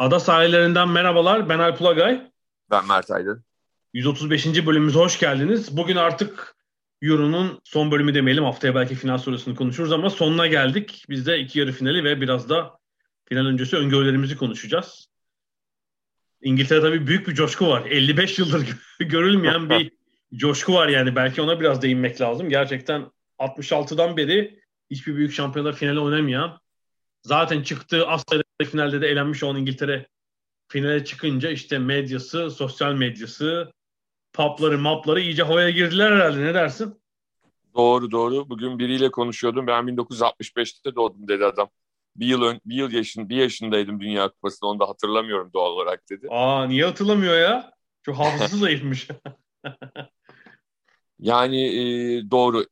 Ada 0.00 0.20
sahillerinden 0.20 0.88
merhabalar. 0.88 1.48
Ben 1.48 1.58
Alp 1.58 1.80
Ulagay. 1.80 2.30
Ben 2.70 2.86
Mert 2.86 3.10
Aydın. 3.10 3.44
135. 3.94 4.66
bölümümüze 4.66 4.98
hoş 4.98 5.18
geldiniz. 5.18 5.76
Bugün 5.76 5.96
artık 5.96 6.56
Euro'nun 7.02 7.60
son 7.64 7.90
bölümü 7.90 8.14
demeyelim. 8.14 8.44
Haftaya 8.44 8.74
belki 8.74 8.94
final 8.94 9.18
sonrasını 9.18 9.54
konuşuruz 9.54 9.92
ama 9.92 10.10
sonuna 10.10 10.46
geldik. 10.46 11.04
Biz 11.08 11.26
de 11.26 11.38
iki 11.38 11.58
yarı 11.58 11.72
finali 11.72 12.04
ve 12.04 12.20
biraz 12.20 12.48
da 12.48 12.78
final 13.24 13.46
öncesi 13.46 13.76
öngörülerimizi 13.76 14.36
konuşacağız. 14.36 15.08
İngiltere 16.42 16.80
tabii 16.80 17.06
büyük 17.06 17.28
bir 17.28 17.34
coşku 17.34 17.68
var. 17.68 17.82
55 17.86 18.38
yıldır 18.38 18.76
görülmeyen 18.98 19.70
bir 19.70 19.90
coşku 20.34 20.74
var 20.74 20.88
yani. 20.88 21.16
Belki 21.16 21.42
ona 21.42 21.60
biraz 21.60 21.82
değinmek 21.82 22.20
lazım. 22.20 22.48
Gerçekten 22.48 23.10
66'dan 23.38 24.16
beri 24.16 24.60
hiçbir 24.90 25.16
büyük 25.16 25.32
şampiyonlar 25.32 25.72
finali 25.72 26.00
oynamayan 26.00 26.60
zaten 27.22 27.62
çıktığı 27.62 28.08
Asya'da 28.08 28.42
finalde 28.64 29.00
de 29.00 29.08
elenmiş 29.08 29.42
olan 29.42 29.56
İngiltere 29.56 30.06
finale 30.68 31.04
çıkınca 31.04 31.50
işte 31.50 31.78
medyası, 31.78 32.50
sosyal 32.50 32.94
medyası, 32.94 33.72
papları, 34.32 34.78
mapları 34.78 35.20
iyice 35.20 35.42
havaya 35.42 35.70
girdiler 35.70 36.12
herhalde. 36.12 36.44
Ne 36.44 36.54
dersin? 36.54 37.00
Doğru 37.74 38.10
doğru. 38.10 38.50
Bugün 38.50 38.78
biriyle 38.78 39.10
konuşuyordum. 39.10 39.66
Ben 39.66 39.84
1965'te 39.84 40.94
doğdum 40.94 41.28
dedi 41.28 41.44
adam. 41.44 41.68
Bir 42.16 42.26
yıl 42.26 42.42
ön, 42.42 42.60
bir 42.66 42.74
yıl 42.74 42.90
yaşın, 42.92 43.28
bir 43.28 43.36
yaşındaydım 43.36 44.00
Dünya 44.00 44.28
Kupası'nda. 44.28 44.66
Onu 44.66 44.80
da 44.80 44.88
hatırlamıyorum 44.88 45.50
doğal 45.54 45.70
olarak 45.70 46.10
dedi. 46.10 46.26
Aa 46.30 46.66
niye 46.66 46.84
hatırlamıyor 46.84 47.38
ya? 47.38 47.72
Çok 48.02 48.18
hafızası 48.18 48.56
zayıfmış. 48.56 49.08
yani 51.18 51.66
e, 51.66 51.82
doğru. 52.30 52.64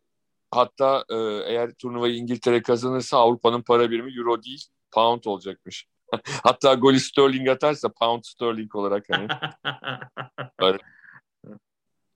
Hatta 0.50 1.05
e, 1.11 1.17
eğer 1.52 1.75
turnuvayı 1.75 2.14
İngiltere 2.14 2.62
kazanırsa 2.62 3.19
Avrupa'nın 3.19 3.62
para 3.62 3.91
birimi 3.91 4.19
euro 4.19 4.42
değil 4.42 4.67
pound 4.99 5.25
olacakmış. 5.25 5.87
Hatta 6.43 6.75
golü 6.75 7.01
sterling 7.01 7.49
atarsa 7.49 7.93
pound 7.93 8.23
sterling 8.25 8.75
olarak 8.75 9.07
hani. 9.11 9.29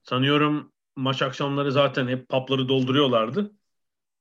Sanıyorum 0.03 0.73
maç 0.97 1.23
akşamları 1.23 1.73
zaten 1.73 2.09
hep 2.09 2.29
papları 2.29 2.69
dolduruyorlardı. 2.69 3.53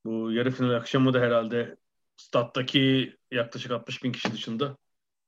Bu 0.06 0.32
yarı 0.32 0.52
final 0.52 0.76
akşamı 0.76 1.14
da 1.14 1.20
herhalde 1.20 1.76
stat'taki 2.18 3.16
yaklaşık 3.32 3.72
60 3.72 4.04
bin 4.04 4.12
kişi 4.12 4.32
dışında 4.32 4.78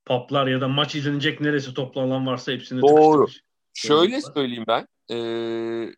paplar 0.04 0.46
ya 0.46 0.60
da 0.60 0.68
maç 0.68 0.94
izlenecek 0.94 1.40
neresi 1.40 1.74
toplanan 1.74 2.26
varsa 2.26 2.52
hepsini 2.52 2.82
Doğru. 2.82 3.26
Şöyle 3.74 4.20
söyleyeyim 4.20 4.64
ben. 4.68 4.86
Ee, 5.10 5.92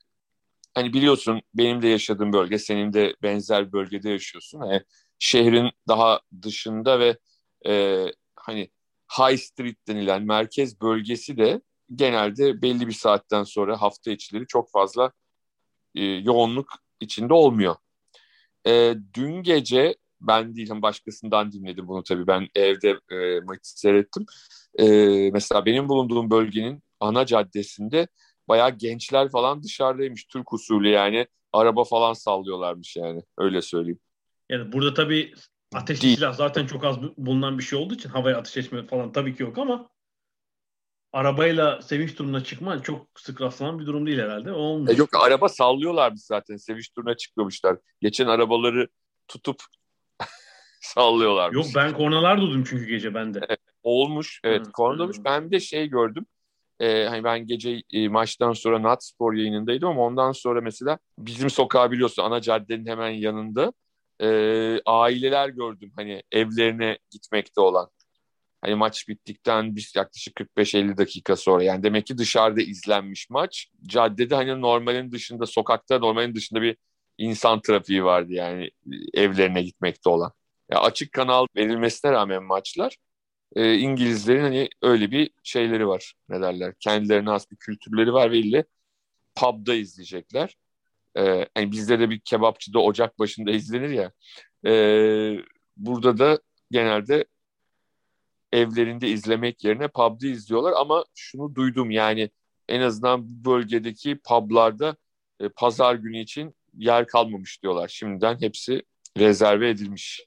hani 0.75 0.93
biliyorsun 0.93 1.43
benim 1.55 1.83
de 1.83 1.89
yaşadığım 1.89 2.33
bölge, 2.33 2.59
senin 2.59 2.93
de 2.93 3.17
benzer 3.23 3.73
bölgede 3.73 4.11
yaşıyorsun. 4.11 4.65
Yani 4.65 4.83
şehrin 5.19 5.71
daha 5.89 6.21
dışında 6.43 7.01
ve 7.01 7.19
e, 7.67 8.05
hani 8.37 8.71
High 9.19 9.39
Street 9.39 9.89
denilen 9.89 10.23
merkez 10.23 10.81
bölgesi 10.81 11.37
de 11.37 11.61
genelde 11.95 12.63
belli 12.63 12.87
bir 12.87 12.93
saatten 12.93 13.45
sonra 13.45 13.83
hafta 13.83 14.11
içleri 14.11 14.47
çok 14.47 14.71
fazla 14.71 15.13
e, 15.95 16.05
yoğunluk 16.05 16.69
içinde 17.01 17.35
olmuyor. 17.35 17.77
E, 18.67 18.95
dün 19.15 19.43
gece 19.43 19.97
ben 20.21 20.57
değilim 20.57 20.83
başkasından 20.83 21.53
dinledim 21.53 21.89
bunu 21.89 22.03
tabii 22.03 22.27
ben 22.27 22.49
evde 22.55 22.99
e, 23.11 23.41
maçı 23.41 23.81
seyrettim. 23.81 24.27
E, 24.79 24.87
mesela 25.31 25.67
benim 25.67 25.89
bulunduğum 25.89 26.31
bölgenin 26.31 26.83
ana 27.01 27.27
caddesinde 27.27 28.09
bayağı 28.49 28.71
gençler 28.71 29.31
falan 29.31 29.63
dışarıdaymış 29.63 30.25
Türk 30.25 30.53
usulü 30.53 30.89
yani 30.89 31.27
araba 31.53 31.85
falan 31.85 32.13
sallıyorlarmış 32.13 32.97
yani 32.97 33.23
öyle 33.39 33.63
söyleyeyim. 33.63 34.01
Yani 34.51 34.73
burada 34.73 34.95
tabii 34.95 35.35
ateş 35.75 35.99
silah 35.99 36.33
zaten 36.33 36.67
çok 36.67 36.85
az 36.85 37.03
bulunan 37.17 37.59
bir 37.59 37.65
şey 37.65 37.79
olduğu 37.79 37.95
için 37.95 38.09
havaya 38.09 38.39
ateş 38.39 38.57
etme 38.57 38.87
falan 38.87 39.13
tabii 39.13 39.37
ki 39.37 39.43
yok 39.43 39.59
ama 39.59 39.89
arabayla 41.13 41.83
sevinç 41.83 42.15
turuna 42.15 42.45
çıkma 42.45 42.83
çok 42.83 43.07
sık 43.17 43.41
rastlanan 43.41 43.79
bir 43.79 43.87
durum 43.87 44.07
değil 44.07 44.19
herhalde. 44.19 44.53
Olmuş. 44.53 44.91
E 44.91 44.95
yok 44.95 45.09
araba 45.21 45.49
sallıyorlarmış 45.49 46.23
zaten. 46.23 46.57
Sevinç 46.57 46.89
turuna 46.89 47.17
çıkmamışlar. 47.17 47.79
Geçen 48.01 48.27
arabaları 48.27 48.89
tutup 49.29 49.63
sallıyorlar. 50.81 51.53
Yok 51.53 51.67
ben 51.75 51.93
kornalar 51.93 52.41
duydum 52.41 52.65
çünkü 52.69 52.85
gece 52.85 53.15
bende. 53.15 53.41
Evet, 53.49 53.61
olmuş. 53.83 54.41
Evet, 54.45 54.67
korna 54.73 55.03
olmuş. 55.03 55.17
Ben 55.25 55.47
bir 55.47 55.51
de 55.51 55.61
şey 55.61 55.87
gördüm. 55.87 56.27
Ee, 56.81 57.05
hani 57.05 57.25
ben 57.25 57.47
gece 57.47 57.83
e, 57.93 58.09
maçtan 58.09 58.53
sonra 58.53 58.83
Nat 58.83 59.05
Spor 59.05 59.35
yayınındaydım 59.35 59.89
ama 59.89 60.03
ondan 60.03 60.33
sonra 60.33 60.61
mesela 60.61 60.99
bizim 61.19 61.51
sokağı 61.51 61.91
biliyorsun 61.91 62.23
ana 62.23 62.41
caddenin 62.41 62.87
hemen 62.87 63.11
yanında 63.11 63.73
e, 64.23 64.81
aileler 64.87 65.49
gördüm 65.49 65.93
hani 65.97 66.23
evlerine 66.33 66.99
gitmekte 67.11 67.61
olan. 67.61 67.91
Hani 68.61 68.75
maç 68.75 69.09
bittikten 69.09 69.77
bir 69.77 69.93
yaklaşık 69.97 70.37
45-50 70.37 70.99
dakika 70.99 71.37
sonra 71.37 71.63
yani 71.65 71.83
demek 71.83 72.07
ki 72.07 72.19
dışarıda 72.19 72.63
izlenmiş 72.63 73.31
maç. 73.31 73.69
Caddede 73.87 74.35
hani 74.35 74.61
normalin 74.61 75.13
dışında 75.13 75.47
sokakta 75.47 75.99
normalin 75.99 76.35
dışında 76.35 76.63
bir 76.63 76.77
insan 77.19 77.61
trafiği 77.63 78.05
vardı 78.05 78.33
yani 78.33 78.71
evlerine 79.15 79.63
gitmekte 79.63 80.11
olan. 80.11 80.33
Yani 80.71 80.81
açık 80.81 81.13
kanal 81.13 81.47
verilmesine 81.57 82.13
rağmen 82.13 82.43
maçlar 82.43 82.97
e, 83.57 83.75
İngilizlerin 83.79 84.43
hani 84.43 84.69
öyle 84.83 85.11
bir 85.11 85.31
şeyleri 85.43 85.89
var 85.89 86.15
ne 86.29 86.41
derler 86.41 86.75
kendilerine 86.81 87.31
has 87.31 87.51
bir 87.51 87.57
kültürleri 87.57 88.13
var 88.13 88.31
ve 88.31 88.39
ille 88.39 88.65
pub'da 89.35 89.75
izleyecekler. 89.75 90.57
E, 91.17 91.47
bizde 91.57 92.01
de 92.01 92.11
bir 92.11 92.21
kebapçıda 92.21 92.79
ocak 92.79 93.19
başında 93.19 93.51
izlenir 93.51 93.91
ya. 93.91 94.13
E, 94.67 94.73
burada 95.77 96.19
da 96.19 96.41
genelde 96.71 97.25
evlerinde 98.53 99.09
izlemek 99.09 99.65
yerine 99.65 99.89
pub'da 99.89 100.27
izliyorlar 100.27 100.73
ama 100.77 101.05
şunu 101.15 101.55
duydum 101.55 101.91
yani 101.91 102.31
en 102.69 102.81
azından 102.81 103.29
bu 103.29 103.51
bölgedeki 103.51 104.19
pub'larda 104.19 104.97
e, 105.41 105.49
pazar 105.49 105.95
günü 105.95 106.19
için 106.19 106.55
yer 106.77 107.07
kalmamış 107.07 107.63
diyorlar. 107.63 107.89
Şimdiden 107.89 108.41
hepsi 108.41 108.83
rezerve 109.19 109.69
edilmiş. 109.69 110.27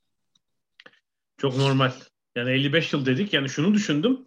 Çok 1.37 1.57
normal. 1.57 1.91
Yani 2.35 2.51
55 2.51 2.93
yıl 2.93 3.05
dedik. 3.05 3.33
Yani 3.33 3.49
şunu 3.49 3.73
düşündüm. 3.73 4.25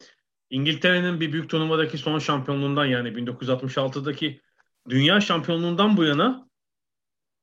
İngiltere'nin 0.51 1.21
bir 1.21 1.33
büyük 1.33 1.51
turnuvadaki 1.51 1.99
son 1.99 2.19
şampiyonluğundan 2.19 2.87
yani 2.87 3.09
1966'daki 3.09 4.41
dünya 4.89 5.21
şampiyonluğundan 5.21 5.97
bu 5.97 6.05
yana 6.05 6.49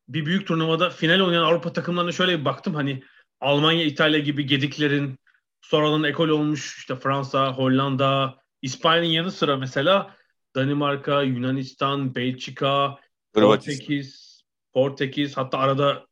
bir 0.10 0.26
büyük 0.26 0.48
turnuvada 0.48 0.90
final 0.90 1.20
oynayan 1.20 1.44
Avrupa 1.44 1.74
takımlarına 1.74 2.12
şöyle 2.12 2.40
bir 2.40 2.46
baktım. 2.46 2.76
Hani 2.76 3.04
Almanya, 3.40 3.84
İtalya 3.84 4.20
gibi 4.20 4.46
gediklerin 4.46 5.20
sonradan 5.62 6.04
ekol 6.04 6.30
olmuş 6.30 6.78
işte 6.78 6.96
Fransa, 6.96 7.54
Hollanda, 7.54 8.38
İspanya'nın 8.62 9.08
yanı 9.08 9.32
sıra 9.32 9.58
mesela 9.58 10.16
Danimarka, 10.56 11.22
Yunanistan, 11.22 12.16
Belçika, 12.16 13.00
Portekiz, 13.34 14.42
Portekiz 14.74 15.38
hatta 15.38 15.58
arada 15.58 16.08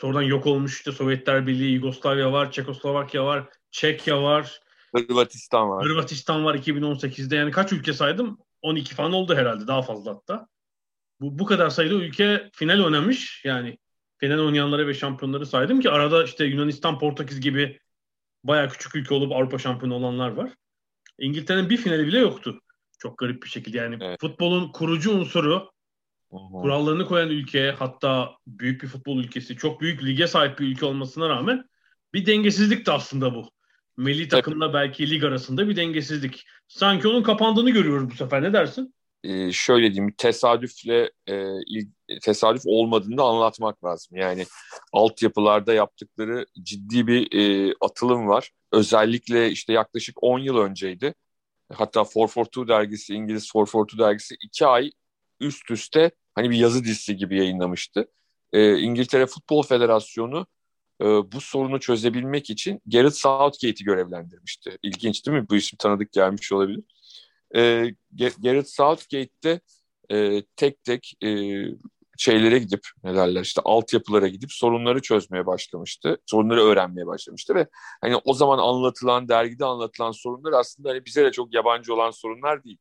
sonradan 0.00 0.22
yok 0.22 0.46
olmuş 0.46 0.76
işte 0.76 0.92
Sovyetler 0.92 1.46
Birliği, 1.46 1.74
Yugoslavya 1.74 2.32
var, 2.32 2.52
Çekoslovakya 2.52 3.24
var, 3.24 3.48
Çekya 3.70 4.22
var. 4.22 4.60
Hırvatistan 4.94 5.70
var. 5.70 5.84
Hırvatistan 5.84 6.44
var 6.44 6.54
2018'de. 6.54 7.36
Yani 7.36 7.50
kaç 7.50 7.72
ülke 7.72 7.92
saydım? 7.92 8.38
12 8.62 8.94
falan 8.94 9.12
oldu 9.12 9.34
herhalde. 9.34 9.66
Daha 9.66 9.82
fazla 9.82 10.10
hatta. 10.10 10.48
Bu, 11.20 11.38
bu 11.38 11.44
kadar 11.44 11.70
sayıda 11.70 11.94
ülke 11.94 12.50
final 12.52 12.84
oynamış. 12.84 13.44
Yani 13.44 13.78
final 14.18 14.38
oynayanları 14.38 14.86
ve 14.86 14.94
şampiyonları 14.94 15.46
saydım 15.46 15.80
ki 15.80 15.90
arada 15.90 16.24
işte 16.24 16.44
Yunanistan, 16.44 16.98
Portekiz 16.98 17.40
gibi 17.40 17.80
baya 18.44 18.68
küçük 18.68 18.94
ülke 18.96 19.14
olup 19.14 19.32
Avrupa 19.32 19.58
şampiyonu 19.58 19.94
olanlar 19.94 20.30
var. 20.30 20.50
İngiltere'nin 21.18 21.70
bir 21.70 21.76
finali 21.76 22.06
bile 22.06 22.18
yoktu. 22.18 22.60
Çok 22.98 23.18
garip 23.18 23.42
bir 23.42 23.48
şekilde. 23.48 23.76
Yani 23.76 23.96
evet. 24.00 24.20
futbolun 24.20 24.72
kurucu 24.72 25.12
unsuru 25.12 25.70
Aha. 26.32 26.48
kurallarını 26.62 27.06
koyan 27.06 27.30
ülke 27.30 27.70
hatta 27.78 28.36
büyük 28.46 28.82
bir 28.82 28.88
futbol 28.88 29.18
ülkesi 29.18 29.56
çok 29.56 29.80
büyük 29.80 30.04
lige 30.04 30.26
sahip 30.26 30.58
bir 30.58 30.66
ülke 30.66 30.86
olmasına 30.86 31.28
rağmen 31.28 31.64
bir 32.14 32.26
dengesizlik 32.26 32.86
de 32.86 32.92
aslında 32.92 33.34
bu. 33.34 33.50
Milli 33.96 34.28
takımla 34.28 34.74
belki 34.74 35.10
lig 35.10 35.24
arasında 35.24 35.68
bir 35.68 35.76
dengesizlik. 35.76 36.46
Sanki 36.68 37.08
onun 37.08 37.22
kapandığını 37.22 37.70
görüyoruz 37.70 38.10
bu 38.10 38.14
sefer. 38.14 38.42
Ne 38.42 38.52
dersin? 38.52 38.94
E, 39.26 39.52
şöyle 39.52 39.94
diyeyim 39.94 40.14
tesadüfle 40.18 41.10
e, 41.28 41.34
tesadüf 42.22 42.62
olmadığını 42.66 43.22
anlatmak 43.22 43.84
lazım. 43.84 44.16
Yani 44.16 44.46
altyapılarda 44.92 45.74
yaptıkları 45.74 46.46
ciddi 46.62 47.06
bir 47.06 47.32
e, 47.32 47.74
atılım 47.80 48.28
var. 48.28 48.50
Özellikle 48.72 49.50
işte 49.50 49.72
yaklaşık 49.72 50.22
10 50.22 50.38
yıl 50.38 50.56
önceydi. 50.56 51.14
Hatta 51.72 52.04
442 52.04 52.68
dergisi, 52.68 53.14
İngiliz 53.14 53.50
442 53.54 53.98
dergisi 53.98 54.34
iki 54.44 54.66
ay 54.66 54.90
üst 55.40 55.70
üste 55.70 56.10
hani 56.34 56.50
bir 56.50 56.56
yazı 56.56 56.84
dizisi 56.84 57.16
gibi 57.16 57.38
yayınlamıştı. 57.38 58.08
E, 58.52 58.78
İngiltere 58.78 59.26
Futbol 59.26 59.62
Federasyonu 59.62 60.46
e, 61.00 61.04
bu 61.04 61.40
sorunu 61.40 61.80
çözebilmek 61.80 62.50
için 62.50 62.80
Gareth 62.86 63.14
Southgate'i 63.14 63.84
görevlendirmişti. 63.84 64.78
İlginç 64.82 65.26
değil 65.26 65.38
mi? 65.38 65.48
Bu 65.50 65.56
isim 65.56 65.76
tanıdık 65.76 66.12
gelmiş 66.12 66.52
olabilir. 66.52 66.84
E, 67.54 67.90
Gareth 68.38 68.68
Southgate'de 68.68 69.60
e, 70.10 70.42
tek 70.56 70.84
tek 70.84 71.14
e, 71.24 71.28
şeylere 72.18 72.58
gidip 72.58 72.80
ne 73.04 73.14
derler 73.14 73.40
işte 73.40 73.60
altyapılara 73.64 74.28
gidip 74.28 74.52
sorunları 74.52 75.02
çözmeye 75.02 75.46
başlamıştı. 75.46 76.18
Sorunları 76.26 76.64
öğrenmeye 76.64 77.06
başlamıştı 77.06 77.54
ve 77.54 77.66
hani 78.00 78.16
o 78.16 78.34
zaman 78.34 78.58
anlatılan 78.58 79.28
dergide 79.28 79.64
anlatılan 79.64 80.10
sorunlar 80.12 80.52
aslında 80.52 80.90
hani 80.90 81.04
bize 81.04 81.24
de 81.24 81.32
çok 81.32 81.54
yabancı 81.54 81.94
olan 81.94 82.10
sorunlar 82.10 82.64
değil. 82.64 82.78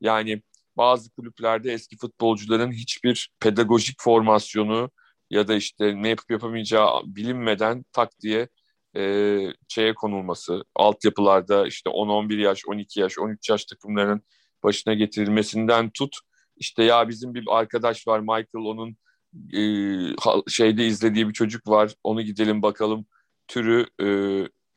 Yani 0.00 0.42
bazı 0.76 1.10
kulüplerde 1.10 1.72
eski 1.72 1.96
futbolcuların 1.96 2.72
hiçbir 2.72 3.30
pedagojik 3.40 3.96
formasyonu 3.98 4.90
ya 5.30 5.48
da 5.48 5.54
işte 5.54 6.02
ne 6.02 6.08
yapıp 6.08 6.30
yapamayacağı 6.30 7.02
bilinmeden 7.06 7.84
tak 7.92 8.20
diye 8.20 8.48
e, 8.96 9.38
şeye 9.68 9.94
konulması, 9.94 10.64
altyapılarda 10.74 11.66
işte 11.66 11.90
10-11 11.90 12.40
yaş, 12.40 12.62
12 12.68 13.00
yaş, 13.00 13.18
13 13.18 13.50
yaş 13.50 13.64
takımlarının 13.64 14.22
başına 14.64 14.94
getirilmesinden 14.94 15.90
tut. 15.90 16.16
İşte 16.56 16.84
ya 16.84 17.08
bizim 17.08 17.34
bir 17.34 17.44
arkadaş 17.48 18.08
var 18.08 18.20
Michael 18.20 18.46
onun 18.54 18.96
e, 19.52 19.62
şeyde 20.48 20.86
izlediği 20.86 21.28
bir 21.28 21.32
çocuk 21.32 21.68
var 21.68 21.94
onu 22.04 22.22
gidelim 22.22 22.62
bakalım 22.62 23.06
türü 23.48 23.86
e, 24.00 24.06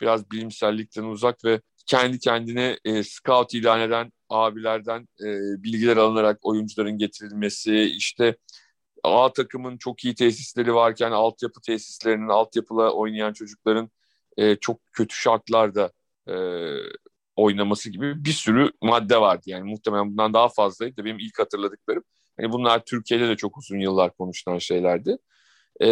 biraz 0.02 0.32
bilimsellikten 0.32 1.04
uzak 1.04 1.46
ve 1.46 1.62
kendi 1.86 2.20
kendine 2.20 2.78
e, 2.86 3.04
scout 3.04 3.54
ilan 3.54 3.82
eden 3.82 4.12
abilerden 4.30 5.02
e, 5.02 5.28
bilgiler 5.64 5.98
alınarak 5.98 6.40
oyuncuların 6.42 6.98
getirilmesi 6.98 7.82
işte 7.82 8.38
A 9.04 9.34
takımın 9.34 9.78
çok 9.78 10.06
iyi 10.06 10.16
tesisleri 10.16 10.74
varken 10.76 11.12
altyapı 11.12 11.62
tesislerinin 11.62 12.28
altyapıla 12.28 12.92
oynayan 12.94 13.34
çocukların 13.34 13.90
e, 14.40 14.56
çok 14.56 14.80
kötü 14.92 15.16
şartlarda 15.16 15.92
e, 16.28 16.36
oynaması 17.36 17.90
gibi 17.90 18.26
bir 18.26 18.32
sürü 18.32 18.72
madde 18.82 19.22
vardı. 19.22 19.44
Yani 19.46 19.72
muhtemelen 19.72 20.12
bundan 20.12 20.34
daha 20.34 20.50
fazlaydı. 20.50 21.06
Benim 21.06 21.20
ilk 21.20 21.40
hatırladıklarım. 21.40 22.04
Hani 22.38 22.52
bunlar 22.52 22.86
Türkiye'de 22.86 23.28
de 23.28 23.36
çok 23.36 23.58
uzun 23.58 23.80
yıllar 23.80 24.14
konuşulan 24.14 24.58
şeylerdi. 24.58 25.18
E, 25.82 25.88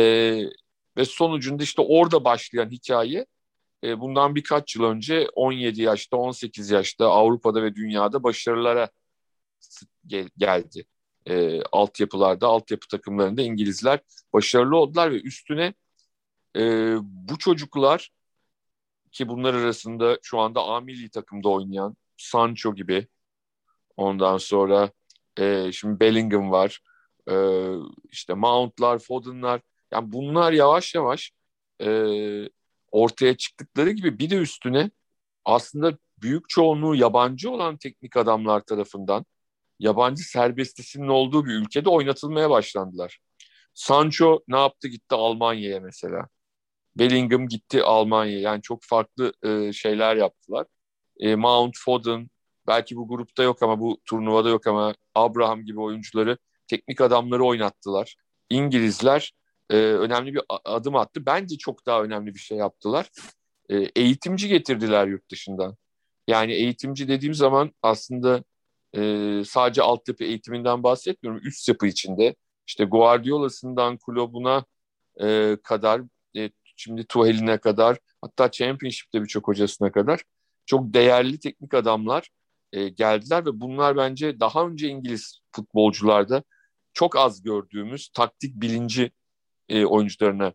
ve 0.98 1.06
sonucunda 1.06 1.64
işte 1.64 1.82
orada 1.82 2.24
başlayan 2.24 2.70
hikaye 2.72 3.26
e, 3.84 4.00
bundan 4.00 4.36
birkaç 4.36 4.76
yıl 4.76 4.84
önce 4.84 5.28
17 5.36 5.82
yaşta, 5.82 6.18
18 6.18 6.72
yaşta 6.72 7.06
Avrupa'da 7.06 7.64
ve 7.64 7.76
dünyada 7.76 8.24
başarılara 8.24 8.90
gel- 10.08 10.30
geldi. 10.38 10.86
E, 11.26 11.62
altyapılarda, 11.62 12.48
altyapı 12.48 12.88
takımlarında 12.88 13.42
İngilizler 13.42 14.00
başarılı 14.34 14.78
oldular 14.78 15.12
ve 15.12 15.22
üstüne 15.22 15.74
e, 16.58 16.96
bu 17.02 17.38
çocuklar 17.38 18.12
ki 19.12 19.28
bunlar 19.28 19.54
arasında 19.54 20.20
şu 20.24 20.40
anda 20.40 20.64
A 20.64 20.82
milli 20.82 21.10
takımda 21.10 21.50
oynayan 21.50 21.96
Sancho 22.18 22.76
gibi 22.76 23.08
ondan 23.98 24.38
sonra 24.38 24.92
e, 25.40 25.72
şimdi 25.72 26.00
Bellingham 26.00 26.52
var 26.52 26.82
e, 27.30 27.36
işte 28.12 28.34
Mount'lar, 28.34 29.00
Foden'lar 29.00 29.62
yani 29.92 30.12
bunlar 30.12 30.52
yavaş 30.52 30.96
yavaş 30.96 31.32
e, 31.82 31.90
ortaya 32.92 33.38
çıktıkları 33.38 33.92
gibi 33.92 34.20
bir 34.20 34.30
de 34.30 34.36
üstüne 34.36 34.92
aslında 35.46 35.98
büyük 36.22 36.50
çoğunluğu 36.50 36.96
yabancı 36.96 37.52
olan 37.52 37.78
teknik 37.78 38.18
adamlar 38.18 38.62
tarafından 38.62 39.26
yabancı 39.80 40.24
serbestisinin 40.24 41.08
olduğu 41.08 41.46
bir 41.46 41.54
ülkede 41.54 41.90
oynatılmaya 41.90 42.50
başlandılar. 42.50 43.20
Sancho 43.74 44.44
ne 44.48 44.58
yaptı 44.60 44.88
gitti 44.88 45.16
Almanya'ya 45.16 45.80
mesela. 45.80 46.28
Bellingham 47.00 47.48
gitti 47.48 47.84
Almanya'ya. 47.84 48.40
Yani 48.40 48.62
çok 48.62 48.84
farklı 48.84 49.34
e, 49.44 49.74
şeyler 49.74 50.16
yaptılar. 50.16 50.68
E, 51.20 51.36
Mount, 51.36 51.78
Foden 51.78 52.30
belki 52.68 52.96
bu 52.96 53.08
grupta 53.08 53.44
yok 53.44 53.64
ama 53.64 53.80
bu 53.80 54.02
turnuvada 54.06 54.50
yok 54.50 54.68
ama 54.68 54.96
Abraham 55.16 55.66
gibi 55.66 55.82
oyuncuları 55.82 56.38
teknik 56.68 57.02
adamları 57.02 57.44
oynattılar. 57.46 58.16
İngilizler 58.50 59.34
e, 59.70 59.76
önemli 59.78 60.34
bir 60.34 60.42
adım 60.66 60.96
attı. 60.96 61.26
Bence 61.26 61.58
çok 61.58 61.86
daha 61.86 62.04
önemli 62.04 62.34
bir 62.34 62.40
şey 62.40 62.58
yaptılar. 62.58 63.10
E, 63.70 63.76
eğitimci 63.96 64.48
getirdiler 64.48 65.08
yurt 65.08 65.32
dışından. 65.32 65.78
Yani 66.28 66.54
eğitimci 66.54 67.08
dediğim 67.08 67.34
zaman 67.34 67.72
aslında 67.82 68.44
e, 68.98 69.44
sadece 69.46 69.82
altyapı 69.82 70.24
eğitiminden 70.24 70.84
bahsetmiyorum. 70.84 71.42
Üst 71.48 71.70
yapı 71.70 71.88
içinde 71.88 72.36
işte 72.68 72.84
Guardiola'sından 72.86 73.98
kulübüne 73.98 74.64
e, 75.22 75.58
kadar 75.64 76.02
şimdi 76.78 77.06
Tuhel'ine 77.06 77.58
kadar 77.58 77.98
hatta 78.22 78.52
Championship'te 78.52 79.22
birçok 79.22 79.48
hocasına 79.48 79.92
kadar 79.92 80.22
çok 80.66 80.94
değerli 80.94 81.40
teknik 81.40 81.74
adamlar 81.74 82.30
e, 82.74 82.90
geldiler 82.90 83.46
ve 83.46 83.60
bunlar 83.60 83.98
bence 83.98 84.40
daha 84.40 84.68
önce 84.68 84.88
İngiliz 84.88 85.40
futbolcularda 85.52 86.44
çok 86.94 87.16
az 87.18 87.44
gördüğümüz 87.44 88.10
taktik 88.10 88.56
bilinci 88.56 89.12
e, 89.70 89.86
oyuncularına 89.86 90.54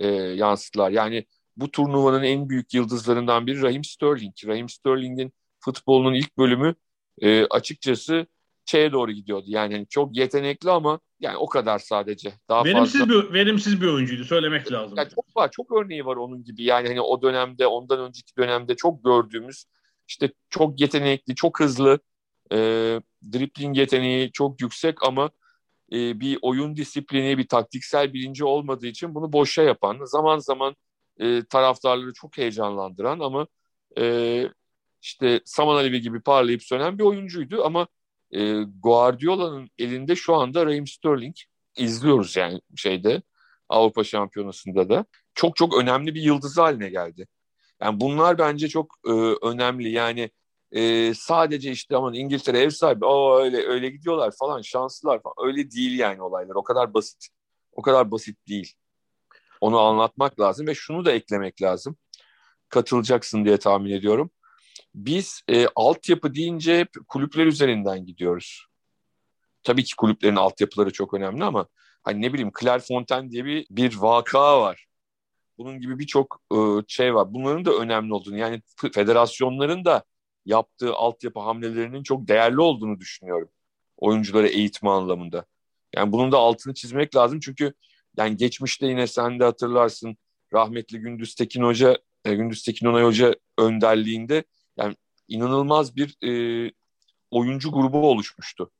e, 0.00 0.06
yansıttılar. 0.16 0.90
Yani 0.90 1.26
bu 1.56 1.70
turnuvanın 1.70 2.22
en 2.22 2.48
büyük 2.48 2.74
yıldızlarından 2.74 3.46
biri 3.46 3.62
Raheem 3.62 3.84
Sterling. 3.84 4.34
Raheem 4.46 4.68
Sterling'in 4.68 5.32
futbolunun 5.60 6.14
ilk 6.14 6.38
bölümü 6.38 6.74
e, 7.22 7.44
açıkçası 7.46 8.26
şeye 8.66 8.92
doğru 8.92 9.12
gidiyordu. 9.12 9.44
Yani 9.48 9.74
hani 9.74 9.86
çok 9.88 10.16
yetenekli 10.16 10.70
ama 10.70 11.00
yani 11.20 11.36
o 11.36 11.46
kadar 11.46 11.78
sadece. 11.78 12.32
Daha 12.48 12.64
verimsiz 12.64 13.00
fazla... 13.00 13.14
bir 13.14 13.32
verimsiz 13.32 13.80
bir 13.80 13.86
oyuncuydu 13.86 14.24
söylemek 14.24 14.72
lazım. 14.72 14.98
Yani 14.98 15.08
çok 15.14 15.36
var, 15.36 15.50
çok 15.50 15.72
örneği 15.72 16.06
var 16.06 16.16
onun 16.16 16.44
gibi. 16.44 16.62
Yani 16.62 16.88
hani 16.88 17.00
o 17.00 17.22
dönemde, 17.22 17.66
ondan 17.66 18.00
önceki 18.00 18.36
dönemde 18.36 18.76
çok 18.76 19.04
gördüğümüz 19.04 19.64
işte 20.08 20.32
çok 20.50 20.80
yetenekli, 20.80 21.34
çok 21.34 21.60
hızlı, 21.60 21.98
e, 22.52 22.56
dribbling 23.32 23.76
yeteneği 23.78 24.32
çok 24.32 24.60
yüksek 24.60 25.02
ama 25.02 25.30
e, 25.92 26.20
bir 26.20 26.38
oyun 26.42 26.76
disiplini, 26.76 27.38
bir 27.38 27.48
taktiksel 27.48 28.12
bilinci 28.12 28.44
olmadığı 28.44 28.86
için 28.86 29.14
bunu 29.14 29.32
boşa 29.32 29.62
yapan, 29.62 29.98
zaman 30.04 30.38
zaman 30.38 30.76
e, 31.18 31.44
taraftarları 31.44 32.12
çok 32.12 32.38
heyecanlandıran 32.38 33.20
ama 33.20 33.46
e, 33.98 34.44
işte 35.02 35.40
Saman 35.44 35.74
Alevi 35.76 36.00
gibi 36.00 36.20
parlayıp 36.20 36.62
sönen 36.62 36.98
bir 36.98 37.04
oyuncuydu 37.04 37.64
ama 37.64 37.86
e, 38.32 38.62
Guardiola'nın 38.62 39.70
elinde 39.78 40.16
şu 40.16 40.34
anda 40.34 40.66
Raheem 40.66 40.86
Sterling 40.86 41.36
izliyoruz 41.76 42.36
yani 42.36 42.60
şeyde 42.76 43.22
Avrupa 43.68 44.04
Şampiyonası'nda 44.04 44.88
da 44.88 45.04
çok 45.34 45.56
çok 45.56 45.78
önemli 45.82 46.14
bir 46.14 46.22
yıldız 46.22 46.58
haline 46.58 46.88
geldi. 46.88 47.28
Yani 47.80 48.00
bunlar 48.00 48.38
bence 48.38 48.68
çok 48.68 48.94
e, 49.06 49.10
önemli. 49.42 49.90
Yani 49.90 50.30
e, 50.72 51.14
sadece 51.14 51.70
işte 51.70 51.96
aman 51.96 52.14
İngiltere 52.14 52.58
ev 52.58 52.70
sahibi 52.70 53.04
o 53.04 53.40
öyle 53.40 53.66
öyle 53.66 53.90
gidiyorlar 53.90 54.32
falan 54.38 54.62
şanslılar 54.62 55.22
falan 55.22 55.34
öyle 55.46 55.70
değil 55.70 55.98
yani 55.98 56.22
olaylar. 56.22 56.54
O 56.54 56.62
kadar 56.62 56.94
basit. 56.94 57.28
O 57.72 57.82
kadar 57.82 58.10
basit 58.10 58.48
değil. 58.48 58.74
Onu 59.60 59.78
anlatmak 59.80 60.40
lazım 60.40 60.66
ve 60.66 60.74
şunu 60.74 61.04
da 61.04 61.12
eklemek 61.12 61.62
lazım. 61.62 61.96
Katılacaksın 62.68 63.44
diye 63.44 63.56
tahmin 63.56 63.90
ediyorum 63.90 64.30
biz 64.94 65.42
e, 65.48 65.66
altyapı 65.76 66.34
deyince 66.34 66.78
hep 66.78 66.88
kulüpler 67.08 67.46
üzerinden 67.46 68.06
gidiyoruz. 68.06 68.66
Tabii 69.62 69.84
ki 69.84 69.96
kulüplerin 69.96 70.36
altyapıları 70.36 70.92
çok 70.92 71.14
önemli 71.14 71.44
ama 71.44 71.66
hani 72.02 72.22
ne 72.22 72.32
bileyim 72.32 72.52
Clairefontaine 72.60 73.30
diye 73.30 73.44
bir, 73.44 73.66
bir 73.70 73.96
vaka 73.96 74.60
var. 74.60 74.86
Bunun 75.58 75.80
gibi 75.80 75.98
birçok 75.98 76.42
e, 76.52 76.56
şey 76.88 77.14
var. 77.14 77.34
Bunların 77.34 77.64
da 77.64 77.72
önemli 77.72 78.14
olduğunu 78.14 78.38
yani 78.38 78.62
federasyonların 78.94 79.84
da 79.84 80.04
yaptığı 80.46 80.94
altyapı 80.94 81.40
hamlelerinin 81.40 82.02
çok 82.02 82.28
değerli 82.28 82.60
olduğunu 82.60 83.00
düşünüyorum. 83.00 83.48
Oyuncuları 83.96 84.48
eğitme 84.48 84.90
anlamında. 84.90 85.44
Yani 85.94 86.12
bunun 86.12 86.32
da 86.32 86.38
altını 86.38 86.74
çizmek 86.74 87.16
lazım 87.16 87.40
çünkü 87.40 87.72
yani 88.16 88.36
geçmişte 88.36 88.86
yine 88.86 89.06
sen 89.06 89.40
de 89.40 89.44
hatırlarsın 89.44 90.16
rahmetli 90.52 90.98
Gündüz 90.98 91.34
Tekin 91.34 91.62
Hoca, 91.62 91.98
e, 92.24 92.34
Gündüz 92.34 92.62
Tekin 92.62 92.86
Onay 92.86 93.02
Hoca 93.02 93.34
önderliğinde 93.58 94.44
yani 94.80 94.96
inanılmaz 95.28 95.96
bir 95.96 96.16
e, 96.22 96.72
oyuncu 97.30 97.72
grubu 97.72 98.10
oluşmuştu. 98.10 98.70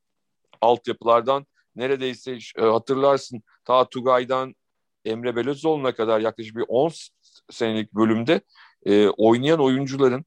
Altyapılardan 0.61 1.45
neredeyse 1.75 2.37
e, 2.57 2.61
hatırlarsın 2.61 3.43
ta 3.65 3.89
Tugay'dan 3.89 4.55
Emre 5.05 5.35
Belözoğlu'na 5.35 5.95
kadar 5.95 6.19
yaklaşık 6.19 6.55
bir 6.55 6.65
10 6.67 6.91
senelik 7.51 7.93
bölümde 7.93 8.41
e, 8.85 9.07
oynayan 9.07 9.59
oyuncuların 9.59 10.25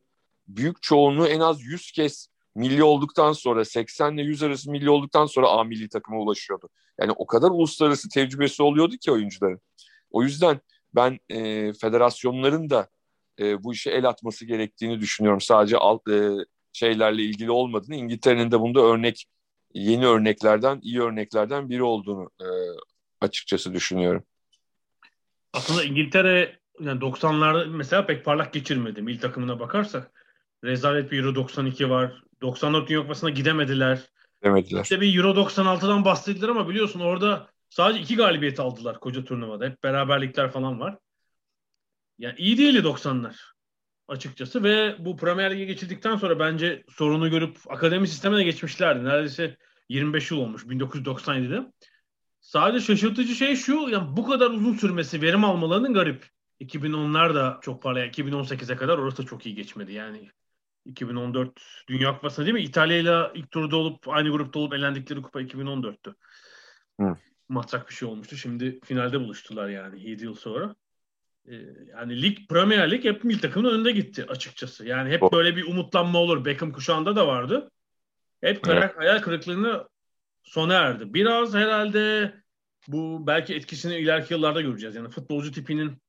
büyük 0.49 0.83
çoğunluğu 0.83 1.26
en 1.26 1.40
az 1.40 1.62
100 1.62 1.93
kez 1.93 2.28
milli 2.54 2.85
olduktan 2.85 3.33
sonra 3.33 3.64
80 3.64 4.14
ile 4.14 4.23
100 4.23 4.43
arası 4.43 4.71
milli 4.71 4.90
olduktan 4.90 5.26
sonra 5.26 5.49
A 5.49 5.64
milli 5.64 5.88
takıma 5.88 6.19
ulaşıyordu. 6.19 6.69
Yani 7.00 7.12
o 7.12 7.26
kadar 7.26 7.50
uluslararası 7.50 8.09
tecrübesi 8.09 8.62
oluyordu 8.62 8.97
ki 8.97 9.12
oyuncuların. 9.12 9.61
O 10.11 10.23
yüzden 10.23 10.61
ben 10.95 11.19
e, 11.28 11.73
federasyonların 11.73 12.71
da 12.71 12.88
e, 13.41 13.64
bu 13.64 13.73
işe 13.73 13.91
el 13.91 14.09
atması 14.09 14.45
gerektiğini 14.45 15.00
düşünüyorum. 15.00 15.41
Sadece 15.41 15.76
alt 15.76 16.09
e, 16.09 16.31
şeylerle 16.73 17.23
ilgili 17.23 17.50
olmadığını, 17.50 17.97
İngiltere'nin 17.97 18.50
de 18.50 18.61
bunda 18.61 18.81
örnek, 18.81 19.25
yeni 19.75 20.07
örneklerden, 20.07 20.81
iyi 20.83 21.03
örneklerden 21.03 21.71
biri 21.71 21.83
olduğunu 21.83 22.31
e, 22.41 22.47
açıkçası 23.21 23.75
düşünüyorum. 23.75 24.25
Aslında 25.53 25.85
İngiltere 25.85 26.59
yani 26.81 27.00
90'larda 27.00 27.67
mesela 27.67 28.07
pek 28.07 28.25
parlak 28.25 28.53
geçirmedi. 28.53 29.03
Milli 29.03 29.21
takımına 29.21 29.61
bakarsak. 29.61 30.11
Rezalet 30.64 31.12
bir 31.12 31.19
Euro 31.19 31.35
92 31.35 31.91
var. 31.91 32.23
94 32.43 32.88
Dünya 32.88 33.00
Kupası'na 33.00 33.31
gidemediler. 33.31 34.00
Gidemediler. 34.43 34.83
İşte 34.83 35.00
bir 35.00 35.19
Euro 35.19 35.29
96'dan 35.29 36.05
bahsettiler 36.05 36.49
ama 36.49 36.69
biliyorsun 36.69 37.00
orada 37.00 37.49
sadece 37.71 38.00
iki 38.00 38.17
galibiyet 38.17 38.61
aldılar 38.61 39.00
koca 39.00 39.25
turnuvada. 39.25 39.67
Hep 39.67 39.83
beraberlikler 39.83 40.50
falan 40.50 40.81
var. 40.81 40.99
Yani 42.18 42.35
iyi 42.38 42.59
değildi 42.59 42.78
90'lar 42.78 43.35
açıkçası 44.09 44.62
ve 44.62 44.97
bu 44.99 45.16
Premier 45.16 45.54
Lig'e 45.54 45.64
geçirdikten 45.64 46.16
sonra 46.16 46.38
bence 46.38 46.85
sorunu 46.88 47.30
görüp 47.30 47.56
akademi 47.68 48.09
sistemine 48.09 48.44
geçmişlerdi. 48.44 49.04
Neredeyse 49.04 49.56
25 49.88 50.30
yıl 50.30 50.38
olmuş 50.38 50.64
1997'de. 50.64 51.73
Sadece 52.40 52.87
şaşırtıcı 52.87 53.35
şey 53.35 53.56
şu, 53.56 53.88
yani 53.88 54.16
bu 54.16 54.26
kadar 54.26 54.50
uzun 54.50 54.75
sürmesi, 54.75 55.23
verim 55.23 55.44
almalarının 55.44 55.94
garip. 55.94 56.26
2010'lar 56.61 57.35
da 57.35 57.59
çok 57.62 57.83
parlayan, 57.83 58.09
2018'e 58.09 58.76
kadar 58.76 58.99
orası 58.99 59.18
da 59.23 59.26
çok 59.26 59.47
iyi 59.47 59.54
geçmedi. 59.54 59.92
Yani 59.92 60.30
2014 60.85 61.52
Dünya 61.88 62.14
Kupası'nda 62.14 62.47
değil 62.47 62.54
mi? 62.54 62.62
İtalya 62.62 62.97
ile 62.97 63.30
ilk 63.35 63.50
turda 63.50 63.76
olup 63.76 64.09
aynı 64.09 64.30
grupta 64.30 64.59
olup 64.59 64.75
elendikleri 64.75 65.23
kupa 65.23 65.42
2014'tü. 65.42 66.14
Hı. 67.00 67.16
Matrak 67.49 67.88
bir 67.88 67.94
şey 67.94 68.09
olmuştu. 68.09 68.37
Şimdi 68.37 68.80
finalde 68.85 69.21
buluştular 69.21 69.68
yani 69.68 70.09
7 70.09 70.25
yıl 70.25 70.35
sonra. 70.35 70.75
Ee, 71.49 71.55
yani 71.91 72.23
lig 72.23 72.39
Premier 72.49 72.91
Lig 72.91 73.05
hep 73.05 73.25
milli 73.25 73.41
takımın 73.41 73.75
önünde 73.75 73.93
gitti 73.93 74.27
açıkçası. 74.29 74.87
Yani 74.87 75.11
hep 75.11 75.23
böyle 75.33 75.57
bir 75.57 75.67
umutlanma 75.67 76.19
olur. 76.19 76.45
Beckham 76.45 76.73
kuşağında 76.73 77.17
da 77.17 77.27
vardı. 77.27 77.71
Hep 78.41 78.69
evet. 78.69 78.97
hayal 78.97 79.19
kırıklığını 79.19 79.89
sona 80.43 80.75
erdi. 80.75 81.15
Biraz 81.15 81.55
herhalde 81.55 82.35
bu 82.89 83.27
belki 83.27 83.55
etkisini 83.55 83.97
ileriki 83.97 84.35
yıllarda 84.35 84.61
göreceğiz. 84.61 84.95
Yani 84.95 85.09
futbolcu 85.09 85.53
tipinin 85.53 86.03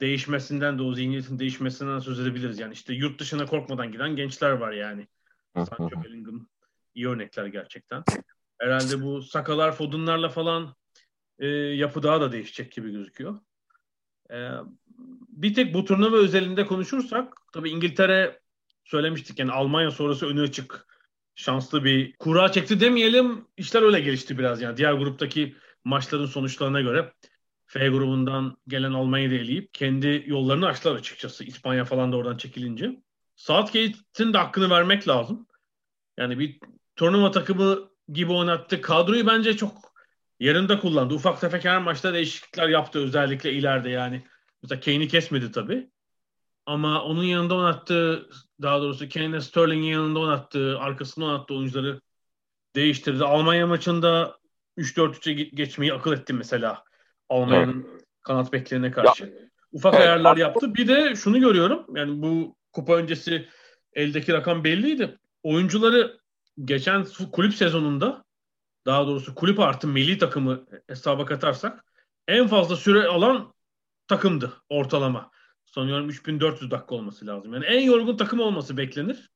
değişmesinden 0.00 0.78
de 0.78 0.82
o 0.82 0.94
zihniyetin 0.94 1.38
değişmesinden 1.38 1.98
söz 1.98 2.20
edebiliriz. 2.20 2.58
Yani 2.58 2.72
işte 2.72 2.94
yurt 2.94 3.20
dışına 3.20 3.46
korkmadan 3.46 3.92
giden 3.92 4.16
gençler 4.16 4.50
var 4.50 4.72
yani. 4.72 5.06
Sancho 5.54 6.04
Bellingham 6.04 6.46
iyi 6.94 7.08
örnekler 7.08 7.46
gerçekten. 7.46 8.04
Herhalde 8.58 9.02
bu 9.02 9.22
Sakalar, 9.22 9.72
Foden'larla 9.72 10.28
falan 10.28 10.74
e, 11.38 11.46
yapı 11.46 12.02
daha 12.02 12.20
da 12.20 12.32
değişecek 12.32 12.72
gibi 12.72 12.92
gözüküyor. 12.92 13.40
E, 14.32 14.48
bir 15.28 15.54
tek 15.54 15.74
bu 15.74 15.84
turnuva 15.84 16.16
özelinde 16.16 16.66
konuşursak 16.66 17.34
tabii 17.52 17.70
İngiltere 17.70 18.40
söylemiştik 18.84 19.38
yani 19.38 19.52
Almanya 19.52 19.90
sonrası 19.90 20.26
önü 20.26 20.42
açık 20.42 20.86
şanslı 21.34 21.84
bir 21.84 22.16
kura 22.16 22.52
çekti 22.52 22.80
demeyelim. 22.80 23.46
İşler 23.56 23.82
öyle 23.82 24.00
gelişti 24.00 24.38
biraz 24.38 24.60
yani. 24.60 24.76
Diğer 24.76 24.92
gruptaki 24.92 25.56
maçların 25.84 26.26
sonuçlarına 26.26 26.80
göre 26.80 27.12
F 27.66 27.88
grubundan 27.88 28.56
gelen 28.68 28.92
Almanya'yı 28.92 29.40
eleyip 29.40 29.74
kendi 29.74 30.24
yollarını 30.26 30.66
açtılar 30.66 30.94
açıkçası. 30.94 31.44
İspanya 31.44 31.84
falan 31.84 32.12
da 32.12 32.16
oradan 32.16 32.36
çekilince. 32.36 33.02
Southgate'in 33.36 34.32
de 34.32 34.38
hakkını 34.38 34.70
vermek 34.70 35.08
lazım. 35.08 35.46
Yani 36.16 36.38
bir 36.38 36.60
turnuva 36.96 37.30
takımı 37.30 37.90
gibi 38.08 38.32
oynattı. 38.32 38.80
Kadroyu 38.80 39.26
bence 39.26 39.56
çok 39.56 39.91
yerinde 40.42 40.78
kullandı. 40.78 41.14
Ufak 41.14 41.40
tefek 41.40 41.64
her 41.64 41.78
maçta 41.78 42.14
değişiklikler 42.14 42.68
yaptı 42.68 42.98
özellikle 42.98 43.52
ileride 43.52 43.90
yani. 43.90 44.22
Mesela 44.62 44.80
Kane'i 44.80 45.08
kesmedi 45.08 45.52
tabii. 45.52 45.90
Ama 46.66 47.02
onun 47.02 47.24
yanında 47.24 47.54
oynattığı 47.54 48.28
daha 48.62 48.80
doğrusu 48.80 49.08
Kane'le 49.08 49.40
Sterling'in 49.40 49.92
yanında 49.92 50.18
oynattığı, 50.18 50.78
arkasında 50.78 51.24
oynattığı 51.26 51.54
oyuncuları 51.54 52.00
değiştirdi. 52.76 53.24
Almanya 53.24 53.66
maçında 53.66 54.38
3-4-3'e 54.78 55.32
geçmeyi 55.32 55.94
akıl 55.94 56.12
etti 56.12 56.32
mesela. 56.32 56.84
Almanya'nın 57.28 57.86
evet. 57.90 58.04
kanat 58.22 58.52
beklerine 58.52 58.90
karşı. 58.90 59.24
Ya. 59.24 59.30
Ufak 59.72 59.94
evet. 59.94 60.04
ayarlar 60.04 60.36
yaptı. 60.36 60.74
Bir 60.74 60.88
de 60.88 61.16
şunu 61.16 61.40
görüyorum. 61.40 61.86
Yani 61.96 62.22
bu 62.22 62.56
kupa 62.72 62.96
öncesi 62.96 63.48
eldeki 63.92 64.32
rakam 64.32 64.64
belliydi. 64.64 65.18
Oyuncuları 65.42 66.18
geçen 66.64 67.06
kulüp 67.32 67.54
sezonunda 67.54 68.24
daha 68.86 69.06
doğrusu 69.06 69.34
kulüp 69.34 69.60
artı 69.60 69.88
milli 69.88 70.18
takımı 70.18 70.66
hesaba 70.86 71.26
katarsak 71.26 71.84
en 72.28 72.48
fazla 72.48 72.76
süre 72.76 73.06
alan 73.06 73.54
takımdı 74.08 74.52
ortalama. 74.68 75.30
Sanıyorum 75.64 76.08
3400 76.08 76.70
dakika 76.70 76.94
olması 76.94 77.26
lazım. 77.26 77.54
Yani 77.54 77.64
en 77.64 77.80
yorgun 77.80 78.16
takım 78.16 78.40
olması 78.40 78.76
beklenir. 78.76 79.30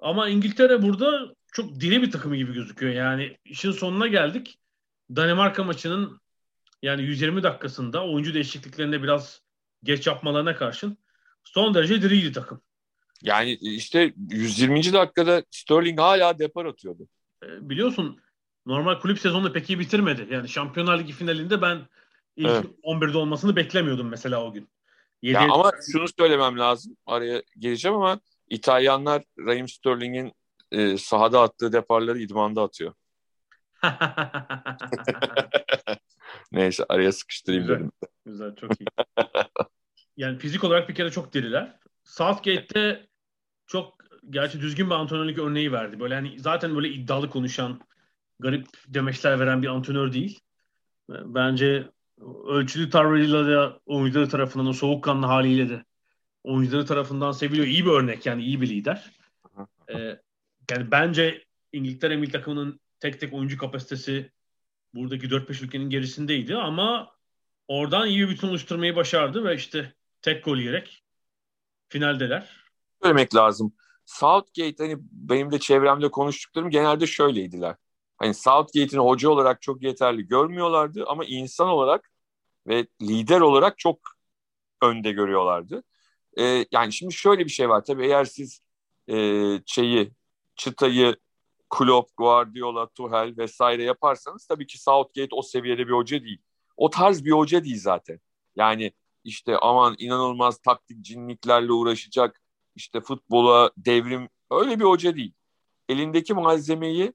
Ama 0.00 0.28
İngiltere 0.28 0.82
burada 0.82 1.34
çok 1.52 1.80
diri 1.80 2.02
bir 2.02 2.10
takımı 2.10 2.36
gibi 2.36 2.52
gözüküyor. 2.54 2.92
Yani 2.92 3.36
işin 3.44 3.70
sonuna 3.70 4.06
geldik. 4.06 4.58
Danimarka 5.16 5.64
maçının 5.64 6.20
yani 6.82 7.02
120 7.02 7.42
dakikasında 7.42 8.06
oyuncu 8.06 8.34
değişikliklerinde 8.34 9.02
biraz 9.02 9.40
geç 9.82 10.06
yapmalarına 10.06 10.56
karşın 10.56 10.98
son 11.44 11.74
derece 11.74 12.02
diriydi 12.02 12.32
takım. 12.32 12.60
Yani 13.22 13.52
işte 13.60 14.14
120. 14.30 14.92
dakikada 14.92 15.44
Sterling 15.50 16.00
hala 16.00 16.38
depar 16.38 16.64
atıyordu. 16.64 17.08
E, 17.42 17.68
biliyorsun 17.68 18.20
normal 18.66 19.00
kulüp 19.00 19.18
sezonunu 19.18 19.52
pek 19.52 19.70
iyi 19.70 19.78
bitirmedi. 19.78 20.26
Yani 20.30 20.48
Şampiyonlar 20.48 20.98
Ligi 20.98 21.12
finalinde 21.12 21.62
ben 21.62 21.78
ilk 22.36 22.46
evet. 22.46 22.64
11'de 22.84 23.18
olmasını 23.18 23.56
beklemiyordum 23.56 24.08
mesela 24.08 24.44
o 24.44 24.52
gün. 24.52 24.68
Ya 25.22 25.40
ama 25.40 25.72
şunu 25.92 26.06
söylemem 26.18 26.58
lazım. 26.58 26.96
Araya 27.06 27.42
geleceğim 27.58 27.96
ama 27.96 28.20
İtalyanlar 28.48 29.22
Raheem 29.38 29.68
Sterling'in 29.68 30.32
e, 30.72 30.96
sahada 30.96 31.42
attığı 31.42 31.72
deparları 31.72 32.18
idmanda 32.18 32.62
atıyor. 32.62 32.92
Neyse 36.52 36.84
araya 36.88 37.12
sıkıştırayım 37.12 37.64
güzel, 37.64 37.76
dedim. 37.76 37.92
Güzel 38.26 38.56
çok 38.56 38.80
iyi. 38.80 38.86
yani 40.16 40.38
fizik 40.38 40.64
olarak 40.64 40.88
bir 40.88 40.94
kere 40.94 41.10
çok 41.10 41.32
diriler. 41.32 41.78
Southgate'de 42.04 43.06
çok 43.66 43.94
gerçi 44.30 44.60
düzgün 44.60 44.86
bir 44.86 44.94
antrenörlük 44.94 45.38
örneği 45.38 45.72
verdi. 45.72 46.00
Böyle 46.00 46.14
hani 46.14 46.40
zaten 46.40 46.76
böyle 46.76 46.88
iddialı 46.88 47.30
konuşan, 47.30 47.80
garip 48.40 48.66
demeçler 48.88 49.40
veren 49.40 49.62
bir 49.62 49.68
antrenör 49.68 50.12
değil. 50.12 50.40
Bence 51.08 51.88
ölçülü 52.46 52.90
tavrıyla 52.90 53.46
da 53.46 53.80
oyuncuları 53.86 54.28
tarafından 54.28 54.66
o 54.66 54.72
soğukkanlı 54.72 55.26
haliyle 55.26 55.68
de 55.68 55.84
oyuncuları 56.44 56.86
tarafından 56.86 57.32
seviliyor. 57.32 57.66
İyi 57.66 57.84
bir 57.84 57.90
örnek 57.90 58.26
yani 58.26 58.42
iyi 58.42 58.60
bir 58.60 58.68
lider. 58.68 59.10
Ee, 59.88 60.20
yani 60.70 60.90
bence 60.90 61.44
İngiltere 61.72 62.16
milli 62.16 62.32
takımının 62.32 62.80
tek 63.00 63.20
tek 63.20 63.34
oyuncu 63.34 63.58
kapasitesi 63.58 64.30
buradaki 64.94 65.26
4-5 65.26 65.64
ülkenin 65.64 65.90
gerisindeydi 65.90 66.56
ama 66.56 67.10
oradan 67.68 68.08
iyi 68.08 68.20
bir 68.20 68.28
bütün 68.28 68.48
oluşturmayı 68.48 68.96
başardı 68.96 69.44
ve 69.44 69.54
işte 69.54 69.94
tek 70.22 70.44
gol 70.44 70.58
yiyerek 70.58 71.04
finaldeler. 71.88 72.64
Söylemek 73.02 73.34
lazım. 73.34 73.74
Southgate 74.04 74.84
hani 74.84 74.96
benim 75.00 75.52
de 75.52 75.58
çevremde 75.58 76.10
konuştuklarım 76.10 76.70
genelde 76.70 77.06
şöyleydiler. 77.06 77.76
Hani 78.24 78.34
Southgate'in 78.34 79.00
hoca 79.00 79.30
olarak 79.30 79.62
çok 79.62 79.82
yeterli 79.82 80.28
görmüyorlardı 80.28 81.04
ama 81.06 81.24
insan 81.24 81.68
olarak 81.68 82.10
ve 82.66 82.86
lider 83.02 83.40
olarak 83.40 83.78
çok 83.78 83.98
önde 84.82 85.12
görüyorlardı. 85.12 85.82
Ee, 86.38 86.66
yani 86.72 86.92
şimdi 86.92 87.14
şöyle 87.14 87.44
bir 87.44 87.50
şey 87.50 87.68
var 87.68 87.84
tabii 87.84 88.06
eğer 88.06 88.24
siz 88.24 88.60
e, 89.08 89.16
şeyi 89.66 90.12
çıtayı 90.56 91.16
Klopp, 91.70 92.16
Guardiola, 92.16 92.88
Tuchel 92.88 93.34
vesaire 93.38 93.84
yaparsanız 93.84 94.46
tabii 94.46 94.66
ki 94.66 94.82
Southgate 94.82 95.34
o 95.34 95.42
seviyede 95.42 95.86
bir 95.86 95.92
hoca 95.92 96.22
değil. 96.22 96.42
O 96.76 96.90
tarz 96.90 97.24
bir 97.24 97.32
hoca 97.32 97.64
değil 97.64 97.80
zaten. 97.80 98.20
Yani 98.56 98.92
işte 99.24 99.58
aman 99.58 99.94
inanılmaz 99.98 100.58
taktik 100.58 101.00
cinliklerle 101.02 101.72
uğraşacak, 101.72 102.40
işte 102.74 103.00
futbola 103.00 103.70
devrim 103.76 104.28
öyle 104.50 104.80
bir 104.80 104.84
hoca 104.84 105.16
değil. 105.16 105.34
Elindeki 105.88 106.34
malzemeyi 106.34 107.12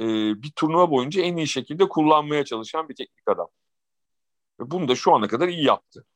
e, 0.00 0.04
bir 0.42 0.50
turnuva 0.56 0.90
boyunca 0.90 1.22
en 1.22 1.36
iyi 1.36 1.48
şekilde 1.48 1.88
kullanmaya 1.88 2.44
çalışan 2.44 2.88
bir 2.88 2.94
teknik 2.94 3.28
adam. 3.28 3.48
Ve 4.60 4.70
bunu 4.70 4.88
da 4.88 4.94
şu 4.94 5.14
ana 5.14 5.28
kadar 5.28 5.48
iyi 5.48 5.64
yaptı. 5.64 6.06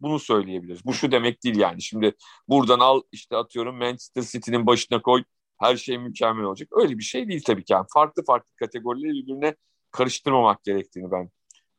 Bunu 0.00 0.18
söyleyebiliriz. 0.18 0.84
Bu 0.84 0.94
şu 0.94 1.12
demek 1.12 1.44
değil 1.44 1.56
yani. 1.56 1.82
Şimdi 1.82 2.14
buradan 2.48 2.78
al 2.78 3.02
işte 3.12 3.36
atıyorum 3.36 3.76
Manchester 3.78 4.22
City'nin 4.22 4.66
başına 4.66 5.02
koy 5.02 5.24
her 5.58 5.76
şey 5.76 5.98
mükemmel 5.98 6.44
olacak. 6.44 6.68
Öyle 6.72 6.98
bir 6.98 7.04
şey 7.04 7.28
değil 7.28 7.42
tabii 7.46 7.64
ki. 7.64 7.72
Yani 7.72 7.86
farklı 7.94 8.24
farklı 8.24 8.56
kategorileri 8.56 9.12
birbirine 9.12 9.54
karıştırmamak 9.90 10.64
gerektiğini 10.64 11.10
ben 11.10 11.30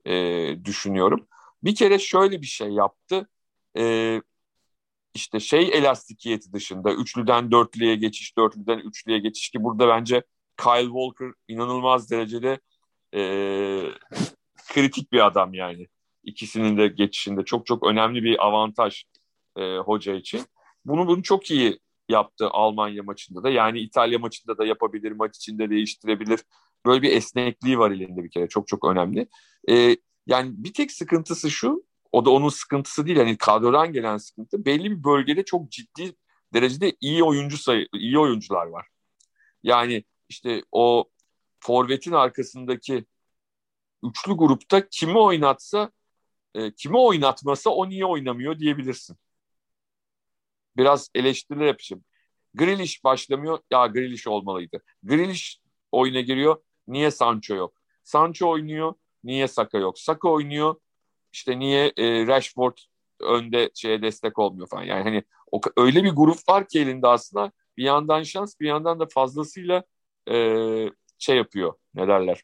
e, 0.05 0.65
düşünüyorum. 0.65 1.27
Bir 1.63 1.75
kere 1.75 1.99
şöyle 1.99 2.41
bir 2.41 2.47
şey 2.47 2.69
yaptı. 2.69 3.29
E, 3.77 4.21
işte 5.13 5.39
şey 5.39 5.69
elastikiyeti 5.73 6.53
dışında 6.53 6.93
üçlüden 6.93 7.51
dörtlüye 7.51 7.95
geçiş, 7.95 8.37
dörtlüden 8.37 8.79
üçlüye 8.79 9.19
geçiş 9.19 9.49
ki 9.49 9.63
burada 9.63 9.87
bence 9.87 10.23
Kyle 10.57 10.85
Walker 10.85 11.31
inanılmaz 11.47 12.11
derecede 12.11 12.59
e, 13.15 13.21
kritik 14.73 15.11
bir 15.11 15.25
adam 15.25 15.53
yani. 15.53 15.87
İkisinin 16.23 16.77
de 16.77 16.87
geçişinde 16.87 17.45
çok 17.45 17.65
çok 17.65 17.87
önemli 17.87 18.23
bir 18.23 18.45
avantaj 18.45 19.03
e, 19.57 19.77
hoca 19.77 20.13
için. 20.13 20.41
Bunu 20.85 21.07
bunu 21.07 21.23
çok 21.23 21.51
iyi 21.51 21.79
yaptı 22.09 22.47
Almanya 22.49 23.03
maçında 23.03 23.43
da. 23.43 23.49
Yani 23.49 23.79
İtalya 23.79 24.19
maçında 24.19 24.57
da 24.57 24.65
yapabilir, 24.65 25.11
maç 25.11 25.37
içinde 25.37 25.69
değiştirebilir. 25.69 26.39
Böyle 26.85 27.01
bir 27.01 27.11
esnekliği 27.11 27.79
var 27.79 27.91
elinde 27.91 28.23
bir 28.23 28.29
kere. 28.29 28.47
Çok 28.47 28.67
çok 28.67 28.85
önemli. 28.85 29.27
E, 29.69 29.97
yani 30.27 30.51
bir 30.57 30.73
tek 30.73 30.91
sıkıntısı 30.91 31.51
şu, 31.51 31.83
o 32.11 32.25
da 32.25 32.29
onun 32.29 32.49
sıkıntısı 32.49 33.05
değil. 33.05 33.17
Hani 33.17 33.37
kadrodan 33.37 33.93
gelen 33.93 34.17
sıkıntı. 34.17 34.65
Belli 34.65 34.91
bir 34.91 35.03
bölgede 35.03 35.45
çok 35.45 35.71
ciddi 35.71 36.15
derecede 36.53 36.95
iyi 37.01 37.23
oyuncu 37.23 37.57
sayı, 37.57 37.87
iyi 37.93 38.19
oyuncular 38.19 38.65
var. 38.65 38.87
Yani 39.63 40.03
işte 40.35 40.63
o 40.71 41.09
forvetin 41.59 42.11
arkasındaki 42.11 43.05
üçlü 44.03 44.33
grupta 44.33 44.89
kimi 44.89 45.17
oynatsa, 45.19 45.91
e, 46.55 46.71
kimi 46.75 46.97
oynatmasa 46.97 47.69
o 47.69 47.89
niye 47.89 48.05
oynamıyor 48.05 48.59
diyebilirsin. 48.59 49.17
Biraz 50.77 51.09
eleştiriler 51.15 51.65
yapacağım. 51.65 52.03
Grealish 52.53 53.03
başlamıyor. 53.03 53.59
Ya 53.71 53.87
Grealish 53.87 54.27
olmalıydı. 54.27 54.83
Grealish 55.03 55.59
oyuna 55.91 56.21
giriyor. 56.21 56.63
Niye 56.87 57.11
Sancho 57.11 57.55
yok? 57.55 57.73
Sancho 58.03 58.49
oynuyor. 58.49 58.93
Niye 59.23 59.47
Saka 59.47 59.77
yok? 59.77 59.99
Saka 59.99 60.29
oynuyor. 60.29 60.75
İşte 61.33 61.59
niye 61.59 61.93
e, 61.97 62.27
Rashford 62.27 62.77
önde 63.21 63.71
şeye 63.75 64.01
destek 64.01 64.39
olmuyor 64.39 64.67
falan. 64.67 64.83
Yani 64.83 65.03
hani 65.03 65.23
o, 65.51 65.61
öyle 65.77 66.03
bir 66.03 66.11
grup 66.11 66.49
var 66.49 66.67
ki 66.67 66.79
elinde 66.79 67.07
aslında 67.07 67.51
bir 67.77 67.83
yandan 67.83 68.23
şans 68.23 68.59
bir 68.59 68.67
yandan 68.67 68.99
da 68.99 69.05
fazlasıyla 69.05 69.83
e, 70.31 70.37
şey 71.19 71.37
yapıyor 71.37 71.73
ne 71.93 72.07
derler 72.07 72.43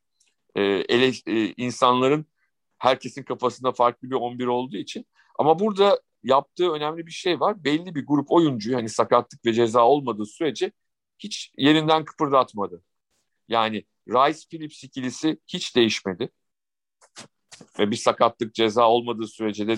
e, 0.55 0.61
ele, 0.61 1.11
e, 1.27 1.53
insanların 1.57 2.25
herkesin 2.77 3.23
kafasında 3.23 3.71
farklı 3.71 4.09
bir 4.09 4.15
11 4.15 4.47
olduğu 4.47 4.77
için 4.77 5.05
ama 5.39 5.59
burada 5.59 6.01
yaptığı 6.23 6.71
önemli 6.71 7.07
bir 7.07 7.11
şey 7.11 7.39
var. 7.39 7.63
Belli 7.63 7.95
bir 7.95 8.05
grup 8.05 8.31
oyuncuyu 8.31 8.77
hani 8.77 8.89
sakatlık 8.89 9.45
ve 9.45 9.53
ceza 9.53 9.85
olmadığı 9.85 10.25
sürece 10.25 10.71
hiç 11.19 11.51
yerinden 11.57 12.05
kıpırdatmadı. 12.05 12.83
Yani 13.47 13.85
Rice 14.07 14.47
Phillips 14.50 14.83
ikilisi 14.83 15.38
hiç 15.47 15.75
değişmedi. 15.75 16.29
Ve 17.79 17.91
bir 17.91 17.95
sakatlık 17.95 18.53
ceza 18.53 18.89
olmadığı 18.89 19.27
sürece 19.27 19.67
de 19.67 19.77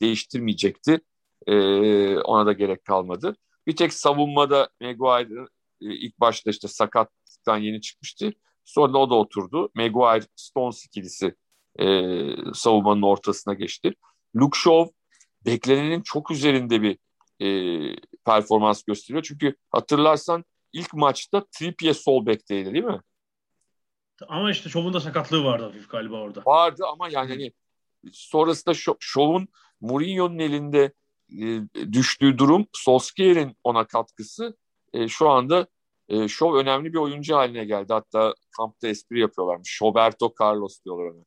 değiştirmeyecekti. 0.00 1.00
Ee, 1.46 2.18
ona 2.18 2.46
da 2.46 2.52
gerek 2.52 2.84
kalmadı. 2.84 3.36
Bir 3.66 3.76
tek 3.76 3.92
savunmada 3.92 4.68
Maguire 4.80 5.40
e, 5.80 5.94
ilk 5.94 6.20
başta 6.20 6.50
işte 6.50 6.68
sakatlıktan 7.48 7.58
yeni 7.58 7.80
çıkmıştı. 7.80 8.32
Sonra 8.64 8.98
o 8.98 9.10
da 9.10 9.14
oturdu. 9.14 9.70
Maguire 9.74 10.26
Stones 10.36 10.84
ikilisi 10.84 11.34
e, 11.80 11.84
savunmanın 12.54 13.02
ortasına 13.02 13.54
geçti. 13.54 13.94
Luke 14.36 14.58
Shaw 14.58 14.92
beklenenin 15.44 16.02
çok 16.02 16.30
üzerinde 16.30 16.82
bir 16.82 16.98
e, 17.40 17.48
performans 18.24 18.82
gösteriyor. 18.82 19.24
Çünkü 19.28 19.56
hatırlarsan 19.70 20.44
ilk 20.72 20.94
maçta 20.94 21.44
Trippier 21.50 21.94
sol 21.94 22.26
bekteydi 22.26 22.72
değil 22.72 22.84
mi? 22.84 23.00
Ama 24.28 24.50
işte 24.50 24.70
Shaw'un 24.70 24.92
da 24.92 25.00
sakatlığı 25.00 25.44
vardı 25.44 25.64
hafif 25.64 25.88
galiba 25.88 26.16
orada. 26.16 26.42
Vardı 26.46 26.84
ama 26.92 27.08
yani 27.08 27.28
hani 27.28 27.52
sonrasında 28.12 28.74
Shaw'un 29.00 29.48
Mourinho'nun 29.80 30.38
elinde 30.38 30.92
e, 31.32 31.92
düştüğü 31.92 32.38
durum 32.38 32.66
Solskjaer'in 32.72 33.56
ona 33.64 33.86
katkısı 33.86 34.56
e, 34.92 35.08
şu 35.08 35.28
anda 35.28 35.66
e, 36.08 36.28
Shaw 36.28 36.58
önemli 36.58 36.92
bir 36.92 36.98
oyuncu 36.98 37.36
haline 37.36 37.64
geldi. 37.64 37.92
Hatta 37.92 38.34
kampta 38.56 38.88
espri 38.88 39.20
yapıyorlarmış. 39.20 39.70
Shoberto 39.70 40.32
Carlos 40.40 40.84
diyorlar 40.84 41.04
ona. 41.04 41.24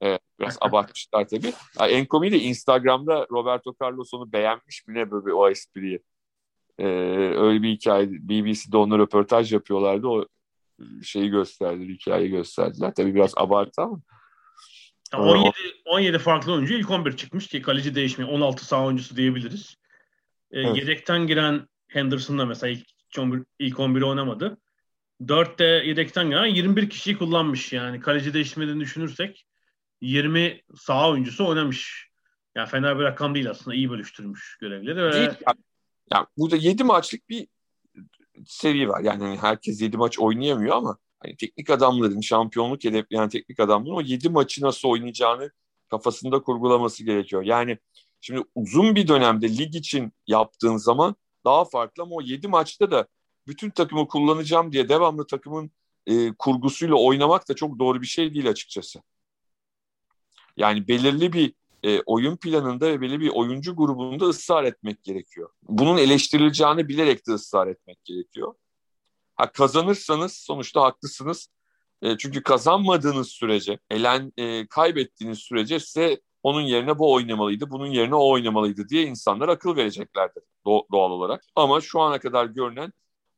Evet, 0.00 0.20
biraz 0.40 0.58
abartmışlar 0.60 1.28
tabii. 1.28 1.52
Yani 1.80 1.92
Enkomi 1.92 2.32
de 2.32 2.38
Instagram'da 2.38 3.26
Roberto 3.30 3.74
Carlos 3.82 4.14
onu 4.14 4.32
beğenmiş 4.32 4.88
bile 4.88 5.10
böyle 5.10 5.32
o 5.32 5.50
espriyi. 5.50 6.02
Ee, 6.78 6.86
öyle 7.36 7.62
bir 7.62 7.70
hikaye. 7.70 8.10
BBC'de 8.10 8.76
onunla 8.76 8.98
röportaj 8.98 9.52
yapıyorlardı. 9.52 10.06
O 10.06 10.26
şeyi 11.02 11.30
gösterdiler, 11.30 11.94
hikayeyi 11.94 12.30
gösterdiler. 12.30 12.94
Tabii 12.94 13.14
biraz 13.14 13.32
abartı 13.36 13.82
ama. 13.82 14.00
17, 15.14 15.50
17 15.84 16.18
farklı 16.18 16.52
oyuncu 16.52 16.74
ilk 16.74 16.90
11 16.90 17.16
çıkmış 17.16 17.46
ki 17.46 17.62
kaleci 17.62 17.94
değişmiyor. 17.94 18.32
16 18.32 18.66
sağ 18.66 18.84
oyuncusu 18.84 19.16
diyebiliriz. 19.16 19.76
Ee, 20.50 20.60
evet. 20.60 20.76
Yedekten 20.76 21.26
giren 21.26 21.68
Henderson'da 21.88 22.46
mesela 22.46 22.70
ilk 22.70 22.86
11, 23.18 23.44
ilk 23.58 23.80
11 23.80 24.02
oynamadı. 24.02 24.58
4 25.28 25.58
de 25.58 25.64
yedekten 25.64 26.28
giren 26.28 26.46
21 26.46 26.90
kişiyi 26.90 27.18
kullanmış 27.18 27.72
yani. 27.72 28.00
Kaleci 28.00 28.34
değişmediğini 28.34 28.80
düşünürsek 28.80 29.46
20 30.00 30.60
sağ 30.76 31.10
oyuncusu 31.10 31.48
oynamış. 31.48 32.08
Yani 32.54 32.68
fena 32.68 32.98
bir 32.98 33.04
rakam 33.04 33.34
değil 33.34 33.50
aslında. 33.50 33.76
iyi 33.76 33.90
bölüştürmüş 33.90 34.56
görevleri. 34.60 35.02
Ve... 35.02 35.36
Yani, 36.12 36.26
burada 36.36 36.56
7 36.56 36.84
maçlık 36.84 37.28
bir 37.28 37.48
seri 38.46 38.88
var. 38.88 39.00
Yani 39.00 39.38
herkes 39.40 39.80
7 39.80 39.96
maç 39.96 40.18
oynayamıyor 40.18 40.76
ama 40.76 40.98
hani 41.18 41.36
teknik 41.36 41.70
adamların 41.70 42.20
şampiyonluk 42.20 42.84
hedefleyen 42.84 43.28
teknik 43.28 43.60
adamların 43.60 43.94
o 43.94 44.00
7 44.00 44.28
maçı 44.28 44.62
nasıl 44.64 44.88
oynayacağını 44.88 45.50
kafasında 45.90 46.42
kurgulaması 46.42 47.04
gerekiyor. 47.04 47.42
Yani 47.42 47.78
şimdi 48.20 48.42
uzun 48.54 48.94
bir 48.94 49.08
dönemde 49.08 49.58
lig 49.58 49.74
için 49.74 50.12
yaptığın 50.26 50.76
zaman 50.76 51.16
daha 51.44 51.64
farklı 51.64 52.02
ama 52.02 52.14
o 52.14 52.22
7 52.22 52.48
maçta 52.48 52.90
da 52.90 53.06
bütün 53.46 53.70
takımı 53.70 54.08
kullanacağım 54.08 54.72
diye 54.72 54.88
devamlı 54.88 55.26
takımın 55.26 55.70
e, 56.06 56.32
kurgusuyla 56.32 56.94
oynamak 56.94 57.48
da 57.48 57.54
çok 57.54 57.78
doğru 57.78 58.02
bir 58.02 58.06
şey 58.06 58.34
değil 58.34 58.48
açıkçası. 58.48 59.02
Yani 60.56 60.88
belirli 60.88 61.32
bir 61.32 61.54
e, 61.82 62.00
oyun 62.06 62.36
planında 62.36 62.86
ve 62.86 63.00
belirli 63.00 63.20
bir 63.20 63.28
oyuncu 63.28 63.76
grubunda 63.76 64.24
ısrar 64.24 64.64
etmek 64.64 65.04
gerekiyor. 65.04 65.50
Bunun 65.62 65.96
eleştirileceğini 65.98 66.88
bilerek 66.88 67.26
de 67.26 67.32
ısrar 67.32 67.66
etmek 67.66 68.04
gerekiyor. 68.04 68.54
Ha 69.34 69.52
kazanırsanız 69.52 70.32
sonuçta 70.32 70.82
haklısınız. 70.82 71.48
E, 72.02 72.18
çünkü 72.18 72.42
kazanmadığınız 72.42 73.28
sürece, 73.28 73.78
elen 73.90 74.32
e, 74.36 74.66
kaybettiğiniz 74.66 75.38
sürece 75.38 75.80
size 75.80 76.20
onun 76.42 76.60
yerine 76.60 76.98
bu 76.98 77.12
oynamalıydı, 77.12 77.70
bunun 77.70 77.86
yerine 77.86 78.14
o 78.14 78.30
oynamalıydı 78.30 78.88
diye 78.88 79.02
insanlar 79.02 79.48
akıl 79.48 79.76
vereceklerdir 79.76 80.42
doğal 80.66 81.10
olarak. 81.10 81.44
Ama 81.56 81.80
şu 81.80 82.00
ana 82.00 82.18
kadar 82.20 82.46
görünen 82.46 82.92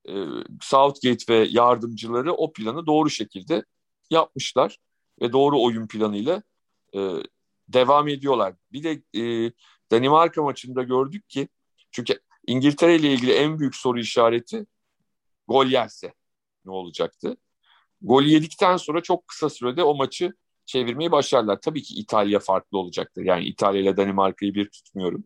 e, 0.09 0.12
Southgate 0.61 1.35
ve 1.35 1.49
yardımcıları 1.51 2.33
o 2.33 2.53
planı 2.53 2.87
doğru 2.87 3.11
şekilde 3.11 3.64
yapmışlar 4.11 4.79
ve 5.21 5.33
doğru 5.33 5.62
oyun 5.62 5.87
planıyla 5.87 6.43
e, 6.95 7.11
devam 7.69 8.09
ediyorlar. 8.09 8.55
Bir 8.73 8.83
de 8.83 9.21
e, 9.21 9.53
Danimarka 9.90 10.43
maçında 10.43 10.83
gördük 10.83 11.29
ki 11.29 11.49
çünkü 11.90 12.21
İngiltere 12.47 12.97
ile 12.97 13.12
ilgili 13.12 13.33
en 13.33 13.59
büyük 13.59 13.77
soru 13.77 13.99
işareti 14.01 14.67
gol 15.49 15.67
yerse 15.67 16.14
ne 16.64 16.73
olacaktı? 16.73 17.37
Gol 18.03 18.23
yedikten 18.23 18.77
sonra 18.77 19.03
çok 19.03 19.29
kısa 19.29 19.51
sürede 19.51 19.83
o 19.83 19.95
maçı 19.95 20.35
çevirmeyi 20.66 21.12
başarlar. 21.12 21.61
Tabii 21.61 21.83
ki 21.83 21.94
İtalya 21.94 22.38
farklı 22.38 22.79
olacaktır. 22.79 23.24
Yani 23.24 23.44
İtalya 23.44 23.81
ile 23.81 23.96
Danimarka'yı 23.96 24.55
bir 24.55 24.68
tutmuyorum. 24.70 25.24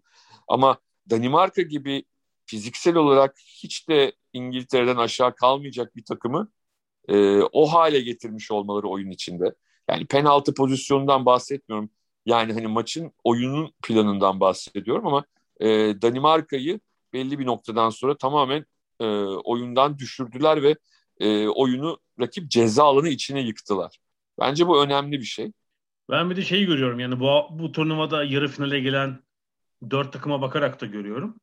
Ama 0.48 0.78
Danimarka 1.10 1.62
gibi 1.62 2.04
fiziksel 2.46 2.96
olarak 2.96 3.36
hiç 3.62 3.88
de 3.88 4.12
İngiltere'den 4.32 4.96
aşağı 4.96 5.34
kalmayacak 5.34 5.96
bir 5.96 6.04
takımı 6.04 6.50
e, 7.08 7.40
o 7.42 7.66
hale 7.66 8.00
getirmiş 8.00 8.50
olmaları 8.50 8.88
oyun 8.88 9.10
içinde. 9.10 9.54
Yani 9.90 10.06
penaltı 10.06 10.54
pozisyonundan 10.54 11.26
bahsetmiyorum. 11.26 11.90
Yani 12.26 12.52
hani 12.52 12.66
maçın 12.66 13.12
oyunun 13.24 13.72
planından 13.82 14.40
bahsediyorum 14.40 15.06
ama 15.06 15.24
e, 15.60 15.66
Danimarka'yı 16.02 16.80
belli 17.12 17.38
bir 17.38 17.46
noktadan 17.46 17.90
sonra 17.90 18.16
tamamen 18.16 18.64
e, 19.00 19.04
oyundan 19.24 19.98
düşürdüler 19.98 20.62
ve 20.62 20.76
e, 21.20 21.48
oyunu 21.48 21.98
rakip 22.20 22.50
ceza 22.50 22.84
alanı 22.84 23.08
içine 23.08 23.40
yıktılar. 23.40 23.98
Bence 24.40 24.66
bu 24.66 24.84
önemli 24.84 25.20
bir 25.20 25.24
şey. 25.24 25.52
Ben 26.10 26.30
bir 26.30 26.36
de 26.36 26.42
şeyi 26.42 26.66
görüyorum 26.66 27.00
yani 27.00 27.20
bu, 27.20 27.46
bu 27.50 27.72
turnuvada 27.72 28.24
yarı 28.24 28.48
finale 28.48 28.80
gelen 28.80 29.22
dört 29.90 30.12
takıma 30.12 30.40
bakarak 30.40 30.80
da 30.80 30.86
görüyorum. 30.86 31.40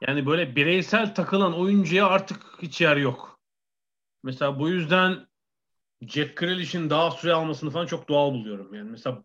Yani 0.00 0.26
böyle 0.26 0.56
bireysel 0.56 1.14
takılan 1.14 1.58
oyuncuya 1.58 2.06
artık 2.06 2.42
hiç 2.62 2.80
yer 2.80 2.96
yok. 2.96 3.40
Mesela 4.22 4.58
bu 4.58 4.68
yüzden 4.68 5.26
Jack 6.08 6.36
Grealish'in 6.36 6.90
daha 6.90 7.10
süre 7.10 7.32
almasını 7.32 7.70
falan 7.70 7.86
çok 7.86 8.08
doğal 8.08 8.32
buluyorum. 8.32 8.74
Yani 8.74 8.90
mesela 8.90 9.24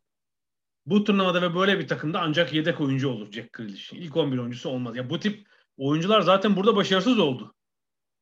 bu 0.85 1.03
turnuvada 1.03 1.41
ve 1.41 1.55
böyle 1.55 1.79
bir 1.79 1.87
takımda 1.87 2.21
ancak 2.21 2.53
yedek 2.53 2.81
oyuncu 2.81 3.09
olur 3.09 3.31
Jack 3.31 3.53
Grealish. 3.53 3.93
İlk 3.93 4.17
11 4.17 4.37
oyuncusu 4.37 4.69
olmaz. 4.69 4.95
Ya 4.95 5.09
bu 5.09 5.19
tip 5.19 5.47
oyuncular 5.77 6.21
zaten 6.21 6.55
burada 6.55 6.75
başarısız 6.75 7.19
oldu. 7.19 7.55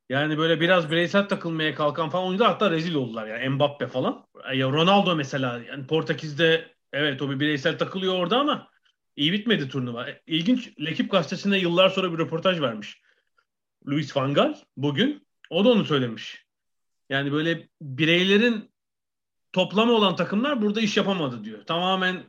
Yani 0.08 0.38
böyle 0.38 0.60
biraz 0.60 0.90
bireysel 0.90 1.28
takılmaya 1.28 1.74
kalkan 1.74 2.10
falan 2.10 2.26
oyuncular 2.26 2.50
hatta 2.50 2.70
rezil 2.70 2.94
oldular 2.94 3.26
yani 3.26 3.48
Mbappe 3.48 3.86
falan. 3.86 4.26
Ya 4.54 4.68
Ronaldo 4.68 5.16
mesela 5.16 5.60
yani 5.68 5.86
Portekiz'de 5.86 6.74
evet 6.92 7.22
o 7.22 7.30
bir 7.30 7.40
bireysel 7.40 7.78
takılıyor 7.78 8.14
orada 8.14 8.38
ama 8.38 8.68
İyi 9.16 9.32
bitmedi 9.32 9.68
turnuva. 9.68 10.06
İlginç. 10.26 10.72
Lekip 10.80 11.10
gazetesinde 11.10 11.58
yıllar 11.58 11.88
sonra 11.88 12.12
bir 12.12 12.18
röportaj 12.18 12.60
vermiş. 12.60 13.00
Luis 13.88 14.16
Van 14.16 14.34
Gaal 14.34 14.54
bugün. 14.76 15.26
O 15.50 15.64
da 15.64 15.68
onu 15.68 15.84
söylemiş. 15.84 16.46
Yani 17.10 17.32
böyle 17.32 17.68
bireylerin 17.80 18.70
toplamı 19.52 19.92
olan 19.92 20.16
takımlar 20.16 20.62
burada 20.62 20.80
iş 20.80 20.96
yapamadı 20.96 21.44
diyor. 21.44 21.64
Tamamen 21.66 22.24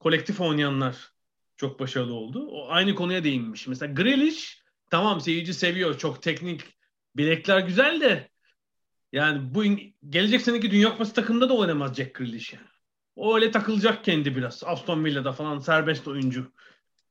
kolektif 0.00 0.40
oynayanlar 0.40 1.12
çok 1.56 1.80
başarılı 1.80 2.14
oldu. 2.14 2.46
O 2.50 2.68
aynı 2.70 2.94
konuya 2.94 3.24
değinmiş. 3.24 3.66
Mesela 3.66 3.92
Grealish 3.92 4.62
tamam 4.90 5.20
seyirci 5.20 5.54
seviyor. 5.54 5.98
Çok 5.98 6.22
teknik 6.22 6.77
bilekler 7.16 7.60
güzel 7.60 8.00
de 8.00 8.28
yani 9.12 9.54
bu 9.54 9.64
gelecek 10.08 10.40
seneki 10.40 10.70
Dünya 10.70 10.90
Kupası 10.90 11.14
takımında 11.14 11.48
da 11.48 11.56
oynamaz 11.56 11.94
Jack 11.94 12.14
Grealish 12.14 12.52
yani. 12.52 12.66
O 13.16 13.34
öyle 13.34 13.50
takılacak 13.50 14.04
kendi 14.04 14.36
biraz. 14.36 14.64
Aston 14.64 15.04
Villa'da 15.04 15.32
falan 15.32 15.58
serbest 15.58 16.08
oyuncu. 16.08 16.52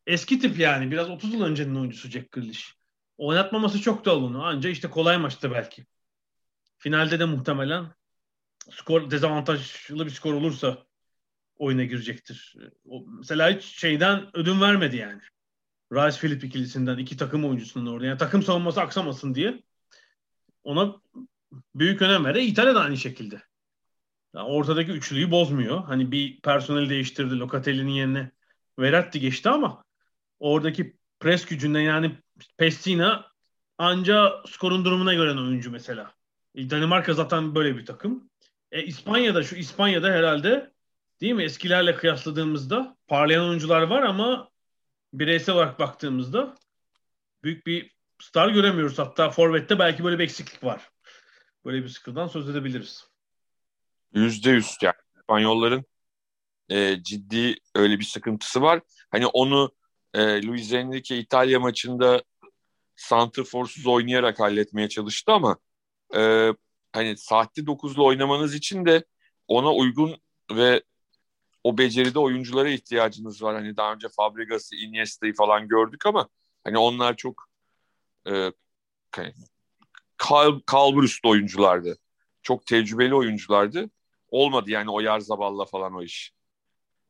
Eski 0.07 0.39
tip 0.39 0.59
yani. 0.59 0.91
Biraz 0.91 1.09
30 1.09 1.33
yıl 1.33 1.43
öncenin 1.43 1.75
oyuncusu 1.75 2.09
Jack 2.09 2.31
Grealish. 2.31 2.75
Oynatmaması 3.17 3.81
çok 3.81 4.05
da 4.05 4.17
onu. 4.17 4.45
Anca 4.45 4.69
işte 4.69 4.89
kolay 4.89 5.17
maçtı 5.17 5.51
belki. 5.51 5.85
Finalde 6.77 7.19
de 7.19 7.25
muhtemelen 7.25 7.85
skor 8.71 9.11
dezavantajlı 9.11 10.05
bir 10.05 10.11
skor 10.11 10.33
olursa 10.33 10.85
oyuna 11.57 11.83
girecektir. 11.83 12.55
O, 12.85 13.05
mesela 13.07 13.49
hiç 13.49 13.63
şeyden 13.63 14.37
ödün 14.37 14.61
vermedi 14.61 14.97
yani. 14.97 15.21
Rice 15.93 16.17
Philip 16.19 16.43
ikilisinden 16.43 16.97
iki 16.97 17.17
takım 17.17 17.45
oyuncusunun 17.45 17.85
orada. 17.85 18.05
Yani 18.05 18.17
takım 18.17 18.43
savunması 18.43 18.81
aksamasın 18.81 19.35
diye 19.35 19.63
ona 20.67 20.95
büyük 21.75 22.01
önem 22.01 22.25
verdi. 22.25 22.39
İtalya 22.39 22.75
da 22.75 22.81
aynı 22.81 22.97
şekilde. 22.97 23.41
Yani 24.35 24.47
ortadaki 24.47 24.91
üçlüyü 24.91 25.31
bozmuyor. 25.31 25.83
Hani 25.83 26.11
bir 26.11 26.41
personel 26.41 26.89
değiştirdi. 26.89 27.39
Locatelli'nin 27.39 27.91
yerine 27.91 28.31
Verratti 28.79 29.19
geçti 29.19 29.49
ama 29.49 29.83
oradaki 30.39 30.97
pres 31.19 31.45
gücünden 31.45 31.81
yani 31.81 32.17
Pestina 32.57 33.31
anca 33.77 34.43
skorun 34.49 34.85
durumuna 34.85 35.13
göre 35.13 35.31
oyuncu 35.31 35.71
mesela. 35.71 36.13
E, 36.55 36.69
Danimarka 36.69 37.13
zaten 37.13 37.55
böyle 37.55 37.77
bir 37.77 37.85
takım. 37.85 38.29
E, 38.71 38.83
İspanya'da 38.83 39.43
şu 39.43 39.55
İspanya'da 39.55 40.07
herhalde 40.07 40.73
değil 41.21 41.33
mi 41.33 41.43
eskilerle 41.43 41.95
kıyasladığımızda 41.95 42.97
parlayan 43.07 43.49
oyuncular 43.49 43.81
var 43.81 44.03
ama 44.03 44.49
bireysel 45.13 45.55
olarak 45.55 45.79
baktığımızda 45.79 46.55
büyük 47.43 47.67
bir 47.67 47.96
star 48.19 48.49
göremiyoruz. 48.49 48.99
Hatta 48.99 49.29
Forvet'te 49.29 49.79
belki 49.79 50.03
böyle 50.03 50.19
bir 50.19 50.23
eksiklik 50.23 50.63
var. 50.63 50.89
Böyle 51.65 51.83
bir 51.83 51.89
sıkıntıdan 51.89 52.27
söz 52.27 52.49
edebiliriz. 52.49 53.07
Yüzde 54.13 54.49
yüz 54.49 54.77
yani. 54.81 54.95
İspanyolların 55.17 55.85
e, 56.69 57.03
ciddi 57.03 57.55
öyle 57.75 57.99
bir 57.99 58.03
sıkıntısı 58.03 58.61
var. 58.61 58.81
Hani 59.11 59.27
onu 59.27 59.71
e, 60.13 60.47
Luis 60.47 60.73
Enrique 60.73 61.19
İtalya 61.19 61.59
maçında 61.59 62.23
santrforsuz 62.95 63.87
oynayarak 63.87 64.39
halletmeye 64.39 64.89
çalıştı 64.89 65.31
ama 65.31 65.57
e, 66.15 66.53
hani 66.93 67.17
sahte 67.17 67.65
dokuzlu 67.65 68.05
oynamanız 68.05 68.55
için 68.55 68.85
de 68.85 69.05
ona 69.47 69.73
uygun 69.73 70.17
ve 70.51 70.83
o 71.63 71.77
beceride 71.77 72.19
oyunculara 72.19 72.69
ihtiyacınız 72.69 73.43
var. 73.43 73.55
Hani 73.55 73.77
daha 73.77 73.93
önce 73.93 74.07
Fabregas'ı, 74.09 74.75
Iniesta'yı 74.75 75.33
falan 75.33 75.67
gördük 75.67 76.05
ama 76.05 76.29
hani 76.63 76.77
onlar 76.77 77.15
çok 77.15 77.47
e, 78.27 78.51
kal, 80.17 80.59
kalburüst 80.65 81.25
oyunculardı. 81.25 81.97
Çok 82.41 82.65
tecrübeli 82.65 83.15
oyunculardı. 83.15 83.89
Olmadı 84.29 84.71
yani 84.71 84.89
o 84.89 84.99
Yarzaballa 84.99 85.65
falan 85.65 85.95
o 85.95 86.03
iş. 86.03 86.31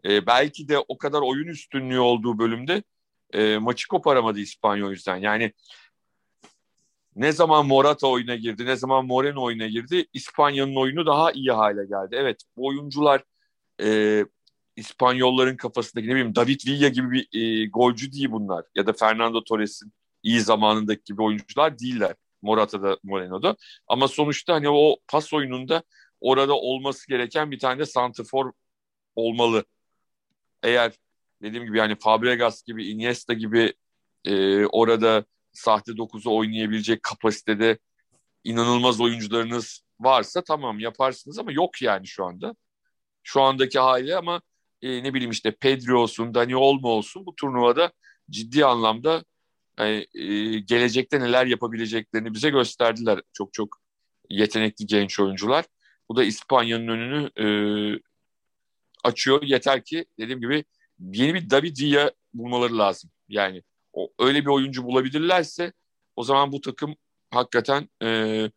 E, 0.05 0.25
belki 0.25 0.67
de 0.67 0.79
o 0.79 0.97
kadar 0.97 1.21
oyun 1.21 1.47
üstünlüğü 1.47 1.99
olduğu 1.99 2.39
bölümde 2.39 2.83
e, 3.33 3.57
maçı 3.57 3.87
koparamadı 3.87 4.39
İspanya 4.39 4.85
o 4.85 4.91
yüzden. 4.91 5.17
Yani 5.17 5.53
ne 7.15 7.31
zaman 7.31 7.67
Morata 7.67 8.07
oyuna 8.07 8.35
girdi, 8.35 8.65
ne 8.65 8.75
zaman 8.75 9.05
Moreno 9.05 9.43
oyuna 9.43 9.67
girdi, 9.67 10.05
İspanya'nın 10.13 10.75
oyunu 10.75 11.05
daha 11.05 11.31
iyi 11.31 11.51
hale 11.51 11.85
geldi. 11.85 12.09
Evet, 12.11 12.41
bu 12.57 12.67
oyuncular 12.67 13.23
e, 13.81 14.25
İspanyolların 14.75 15.57
kafasındaki 15.57 16.07
ne 16.07 16.11
bileyim 16.11 16.35
David 16.35 16.59
Villa 16.67 16.87
gibi 16.87 17.11
bir 17.11 17.27
e, 17.33 17.67
golcü 17.67 18.11
değil 18.11 18.31
bunlar. 18.31 18.65
Ya 18.75 18.87
da 18.87 18.93
Fernando 18.93 19.43
Torres'in 19.43 19.93
iyi 20.27 20.41
zamanındaki 20.41 21.01
gibi 21.05 21.21
oyuncular 21.21 21.79
değiller. 21.79 22.15
Morata'da, 22.41 22.97
Moreno'da. 23.03 23.55
Ama 23.87 24.07
sonuçta 24.07 24.53
hani 24.53 24.69
o 24.69 24.95
pas 25.07 25.33
oyununda 25.33 25.83
orada 26.21 26.53
olması 26.53 27.07
gereken 27.07 27.51
bir 27.51 27.59
tane 27.59 27.79
de 27.79 27.85
santrfor 27.85 28.51
olmalı. 29.15 29.65
Eğer 30.63 30.93
dediğim 31.41 31.65
gibi 31.65 31.77
yani 31.77 31.95
Fabregas 31.99 32.63
gibi, 32.63 32.89
Iniesta 32.89 33.33
gibi 33.33 33.73
e, 34.25 34.65
orada 34.65 35.25
sahte 35.51 35.91
9'u 35.91 36.37
oynayabilecek 36.37 37.03
kapasitede 37.03 37.77
inanılmaz 38.43 39.01
oyuncularınız 39.01 39.81
varsa 39.99 40.43
tamam 40.43 40.79
yaparsınız 40.79 41.39
ama 41.39 41.51
yok 41.51 41.81
yani 41.81 42.07
şu 42.07 42.25
anda. 42.25 42.55
Şu 43.23 43.41
andaki 43.41 43.79
hali 43.79 44.15
ama 44.15 44.41
e, 44.81 45.03
ne 45.03 45.13
bileyim 45.13 45.31
işte 45.31 45.51
Pedro 45.51 46.01
olsun, 46.01 46.33
Dani 46.33 46.55
Olmo 46.55 46.89
olsun 46.89 47.25
bu 47.25 47.35
turnuvada 47.35 47.91
ciddi 48.29 48.65
anlamda 48.65 49.23
yani, 49.79 50.07
e, 50.13 50.59
gelecekte 50.59 51.19
neler 51.19 51.45
yapabileceklerini 51.45 52.33
bize 52.33 52.49
gösterdiler. 52.49 53.21
Çok 53.33 53.53
çok 53.53 53.77
yetenekli 54.29 54.85
genç 54.85 55.19
oyuncular. 55.19 55.65
Bu 56.09 56.15
da 56.15 56.23
İspanya'nın 56.23 56.87
önünü 56.87 57.29
e, 57.39 57.47
açıyor. 59.03 59.43
Yeter 59.43 59.83
ki 59.83 60.05
dediğim 60.19 60.39
gibi 60.39 60.65
yeni 60.99 61.33
bir 61.33 61.49
David 61.49 61.77
Villa 61.77 62.11
bulmaları 62.33 62.77
lazım. 62.77 63.11
Yani 63.29 63.63
o, 63.93 64.09
öyle 64.19 64.41
bir 64.41 64.49
oyuncu 64.49 64.83
bulabilirlerse 64.83 65.73
o 66.15 66.23
zaman 66.23 66.51
bu 66.51 66.61
takım 66.61 66.95
hakikaten 67.31 67.89
e, 68.03 68.51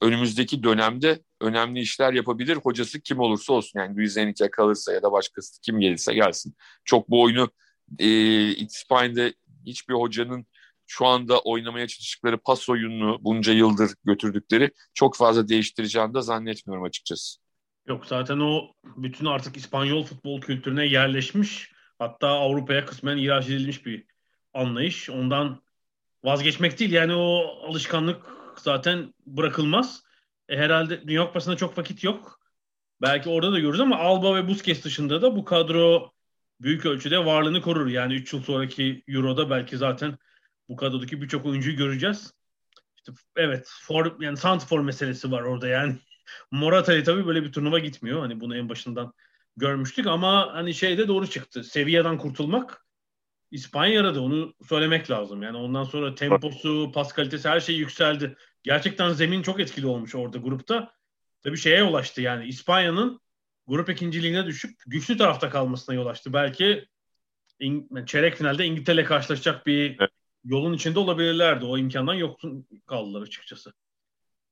önümüzdeki 0.00 0.62
dönemde 0.62 1.22
önemli 1.40 1.80
işler 1.80 2.12
yapabilir. 2.12 2.56
Hocası 2.56 3.00
kim 3.00 3.20
olursa 3.20 3.52
olsun 3.52 3.80
yani 3.80 3.96
Luis 3.96 4.16
Enrique 4.16 4.50
kalırsa 4.50 4.92
ya 4.92 5.02
da 5.02 5.12
başkası 5.12 5.60
kim 5.60 5.80
gelirse 5.80 6.14
gelsin. 6.14 6.56
Çok 6.84 7.10
bu 7.10 7.22
oyunu 7.22 7.50
e, 7.98 8.08
İspanya'da 8.54 9.32
hiçbir 9.66 9.94
hocanın 9.94 10.46
şu 10.86 11.06
anda 11.06 11.40
oynamaya 11.40 11.86
çalıştıkları 11.86 12.38
pas 12.38 12.68
oyununu 12.68 13.18
bunca 13.20 13.52
yıldır 13.52 13.90
götürdükleri 14.04 14.70
çok 14.94 15.16
fazla 15.16 15.48
değiştireceğini 15.48 16.14
de 16.14 16.20
zannetmiyorum 16.22 16.84
açıkçası. 16.84 17.40
Yok 17.88 18.06
zaten 18.06 18.38
o 18.38 18.72
bütün 18.84 19.26
artık 19.26 19.56
İspanyol 19.56 20.04
futbol 20.04 20.40
kültürüne 20.40 20.86
yerleşmiş 20.86 21.72
hatta 21.98 22.28
Avrupa'ya 22.28 22.86
kısmen 22.86 23.16
ihraç 23.16 23.46
edilmiş 23.46 23.86
bir 23.86 24.04
anlayış. 24.54 25.10
Ondan 25.10 25.62
vazgeçmek 26.24 26.78
değil 26.78 26.92
yani 26.92 27.14
o 27.14 27.44
alışkanlık 27.68 28.26
zaten 28.56 29.14
bırakılmaz. 29.26 30.02
E, 30.48 30.56
herhalde 30.56 31.08
Dünya 31.08 31.26
Kupası'nda 31.26 31.56
çok 31.56 31.78
vakit 31.78 32.04
yok. 32.04 32.40
Belki 33.02 33.28
orada 33.28 33.52
da 33.52 33.58
görürüz 33.58 33.80
ama 33.80 33.96
Alba 33.96 34.34
ve 34.34 34.48
Busquets 34.48 34.84
dışında 34.84 35.22
da 35.22 35.36
bu 35.36 35.44
kadro 35.44 36.12
büyük 36.60 36.86
ölçüde 36.86 37.24
varlığını 37.24 37.62
korur. 37.62 37.86
Yani 37.86 38.14
3 38.14 38.32
yıl 38.32 38.42
sonraki 38.42 39.04
Euro'da 39.08 39.50
belki 39.50 39.76
zaten 39.76 40.18
bu 40.68 40.76
kadrodaki 40.76 41.22
birçok 41.22 41.46
oyuncuyu 41.46 41.76
göreceğiz. 41.76 42.32
İşte 42.96 43.12
evet, 43.36 43.68
for, 43.82 44.20
yani 44.20 44.38
for 44.68 44.80
meselesi 44.80 45.30
var 45.30 45.42
orada 45.42 45.68
yani. 45.68 45.96
Morata'yı 46.50 47.04
tabii 47.04 47.26
böyle 47.26 47.44
bir 47.44 47.52
turnuva 47.52 47.78
gitmiyor. 47.78 48.20
Hani 48.20 48.40
bunu 48.40 48.56
en 48.56 48.68
başından 48.68 49.12
görmüştük 49.56 50.06
ama 50.06 50.54
hani 50.54 50.74
şey 50.74 50.98
de 50.98 51.08
doğru 51.08 51.26
çıktı. 51.26 51.64
Seviyeden 51.64 52.18
kurtulmak 52.18 52.86
İspanya 53.50 53.94
yaradı. 53.94 54.20
Onu 54.20 54.54
söylemek 54.68 55.10
lazım. 55.10 55.42
Yani 55.42 55.56
ondan 55.56 55.84
sonra 55.84 56.14
temposu, 56.14 56.92
pas 56.94 57.12
kalitesi 57.12 57.48
her 57.48 57.60
şey 57.60 57.76
yükseldi. 57.76 58.36
Gerçekten 58.62 59.12
zemin 59.12 59.42
çok 59.42 59.60
etkili 59.60 59.86
olmuş 59.86 60.14
orada 60.14 60.38
grupta. 60.38 60.92
Tabii 61.42 61.56
şeye 61.58 61.84
ulaştı 61.84 62.22
yani 62.22 62.46
İspanya'nın 62.46 63.20
grup 63.66 63.88
ikinciliğine 63.88 64.46
düşüp 64.46 64.70
güçlü 64.86 65.16
tarafta 65.16 65.50
kalmasına 65.50 65.94
yol 65.94 66.06
açtı. 66.06 66.32
Belki 66.32 66.88
in, 67.60 68.04
çeyrek 68.06 68.34
finalde 68.34 68.64
İngiltere 68.64 69.04
karşılaşacak 69.04 69.66
bir 69.66 69.96
evet. 70.00 70.10
yolun 70.44 70.72
içinde 70.72 70.98
olabilirlerdi. 70.98 71.64
O 71.64 71.78
imkandan 71.78 72.14
yoksun 72.14 72.66
kaldılar 72.86 73.22
açıkçası. 73.22 73.72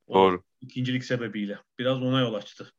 O 0.06 0.14
Doğru. 0.14 0.42
İkincilik 0.60 1.04
sebebiyle. 1.04 1.58
Biraz 1.78 2.02
ona 2.02 2.20
yol 2.20 2.34
açtı. 2.34 2.72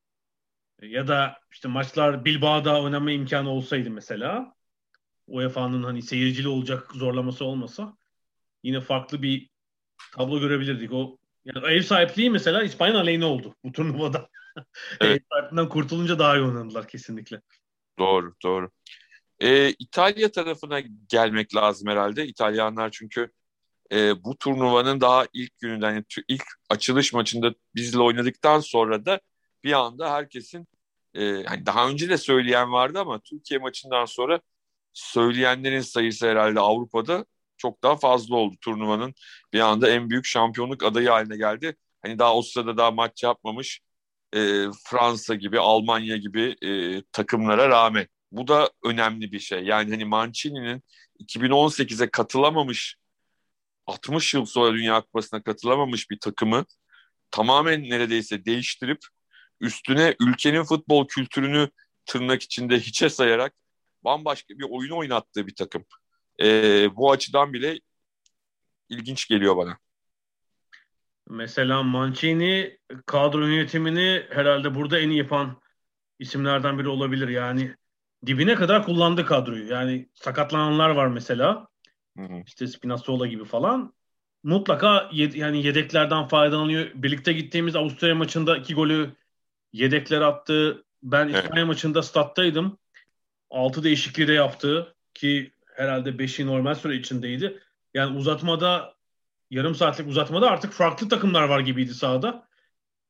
Ya 0.82 1.08
da 1.08 1.40
işte 1.52 1.68
maçlar 1.68 2.26
Bilbao'da 2.26 2.82
oynama 2.82 3.12
imkanı 3.12 3.50
olsaydı 3.50 3.90
mesela 3.90 4.54
UEFA'nın 5.28 5.84
hani 5.84 6.02
seyircili 6.02 6.48
olacak 6.48 6.92
zorlaması 6.96 7.46
olmasa 7.46 7.98
yine 8.64 8.82
farklı 8.82 9.22
bir 9.22 9.50
tablo 10.12 10.40
görebilirdik. 10.40 10.94
O 10.94 11.18
yani 11.46 11.68
ev 11.68 11.82
sahipliği 11.82 12.30
mesela 12.30 12.64
İspanya 12.64 13.00
aleyhine 13.00 13.26
oldu 13.26 13.56
bu 13.64 13.72
turnuvada. 13.72 14.30
Evet. 15.02 15.24
ev 15.58 15.70
kurtulunca 15.70 16.20
daha 16.20 16.38
iyi 16.38 16.44
oynadılar 16.44 16.88
kesinlikle. 16.88 17.42
Doğru, 18.00 18.36
doğru. 18.44 18.72
Ee, 19.40 19.70
İtalya 19.70 20.32
tarafına 20.32 20.80
gelmek 21.10 21.56
lazım 21.56 21.90
herhalde. 21.90 22.28
İtalyanlar 22.28 22.92
çünkü 22.92 23.32
e, 23.92 24.24
bu 24.24 24.38
turnuvanın 24.38 25.02
daha 25.02 25.26
ilk 25.34 25.60
gününden, 25.60 25.94
yani 25.94 26.04
ilk 26.28 26.44
açılış 26.70 27.14
maçında 27.14 27.54
bizle 27.76 28.00
oynadıktan 28.00 28.60
sonra 28.60 29.06
da 29.06 29.20
bir 29.64 29.74
anda 29.74 30.12
herkesin 30.14 30.68
e, 31.14 31.44
hani 31.44 31.66
daha 31.66 31.90
önce 31.90 32.10
de 32.10 32.18
söyleyen 32.18 32.72
vardı 32.72 33.00
ama 33.00 33.20
Türkiye 33.20 33.60
maçından 33.60 34.06
sonra 34.06 34.40
söyleyenlerin 34.94 35.82
sayısı 35.82 36.28
herhalde 36.28 36.60
Avrupa'da 36.60 37.26
çok 37.58 37.84
daha 37.84 37.96
fazla 37.96 38.36
oldu. 38.36 38.56
Turnuvanın 38.62 39.14
bir 39.54 39.60
anda 39.60 39.90
en 39.90 40.10
büyük 40.10 40.26
şampiyonluk 40.26 40.84
adayı 40.84 41.10
haline 41.10 41.38
geldi. 41.38 41.76
Hani 42.02 42.20
daha 42.20 42.36
o 42.36 42.42
sırada 42.42 42.78
daha 42.78 42.92
maç 42.92 43.24
yapmamış 43.24 43.82
e, 44.36 44.66
Fransa 44.84 45.36
gibi, 45.36 45.60
Almanya 45.60 46.18
gibi 46.18 46.56
e, 46.62 47.02
takımlara 47.12 47.70
rağmen. 47.70 48.08
Bu 48.32 48.48
da 48.48 48.72
önemli 48.84 49.32
bir 49.32 49.40
şey. 49.40 49.64
Yani 49.64 49.92
hani 49.92 50.06
Mancini'nin 50.06 50.84
2018'e 51.20 52.10
katılamamış 52.10 52.96
60 53.88 54.34
yıl 54.34 54.46
sonra 54.46 54.74
Dünya 54.74 55.02
Kupası'na 55.02 55.44
katılamamış 55.44 56.10
bir 56.10 56.20
takımı 56.20 56.66
tamamen 57.32 57.84
neredeyse 57.90 58.46
değiştirip 58.46 59.00
üstüne 59.60 60.16
ülkenin 60.20 60.64
futbol 60.64 61.08
kültürünü 61.08 61.70
tırnak 62.06 62.44
içinde 62.44 62.80
hiçe 62.80 63.10
sayarak 63.10 63.54
bambaşka 64.04 64.54
bir 64.60 64.66
oyun 64.70 64.92
oynattığı 64.92 65.48
bir 65.48 65.56
takım. 65.56 65.86
E, 66.42 66.48
bu 66.96 67.12
açıdan 67.12 67.54
bile 67.54 67.80
ilginç 68.90 69.28
geliyor 69.28 69.58
bana. 69.58 69.78
Mesela 71.30 71.84
Mancini 71.84 72.78
kadro 73.06 73.48
yönetimini 73.48 74.24
herhalde 74.30 74.76
burada 74.76 75.00
en 75.00 75.10
iyi 75.10 75.18
yapan 75.18 75.62
isimlerden 76.20 76.80
biri 76.80 76.88
olabilir. 76.88 77.28
Yani 77.28 77.76
dibine 78.26 78.56
kadar 78.56 78.86
kullandı 78.86 79.26
kadroyu. 79.26 79.68
Yani 79.68 80.10
sakatlananlar 80.14 80.90
var 80.90 81.08
mesela. 81.08 81.68
Hı 82.18 82.24
hı. 82.24 82.44
İşte 82.48 82.68
Spinazzola 82.68 83.28
gibi 83.28 83.46
falan. 83.46 83.94
Mutlaka 84.44 84.98
yed- 84.98 85.38
yani 85.38 85.66
yedeklerden 85.66 86.28
faydalanıyor. 86.28 86.92
Birlikte 86.96 87.34
gittiğimiz 87.34 87.76
Avusturya 87.76 88.16
maçında 88.16 88.58
iki 88.58 88.74
golü 88.74 89.16
yedekler 89.74 90.22
attı. 90.22 90.84
Ben 91.04 91.28
evet. 91.28 91.44
İspanya 91.44 91.66
maçında 91.66 92.04
stat'taydım. 92.04 92.78
Altı 93.50 93.84
değişikliği 93.84 94.28
de 94.28 94.34
yaptı 94.34 94.96
ki 95.14 95.52
herhalde 95.76 96.10
5'i 96.10 96.48
normal 96.48 96.76
süre 96.76 96.96
içindeydi. 96.96 97.60
Yani 97.94 98.18
uzatmada 98.18 98.95
yarım 99.56 99.76
saatlik 99.76 100.08
uzatmada 100.08 100.52
artık 100.52 100.74
farklı 100.74 101.10
takımlar 101.10 101.44
var 101.44 101.60
gibiydi 101.60 101.94
sahada. 101.94 102.48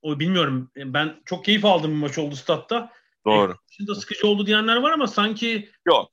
O 0.01 0.19
bilmiyorum. 0.19 0.71
Ben 0.75 1.21
çok 1.25 1.45
keyif 1.45 1.65
aldım 1.65 1.91
bir 1.91 1.97
maç 1.97 2.17
oldu 2.17 2.35
statta. 2.35 2.91
Doğru. 3.25 3.55
Şimdi 3.71 3.95
sıkıcı 3.95 4.27
oldu 4.27 4.45
diyenler 4.45 4.75
var 4.75 4.91
ama 4.91 5.07
sanki 5.07 5.69
Yok. 5.87 6.11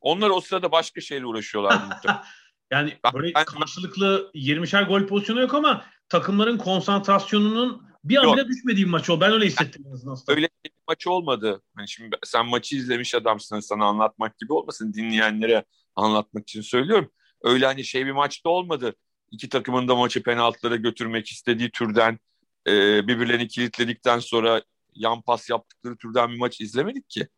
Onlar 0.00 0.30
o 0.30 0.40
sırada 0.40 0.72
başka 0.72 1.00
şeyle 1.00 1.26
uğraşıyorlar. 1.26 1.80
yani 2.70 2.98
ben, 3.04 3.12
böyle 3.12 3.34
ben, 3.34 3.44
karşılıklı 3.44 4.30
20'şer 4.34 4.86
gol 4.86 5.06
pozisyonu 5.06 5.40
yok 5.40 5.54
ama 5.54 5.84
takımların 6.08 6.58
konsantrasyonunun 6.58 7.86
bir 8.04 8.16
an 8.16 8.36
bile 8.36 8.48
düşmediği 8.48 8.86
bir 8.86 8.90
maç 8.90 9.10
o. 9.10 9.20
Ben 9.20 9.32
öyle 9.32 9.46
hissettim 9.46 9.84
en 9.88 9.92
azından. 9.92 10.16
Öyle 10.28 10.48
bir 10.64 10.72
maç 10.88 11.06
olmadı. 11.06 11.62
Yani 11.78 11.88
şimdi 11.88 12.16
sen 12.24 12.46
maçı 12.46 12.76
izlemiş 12.76 13.14
adamsın 13.14 13.60
sana 13.60 13.84
anlatmak 13.84 14.38
gibi 14.38 14.52
olmasın 14.52 14.94
dinleyenlere 14.94 15.64
anlatmak 15.96 16.42
için 16.42 16.60
söylüyorum. 16.60 17.10
Öyle 17.42 17.66
hani 17.66 17.84
şey 17.84 18.06
bir 18.06 18.12
maçta 18.12 18.48
olmadı. 18.48 18.94
İki 19.30 19.48
takımın 19.48 19.88
da 19.88 19.96
maçı 19.96 20.22
penaltılara 20.22 20.76
götürmek 20.76 21.28
istediği 21.28 21.70
türden 21.70 22.18
e, 22.66 22.72
birbirlerini 23.08 23.48
kilitledikten 23.48 24.18
sonra 24.18 24.62
yan 24.94 25.22
pas 25.22 25.50
yaptıkları 25.50 25.96
türden 25.96 26.30
bir 26.30 26.38
maç 26.38 26.60
izlemedik 26.60 27.08
ki. 27.10 27.28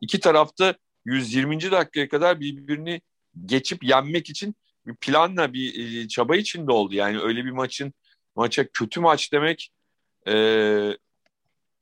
İki 0.00 0.20
tarafta 0.20 0.74
120. 1.04 1.70
dakikaya 1.70 2.08
kadar 2.08 2.40
birbirini 2.40 3.00
geçip 3.46 3.84
yenmek 3.84 4.30
için 4.30 4.54
bir 4.86 4.96
planla 4.96 5.52
bir 5.52 5.96
e, 6.04 6.08
çaba 6.08 6.36
içinde 6.36 6.72
oldu. 6.72 6.94
Yani 6.94 7.20
öyle 7.20 7.44
bir 7.44 7.50
maçın 7.50 7.94
maça 8.36 8.66
kötü 8.72 9.00
maç 9.00 9.32
demek 9.32 9.70
e, 10.28 10.34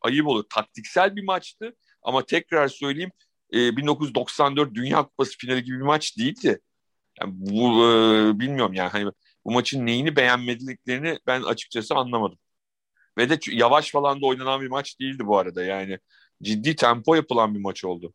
ayıp 0.01 0.27
olur. 0.27 0.45
Taktiksel 0.51 1.17
bir 1.17 1.25
maçtı 1.25 1.77
ama 2.03 2.27
tekrar 2.27 2.69
söyleyeyim 2.69 3.11
e, 3.53 3.77
1994 3.77 4.75
Dünya 4.75 5.03
Kupası 5.03 5.39
finali 5.39 5.65
gibi 5.65 5.77
bir 5.77 5.83
maç 5.83 6.19
değildi. 6.19 6.61
Yani 7.21 7.33
bu 7.35 7.91
e, 7.91 8.39
bilmiyorum 8.41 8.75
yani 8.75 8.89
hani 8.89 9.11
bu 9.45 9.53
maçın 9.53 9.87
neyini 9.87 10.17
beğenmediklerini 10.17 11.19
ben 11.27 11.43
açıkçası 11.43 11.95
anlamadım. 11.95 12.39
Ve 13.19 13.31
de 13.31 13.39
yavaş 13.51 13.91
falan 13.91 14.23
da 14.23 14.27
oynanan 14.27 14.61
bir 14.61 14.69
maç 14.69 15.01
değildi 15.01 15.27
bu 15.27 15.39
arada. 15.39 15.65
Yani 15.65 15.99
ciddi 16.43 16.77
tempo 16.77 17.15
yapılan 17.15 17.55
bir 17.55 17.61
maç 17.61 17.85
oldu. 17.85 18.15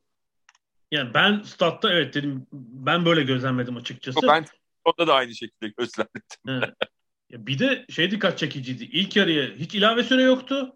Yani 0.91 1.13
ben 1.13 1.41
statta 1.41 1.93
evet 1.93 2.13
dedim 2.13 2.47
ben 2.53 3.05
böyle 3.05 3.23
gözlemledim 3.23 3.77
açıkçası. 3.77 4.19
Ben 4.27 4.45
onda 4.85 5.07
da 5.07 5.13
aynı 5.13 5.35
şekilde 5.35 5.73
gözlemledim. 5.77 6.21
Evet. 6.47 6.73
Bir 7.31 7.59
de 7.59 7.85
şey 7.89 8.11
dikkat 8.11 8.37
çekiciydi. 8.37 8.83
İlk 8.83 9.15
yarıya 9.15 9.55
hiç 9.55 9.75
ilave 9.75 10.03
süre 10.03 10.21
yoktu. 10.21 10.75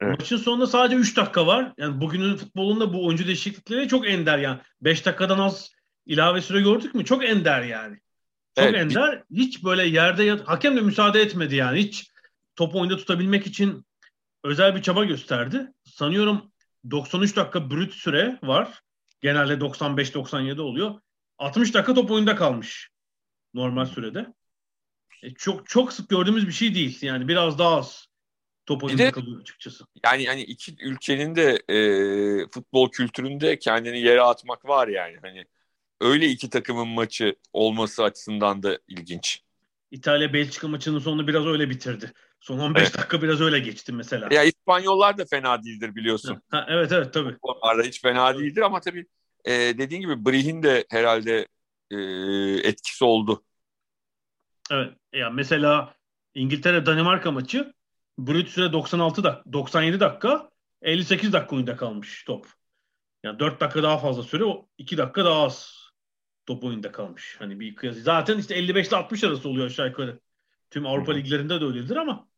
Evet. 0.00 0.18
Maçın 0.18 0.36
sonunda 0.36 0.66
sadece 0.66 0.96
3 0.96 1.16
dakika 1.16 1.46
var. 1.46 1.72
Yani 1.78 2.00
bugünün 2.00 2.36
futbolunda 2.36 2.92
bu 2.92 3.06
oyuncu 3.06 3.26
değişiklikleri 3.26 3.88
çok 3.88 4.08
ender 4.08 4.38
yani. 4.38 4.60
5 4.80 5.06
dakikadan 5.06 5.38
az 5.38 5.72
ilave 6.06 6.40
süre 6.40 6.60
gördük 6.60 6.94
mü? 6.94 7.04
Çok 7.04 7.24
ender 7.24 7.62
yani. 7.62 8.00
Çok 8.58 8.66
evet. 8.66 8.82
ender. 8.82 9.22
Hiç 9.30 9.64
böyle 9.64 9.84
yerde 9.84 10.24
yat 10.24 10.48
hakem 10.48 10.76
de 10.76 10.80
müsaade 10.80 11.20
etmedi 11.20 11.56
yani. 11.56 11.78
Hiç 11.78 12.10
topu 12.56 12.80
oyunda 12.80 12.96
tutabilmek 12.96 13.46
için 13.46 13.86
özel 14.44 14.76
bir 14.76 14.82
çaba 14.82 15.04
gösterdi. 15.04 15.66
Sanıyorum 15.84 16.52
93 16.90 17.36
dakika 17.36 17.70
brüt 17.70 17.94
süre 17.94 18.38
var. 18.42 18.80
Genelde 19.20 19.52
95-97 19.52 20.60
oluyor. 20.60 21.00
60 21.38 21.74
dakika 21.74 21.94
top 21.94 22.10
oyunda 22.10 22.36
kalmış 22.36 22.90
normal 23.54 23.86
sürede. 23.86 24.26
E, 25.22 25.34
çok 25.34 25.66
çok 25.68 25.92
sık 25.92 26.08
gördüğümüz 26.08 26.46
bir 26.46 26.52
şey 26.52 26.74
değil. 26.74 26.98
Yani 27.02 27.28
biraz 27.28 27.58
daha 27.58 27.76
az 27.76 28.08
top 28.66 28.84
oyunda 28.84 29.10
kalıyor 29.10 29.40
açıkçası. 29.40 29.84
Yani 30.04 30.22
yani 30.22 30.42
iki 30.42 30.76
ülkenin 30.80 31.34
de 31.34 31.62
e, 31.68 31.78
futbol 32.50 32.90
kültüründe 32.90 33.58
kendini 33.58 34.00
yere 34.00 34.22
atmak 34.22 34.64
var 34.64 34.88
yani. 34.88 35.16
Hani 35.22 35.44
öyle 36.00 36.26
iki 36.26 36.50
takımın 36.50 36.88
maçı 36.88 37.36
olması 37.52 38.04
açısından 38.04 38.62
da 38.62 38.78
ilginç. 38.88 39.42
İtalya 39.90 40.32
Belçika 40.32 40.68
maçının 40.68 40.98
sonunu 40.98 41.28
biraz 41.28 41.46
öyle 41.46 41.70
bitirdi. 41.70 42.12
Son 42.40 42.58
15 42.58 42.82
evet. 42.82 42.98
dakika 42.98 43.22
biraz 43.22 43.40
öyle 43.40 43.58
geçti 43.58 43.92
mesela. 43.92 44.28
Ya 44.30 44.44
İspanyollar 44.44 45.18
da 45.18 45.24
fena 45.24 45.64
değildir 45.64 45.94
biliyorsun. 45.94 46.42
Ha, 46.50 46.66
evet 46.68 46.92
evet 46.92 47.14
tabii. 47.14 47.36
Onlar 47.42 47.78
da 47.78 47.82
hiç 47.82 48.02
fena 48.02 48.38
değildir 48.38 48.62
ama 48.62 48.80
tabii 48.80 49.06
e, 49.44 49.52
dediğin 49.52 50.00
gibi 50.00 50.26
Brihin 50.26 50.62
de 50.62 50.84
herhalde 50.90 51.46
e, 51.90 51.96
etkisi 52.68 53.04
oldu. 53.04 53.42
Evet. 54.70 54.92
Ya 55.12 55.30
mesela 55.30 55.94
İngiltere 56.34 56.86
Danimarka 56.86 57.30
maçı 57.30 57.72
brüt 58.18 58.48
süre 58.48 58.72
96 58.72 59.24
dakika, 59.24 59.52
97 59.52 60.00
dakika 60.00 60.50
58 60.82 61.32
dakika 61.32 61.56
oyunda 61.56 61.76
kalmış 61.76 62.24
top. 62.24 62.46
Yani 63.22 63.38
4 63.38 63.60
dakika 63.60 63.82
daha 63.82 63.98
fazla 63.98 64.22
süre, 64.22 64.44
2 64.78 64.98
dakika 64.98 65.24
daha 65.24 65.42
az 65.42 65.77
top 66.48 66.64
oyunda 66.64 66.92
kalmış. 66.92 67.36
Hani 67.38 67.60
bir 67.60 67.76
kıyas. 67.76 67.96
Zaten 67.96 68.38
işte 68.38 68.54
55 68.54 68.88
ile 68.88 68.96
60 68.96 69.24
arası 69.24 69.48
oluyor 69.48 69.66
aşağı 69.66 69.86
yukarı. 69.86 70.20
Tüm 70.70 70.86
Avrupa 70.86 71.12
liglerinde 71.12 71.60
de 71.60 71.64
öyledir 71.64 71.96
ama 71.96 72.28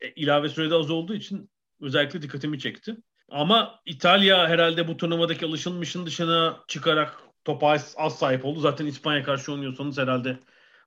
e, 0.00 0.10
ilave 0.10 0.48
sürede 0.48 0.74
az 0.74 0.90
olduğu 0.90 1.14
için 1.14 1.50
özellikle 1.80 2.22
dikkatimi 2.22 2.58
çekti. 2.58 2.96
Ama 3.28 3.80
İtalya 3.86 4.48
herhalde 4.48 4.88
bu 4.88 4.96
turnuvadaki 4.96 5.46
alışılmışın 5.46 6.06
dışına 6.06 6.60
çıkarak 6.68 7.18
topa 7.44 7.68
az, 7.68 7.94
az 7.98 8.18
sahip 8.18 8.44
oldu. 8.44 8.60
Zaten 8.60 8.86
İspanya 8.86 9.22
karşı 9.22 9.52
oynuyorsanız 9.52 9.98
herhalde 9.98 10.38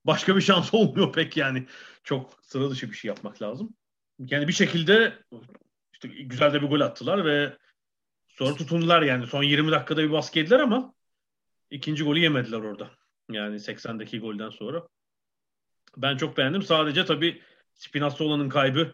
başka 0.05 0.35
bir 0.35 0.41
şans 0.41 0.73
olmuyor 0.73 1.13
pek 1.13 1.37
yani. 1.37 1.65
Çok 2.03 2.39
sıra 2.41 2.69
dışı 2.69 2.91
bir 2.91 2.95
şey 2.95 3.09
yapmak 3.09 3.41
lazım. 3.41 3.73
Yani 4.19 4.47
bir 4.47 4.53
şekilde 4.53 5.17
işte 5.93 6.07
güzel 6.07 6.53
de 6.53 6.61
bir 6.61 6.67
gol 6.67 6.79
attılar 6.79 7.25
ve 7.25 7.57
sonra 8.27 8.55
tutundular 8.55 9.01
yani. 9.01 9.27
Son 9.27 9.43
20 9.43 9.71
dakikada 9.71 10.03
bir 10.03 10.11
baskı 10.11 10.39
yediler 10.39 10.59
ama 10.59 10.93
ikinci 11.73 12.03
golü 12.03 12.19
yemediler 12.19 12.57
orada. 12.57 12.91
Yani 13.31 13.55
80'deki 13.55 14.19
golden 14.19 14.49
sonra. 14.49 14.87
Ben 15.97 16.17
çok 16.17 16.37
beğendim. 16.37 16.63
Sadece 16.63 17.05
tabii 17.05 17.41
Spinazzola'nın 17.73 18.49
kaybı 18.49 18.93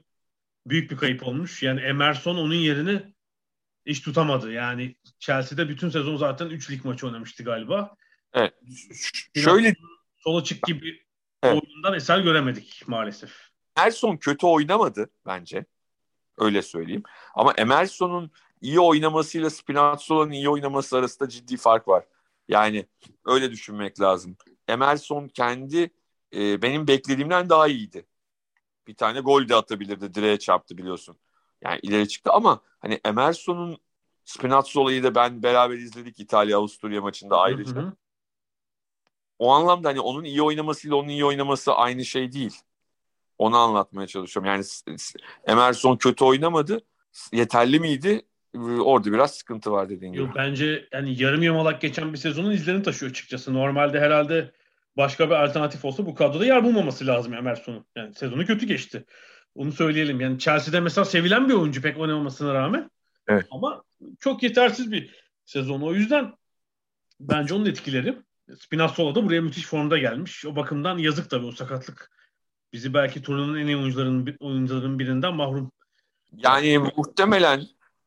büyük 0.65 0.91
bir 0.91 0.97
kayıp 0.97 1.27
olmuş. 1.27 1.63
Yani 1.63 1.81
Emerson 1.81 2.35
onun 2.35 2.53
yerini 2.53 3.13
hiç 3.85 4.01
tutamadı. 4.01 4.51
Yani 4.51 4.95
Chelsea'de 5.19 5.69
bütün 5.69 5.89
sezon 5.89 6.15
zaten 6.15 6.49
3 6.49 6.71
lig 6.71 6.85
maçı 6.85 7.07
oynamıştı 7.07 7.43
galiba. 7.43 7.95
Evet. 8.33 8.53
Şöyle 9.35 9.75
sola 10.17 10.43
çık 10.43 10.63
gibi 10.63 11.05
evet. 11.43 11.63
oyundan 11.63 11.93
eser 11.93 12.19
göremedik 12.19 12.83
maalesef. 12.87 13.49
Emerson 13.77 14.17
kötü 14.17 14.45
oynamadı 14.45 15.09
bence. 15.25 15.65
Öyle 16.37 16.61
söyleyeyim. 16.61 17.03
Ama 17.35 17.53
Emerson'un 17.53 18.31
iyi 18.61 18.79
oynamasıyla 18.79 19.49
Spinazzola'nın 19.49 20.31
iyi 20.31 20.49
oynaması 20.49 20.97
arasında 20.97 21.29
ciddi 21.29 21.57
fark 21.57 21.87
var. 21.87 22.05
Yani 22.49 22.85
öyle 23.25 23.51
düşünmek 23.51 24.01
lazım. 24.01 24.37
Emerson 24.67 25.27
kendi 25.27 25.91
e, 26.35 26.61
benim 26.61 26.87
beklediğimden 26.87 27.49
daha 27.49 27.67
iyiydi. 27.67 28.05
Bir 28.87 28.95
tane 28.95 29.19
gol 29.19 29.49
de 29.49 29.55
atabilirdi. 29.55 30.13
Direğe 30.13 30.39
çarptı 30.39 30.77
biliyorsun. 30.77 31.17
Yani 31.61 31.79
ileri 31.83 32.07
çıktı 32.07 32.31
ama 32.33 32.61
hani 32.79 32.99
Emerson'un 33.05 33.77
Spinazzola'yı 34.25 35.03
da 35.03 35.15
ben 35.15 35.43
beraber 35.43 35.77
izledik 35.77 36.19
İtalya 36.19 36.57
Avusturya 36.57 37.01
maçında 37.01 37.37
ayrıca. 37.37 37.75
Hı 37.75 37.79
hı. 37.79 37.93
O 39.39 39.51
anlamda 39.51 39.89
hani 39.89 39.99
onun 39.99 40.23
iyi 40.23 40.41
oynamasıyla 40.41 40.95
onun 40.95 41.07
iyi 41.07 41.25
oynaması 41.25 41.73
aynı 41.73 42.05
şey 42.05 42.31
değil. 42.31 42.61
Onu 43.37 43.57
anlatmaya 43.57 44.07
çalışıyorum. 44.07 44.51
Yani 44.51 44.63
Emerson 45.47 45.97
kötü 45.97 46.25
oynamadı. 46.25 46.81
Yeterli 47.33 47.79
miydi? 47.79 48.28
Orada 48.57 49.13
biraz 49.13 49.31
sıkıntı 49.31 49.71
var 49.71 49.89
dediğin 49.89 50.13
gibi. 50.13 50.21
Yok, 50.23 50.31
bence 50.35 50.87
yani 50.93 51.21
yarım 51.21 51.43
yamalak 51.43 51.81
geçen 51.81 52.13
bir 52.13 52.17
sezonun 52.17 52.51
izlerini 52.51 52.83
taşıyor 52.83 53.09
açıkçası. 53.09 53.53
Normalde 53.53 53.99
herhalde 53.99 54.51
başka 54.97 55.29
bir 55.29 55.43
alternatif 55.43 55.85
olsa 55.85 56.05
bu 56.05 56.15
kadroda 56.15 56.45
yer 56.45 56.63
bulmaması 56.63 57.07
lazım 57.07 57.33
Emerson'un. 57.33 57.85
Yani 57.95 58.15
sezonu 58.15 58.45
kötü 58.45 58.65
geçti. 58.65 59.05
Onu 59.55 59.71
söyleyelim. 59.71 60.21
Yani 60.21 60.39
Chelsea'de 60.39 60.79
mesela 60.79 61.05
sevilen 61.05 61.49
bir 61.49 61.53
oyuncu 61.53 61.81
pek 61.81 61.97
oynamamasına 61.97 62.53
rağmen. 62.53 62.91
Evet. 63.27 63.45
Ama 63.51 63.83
çok 64.19 64.43
yetersiz 64.43 64.91
bir 64.91 65.15
sezon. 65.45 65.81
O 65.81 65.93
yüzden 65.93 66.33
bence 67.19 67.53
onun 67.53 67.65
etkileri. 67.65 68.17
Spinazzola 68.59 69.15
da 69.15 69.25
buraya 69.25 69.41
müthiş 69.41 69.65
formda 69.65 69.97
gelmiş. 69.97 70.45
O 70.45 70.55
bakımdan 70.55 70.97
yazık 70.97 71.29
tabii 71.29 71.45
o 71.45 71.51
sakatlık. 71.51 72.11
Bizi 72.73 72.93
belki 72.93 73.21
turnuvanın 73.21 73.59
en 73.59 73.67
iyi 73.67 73.77
oyuncularının, 73.77 74.37
oyuncuların 74.39 74.99
birinden 74.99 75.33
mahrum. 75.33 75.71
Yani 76.37 76.77
muhtemelen 76.77 77.61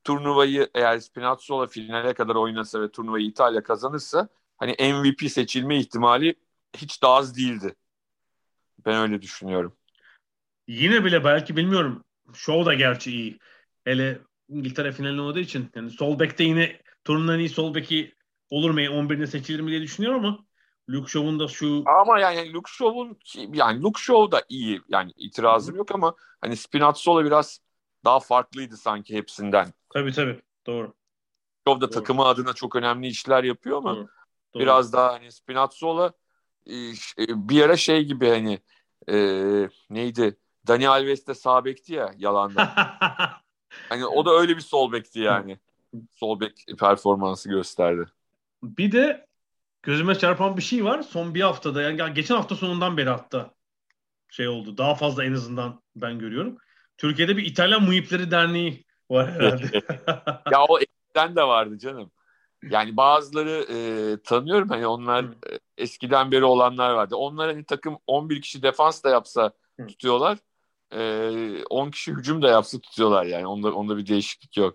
turnuvayı 0.04 0.70
eğer 0.74 0.98
Spinazzola 0.98 1.66
finale 1.66 2.14
kadar 2.14 2.34
oynasa 2.34 2.80
ve 2.80 2.90
turnuvayı 2.90 3.26
İtalya 3.26 3.62
kazanırsa 3.62 4.28
hani 4.56 4.76
MVP 4.92 5.30
seçilme 5.30 5.78
ihtimali 5.78 6.34
hiç 6.76 7.02
daha 7.02 7.14
az 7.14 7.36
değildi. 7.36 7.74
Ben 8.86 8.96
öyle 8.96 9.22
düşünüyorum. 9.22 9.76
Yine 10.68 11.04
bile 11.04 11.24
belki 11.24 11.56
bilmiyorum. 11.56 12.04
Show 12.34 12.66
da 12.66 12.74
gerçi 12.74 13.10
iyi. 13.10 13.38
Hele 13.84 14.20
İngiltere 14.48 14.92
finalinde 14.92 15.20
olduğu 15.20 15.38
için. 15.38 15.70
Yani 15.74 15.90
sol 15.90 16.18
bekte 16.18 16.44
yine 16.44 16.80
turnuvanın 17.04 17.38
iyi 17.38 17.48
sol 17.48 17.74
beki 17.74 18.14
olur 18.50 18.70
mu? 18.70 18.80
11'ine 18.80 19.26
seçilir 19.26 19.60
mi 19.60 19.70
diye 19.70 19.82
düşünüyorum 19.82 20.24
ama 20.24 20.44
Luke 20.90 21.10
Shaw'un 21.10 21.40
da 21.40 21.48
şu... 21.48 21.84
Ama 21.86 22.18
yani 22.18 22.52
Luke 22.52 22.70
Shaw'un 22.72 23.18
yani 23.54 23.82
Luke 23.82 24.00
Shaw 24.00 24.32
da 24.32 24.42
iyi. 24.48 24.80
Yani 24.88 25.12
itirazım 25.16 25.74
Hı. 25.74 25.78
yok 25.78 25.94
ama 25.94 26.14
hani 26.40 26.56
Spinazzola 26.56 27.24
biraz 27.24 27.60
daha 28.04 28.20
farklıydı 28.20 28.76
sanki 28.76 29.14
hepsinden. 29.14 29.72
Tabii 29.90 30.12
tabii. 30.12 30.40
Doğru. 30.66 30.94
Shaw 31.68 31.80
da 31.80 31.90
takımı 31.90 32.24
adına 32.24 32.52
çok 32.52 32.76
önemli 32.76 33.06
işler 33.06 33.44
yapıyor 33.44 33.78
ama 33.78 33.96
Doğru. 33.96 34.08
Doğru. 34.54 34.62
biraz 34.62 34.92
daha 34.92 35.12
hani 35.12 35.32
Spinazzola 35.32 36.12
e, 36.66 36.74
e, 37.18 37.48
bir 37.48 37.62
ara 37.62 37.76
şey 37.76 38.04
gibi 38.04 38.28
hani 38.28 38.58
e, 39.08 39.16
neydi? 39.90 40.38
Dani 40.66 40.88
Alves 40.88 41.26
de 41.26 41.34
sağ 41.34 41.64
bekti 41.64 41.94
ya 41.94 42.14
yalandan. 42.16 42.68
hani 43.88 44.06
o 44.06 44.26
da 44.26 44.30
öyle 44.30 44.56
bir 44.56 44.60
sol 44.60 44.92
bekti 44.92 45.20
yani. 45.20 45.58
sol 46.10 46.40
bek 46.40 46.64
performansı 46.78 47.48
gösterdi. 47.48 48.04
Bir 48.62 48.92
de 48.92 49.26
gözüme 49.82 50.14
çarpan 50.14 50.56
bir 50.56 50.62
şey 50.62 50.84
var. 50.84 51.02
Son 51.02 51.34
bir 51.34 51.40
haftada 51.40 51.82
yani 51.82 52.14
geçen 52.14 52.34
hafta 52.34 52.56
sonundan 52.56 52.96
beri 52.96 53.08
hatta 53.08 53.54
şey 54.28 54.48
oldu. 54.48 54.78
Daha 54.78 54.94
fazla 54.94 55.24
en 55.24 55.32
azından 55.32 55.82
ben 55.96 56.18
görüyorum. 56.18 56.58
Türkiye'de 56.98 57.36
bir 57.36 57.46
İtalyan 57.46 57.82
Muhipleri 57.82 58.30
Derneği 58.30 58.84
var 59.10 59.32
herhalde. 59.32 59.82
ya 60.52 60.64
o 60.68 60.78
eskiden 60.78 61.36
de 61.36 61.42
vardı 61.42 61.78
canım. 61.78 62.10
Yani 62.70 62.96
bazıları 62.96 63.66
e, 63.70 63.76
tanıyorum 64.22 64.68
hani 64.68 64.86
onlar 64.86 65.24
e, 65.24 65.58
eskiden 65.78 66.32
beri 66.32 66.44
olanlar 66.44 66.90
vardı. 66.90 67.16
Onlar 67.16 67.50
hani 67.50 67.64
takım 67.64 67.98
11 68.06 68.42
kişi 68.42 68.62
defans 68.62 69.04
da 69.04 69.10
yapsa 69.10 69.52
tutuyorlar. 69.88 70.38
E, 70.94 71.64
10 71.70 71.90
kişi 71.90 72.12
hücum 72.12 72.42
da 72.42 72.48
yapsa 72.48 72.78
tutuyorlar 72.78 73.24
yani. 73.24 73.46
Onda, 73.46 73.72
onda 73.72 73.96
bir 73.96 74.06
değişiklik 74.06 74.56
yok. 74.56 74.74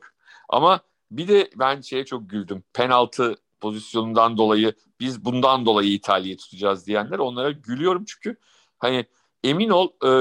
Ama 0.50 0.80
bir 1.12 1.28
de 1.28 1.50
ben 1.56 1.82
şeye 1.82 2.06
çok 2.06 2.30
güldüm. 2.30 2.64
Penaltı 2.74 3.36
pozisyonundan 3.60 4.38
dolayı 4.38 4.74
biz 5.00 5.26
bundan 5.26 5.66
dolayı 5.66 5.92
İtalya'yı 5.92 6.38
tutacağız 6.38 6.88
diyenler 6.88 7.20
onlara 7.20 7.52
gülüyorum 7.52 8.06
çünkü 8.08 8.38
hani 8.80 9.06
emin 9.44 9.70
ol 9.70 9.90
e, 10.06 10.12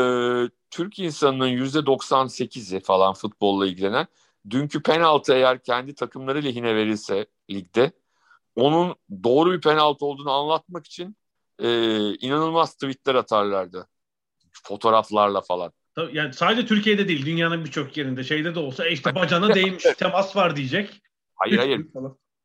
Türk 0.76 0.98
insanının 0.98 1.48
%98'i 1.48 2.80
falan 2.80 3.14
futbolla 3.14 3.66
ilgilenen 3.66 4.06
dünkü 4.50 4.82
penaltı 4.82 5.34
eğer 5.34 5.62
kendi 5.62 5.94
takımları 5.94 6.44
lehine 6.44 6.74
verilse 6.74 7.26
ligde 7.50 7.92
onun 8.56 8.96
doğru 9.24 9.52
bir 9.52 9.60
penaltı 9.60 10.06
olduğunu 10.06 10.30
anlatmak 10.30 10.86
için 10.86 11.16
e, 11.58 11.68
inanılmaz 12.14 12.74
tweetler 12.74 13.14
atarlardı. 13.14 13.88
Fotoğraflarla 14.62 15.40
falan. 15.40 15.72
Yani 16.12 16.32
sadece 16.32 16.66
Türkiye'de 16.66 17.08
değil 17.08 17.26
dünyanın 17.26 17.64
birçok 17.64 17.96
yerinde 17.96 18.24
şeyde 18.24 18.54
de 18.54 18.58
olsa 18.58 18.86
e 18.86 18.92
işte 18.92 19.14
bacana 19.14 19.54
değmiş 19.54 19.84
temas 19.98 20.36
var 20.36 20.56
diyecek. 20.56 21.02
Hayır 21.34 21.58
hayır. 21.58 21.86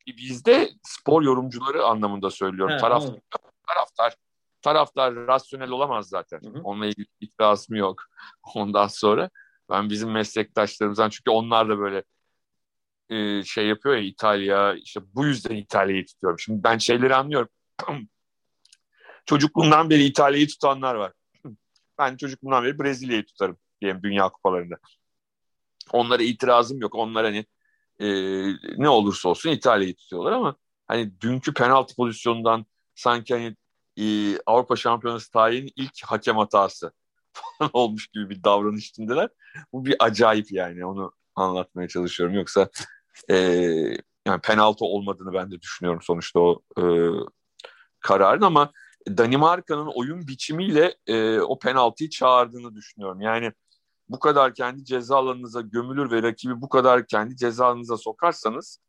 Bizde 0.08 0.70
spor 0.84 1.22
yorumcuları 1.22 1.84
anlamında 1.84 2.30
söylüyorum. 2.30 2.76
He, 2.76 2.78
Taraf, 2.78 3.04
taraftar 3.68 4.16
taraftar 4.62 5.16
rasyonel 5.16 5.70
olamaz 5.70 6.10
zaten. 6.10 6.42
Hı 6.42 6.48
hı. 6.48 6.62
Onunla 6.64 6.86
ilgili 6.86 7.08
itirazım 7.20 7.76
yok. 7.76 8.04
Ondan 8.56 8.88
sonra 8.88 9.30
ben 9.70 9.90
bizim 9.90 10.12
meslektaşlarımızdan 10.12 11.10
çünkü 11.10 11.32
onlar 11.32 11.70
da 11.70 11.80
böyle 11.80 12.04
e, 13.10 13.44
şey 13.44 13.68
yapıyor 13.68 13.96
ya 13.96 14.02
İtalya 14.02 14.74
işte 14.74 15.02
bu 15.14 15.26
yüzden 15.26 15.56
İtalya'yı 15.56 16.06
tutuyorum. 16.06 16.40
Şimdi 16.40 16.64
ben 16.64 16.78
şeyleri 16.78 17.16
anlıyorum. 17.16 17.50
Çocukluğumdan 19.26 19.90
beri 19.90 20.04
İtalya'yı 20.04 20.48
tutanlar 20.48 20.96
var. 20.96 21.14
Ben 21.98 22.18
çocukluğumdan 22.18 22.64
beri 22.64 22.80
Brezilya'yı 22.80 23.26
tutarım 23.26 23.58
diyelim 23.82 24.04
Dünya 24.04 24.30
Kupalarında. 24.30 24.76
Onlara 25.92 26.24
itirazım 26.24 26.82
yok. 26.82 26.96
Onlar 26.96 27.26
hani 27.26 27.46
e, 28.00 28.08
ne 28.78 28.90
olursa 28.90 29.30
olsun 29.30 29.50
İtalya'yı 29.50 29.96
tutuyorlar 29.96 30.32
ama 30.32 30.56
hani 30.88 31.22
dünkü 31.22 31.54
penaltı 31.54 31.96
pozisyonundan 31.96 32.66
sanki 32.96 33.34
hani 33.34 33.56
e, 33.98 34.38
Avrupa 34.46 34.76
Şampiyonası 34.76 35.32
tarihinin 35.32 35.72
ilk 35.76 36.04
hakem 36.06 36.38
hatası 36.38 36.92
falan 37.34 37.70
olmuş 37.74 38.08
gibi 38.08 38.30
bir 38.30 38.44
davranış 38.44 38.90
içindeler. 38.90 39.30
Bu 39.74 39.86
bir 39.86 39.96
acayip 40.00 40.52
yani 40.52 40.86
onu 40.86 41.12
anlatmaya 41.36 41.88
çalışıyorum. 41.88 42.36
Yoksa 42.36 42.70
e, 43.30 43.36
yani 44.28 44.42
penaltı 44.44 44.86
olmadığını 44.86 45.34
ben 45.34 45.52
de 45.52 45.62
düşünüyorum 45.62 46.02
sonuçta 46.02 46.40
o 46.40 46.62
e, 46.78 46.84
kararın 48.00 48.42
ama 48.42 48.72
Danimarka'nın 49.08 49.92
oyun 49.96 50.28
biçimiyle 50.28 50.96
e, 51.08 51.40
o 51.40 51.60
penaltıyı 51.60 52.10
çağırdığını 52.10 52.76
düşünüyorum. 52.76 53.22
Yani 53.22 53.52
bu 54.10 54.20
kadar 54.20 54.54
kendi 54.54 54.86
ceza 54.86 55.18
alanınıza 55.18 55.62
gömülür 55.62 56.12
ve 56.12 56.24
rakibi 56.24 56.62
bu 56.62 56.70
kadar 56.70 57.08
kendi 57.08 57.38
ceza 57.38 57.66
alanınıza 57.66 57.98
sokarsanız 57.98 58.80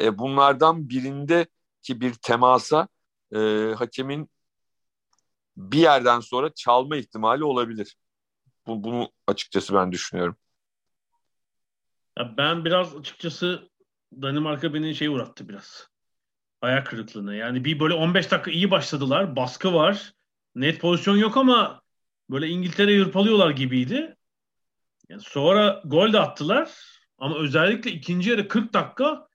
e, 0.00 0.18
bunlardan 0.18 0.88
birinde 0.88 1.46
ki 1.82 2.00
bir 2.00 2.14
temasa 2.14 2.88
e, 3.34 3.38
hakemin 3.78 4.30
bir 5.56 5.78
yerden 5.78 6.20
sonra 6.20 6.54
çalma 6.54 6.96
ihtimali 6.96 7.44
olabilir. 7.44 7.96
Bu, 8.66 8.84
bunu 8.84 9.10
açıkçası 9.26 9.74
ben 9.74 9.92
düşünüyorum. 9.92 10.36
Ya 12.18 12.34
ben 12.36 12.64
biraz 12.64 12.96
açıkçası 12.96 13.68
Danimarka 14.12 14.74
beni 14.74 14.94
şey 14.94 15.08
uğrattı 15.08 15.48
biraz. 15.48 15.88
Ayak 16.60 16.86
kırıklığına. 16.86 17.34
Yani 17.34 17.64
bir 17.64 17.80
böyle 17.80 17.94
15 17.94 18.30
dakika 18.30 18.50
iyi 18.50 18.70
başladılar. 18.70 19.36
Baskı 19.36 19.74
var. 19.74 20.12
Net 20.54 20.80
pozisyon 20.80 21.16
yok 21.16 21.36
ama 21.36 21.82
böyle 22.30 22.48
İngiltere 22.48 22.92
yırpalıyorlar 22.92 23.50
gibiydi. 23.50 24.16
Yani 25.08 25.20
sonra 25.20 25.82
gol 25.84 26.12
de 26.12 26.20
attılar. 26.20 26.70
Ama 27.18 27.38
özellikle 27.38 27.90
ikinci 27.90 28.30
yarı 28.30 28.48
40 28.48 28.74
dakika 28.74 29.28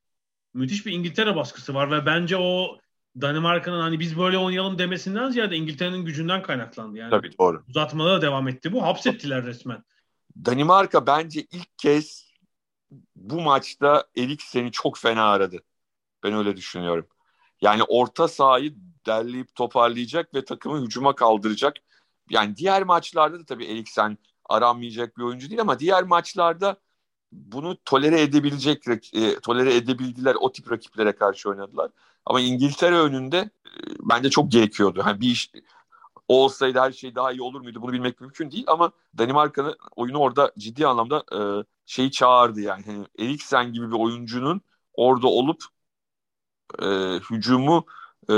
müthiş 0.53 0.85
bir 0.85 0.91
İngiltere 0.91 1.35
baskısı 1.35 1.73
var 1.73 1.91
ve 1.91 2.05
bence 2.05 2.37
o 2.37 2.77
Danimarka'nın 3.21 3.81
hani 3.81 3.99
biz 3.99 4.17
böyle 4.17 4.37
oynayalım 4.37 4.79
demesinden 4.79 5.29
ziyade 5.29 5.55
İngiltere'nin 5.55 6.05
gücünden 6.05 6.41
kaynaklandı. 6.41 6.97
Yani 6.97 7.09
Tabii 7.09 7.37
doğru. 7.39 7.63
Uzatmada 7.69 8.11
da 8.11 8.21
devam 8.21 8.47
etti 8.47 8.73
bu. 8.73 8.83
Hapsettiler 8.83 9.45
resmen. 9.45 9.83
Danimarka 10.45 11.07
bence 11.07 11.41
ilk 11.51 11.77
kez 11.77 12.31
bu 13.15 13.41
maçta 13.41 14.05
Eriksen'i 14.17 14.71
çok 14.71 14.97
fena 14.97 15.23
aradı. 15.23 15.57
Ben 16.23 16.33
öyle 16.33 16.55
düşünüyorum. 16.55 17.07
Yani 17.61 17.83
orta 17.83 18.27
sahayı 18.27 18.75
derleyip 19.05 19.55
toparlayacak 19.55 20.33
ve 20.33 20.45
takımı 20.45 20.85
hücuma 20.85 21.15
kaldıracak. 21.15 21.73
Yani 22.29 22.57
diğer 22.57 22.83
maçlarda 22.83 23.39
da 23.39 23.45
tabii 23.45 23.65
Eriksen 23.65 24.17
aranmayacak 24.49 25.17
bir 25.17 25.23
oyuncu 25.23 25.49
değil 25.49 25.61
ama 25.61 25.79
diğer 25.79 26.03
maçlarda 26.03 26.77
bunu 27.31 27.77
tolere 27.85 28.21
edebilecek, 28.21 28.87
e, 29.13 29.39
tolere 29.39 29.75
edebildiler. 29.75 30.35
O 30.39 30.51
tip 30.51 30.71
rakiplere 30.71 31.11
karşı 31.15 31.49
oynadılar. 31.49 31.91
Ama 32.25 32.41
İngiltere 32.41 32.95
önünde 32.99 33.37
e, 33.37 33.49
bence 34.01 34.29
çok 34.29 34.51
gerekiyordu. 34.51 35.01
Hani 35.03 35.21
bir 35.21 35.27
iş 35.27 35.51
olsaydı 36.27 36.79
her 36.79 36.91
şey 36.91 37.15
daha 37.15 37.31
iyi 37.31 37.41
olur 37.41 37.61
muydu 37.61 37.81
bunu 37.81 37.93
bilmek 37.93 38.21
mümkün 38.21 38.51
değil 38.51 38.65
ama 38.67 38.91
Danimarka'nın 39.17 39.77
oyunu 39.95 40.17
orada 40.19 40.53
ciddi 40.57 40.87
anlamda 40.87 41.25
e, 41.61 41.65
şeyi 41.85 42.11
çağırdı 42.11 42.61
yani. 42.61 42.83
yani 42.87 43.05
Eriksen 43.19 43.73
gibi 43.73 43.87
bir 43.91 43.95
oyuncunun 43.99 44.61
orada 44.93 45.27
olup 45.27 45.63
e, 46.81 46.85
hücumu 47.31 47.85
e, 48.29 48.33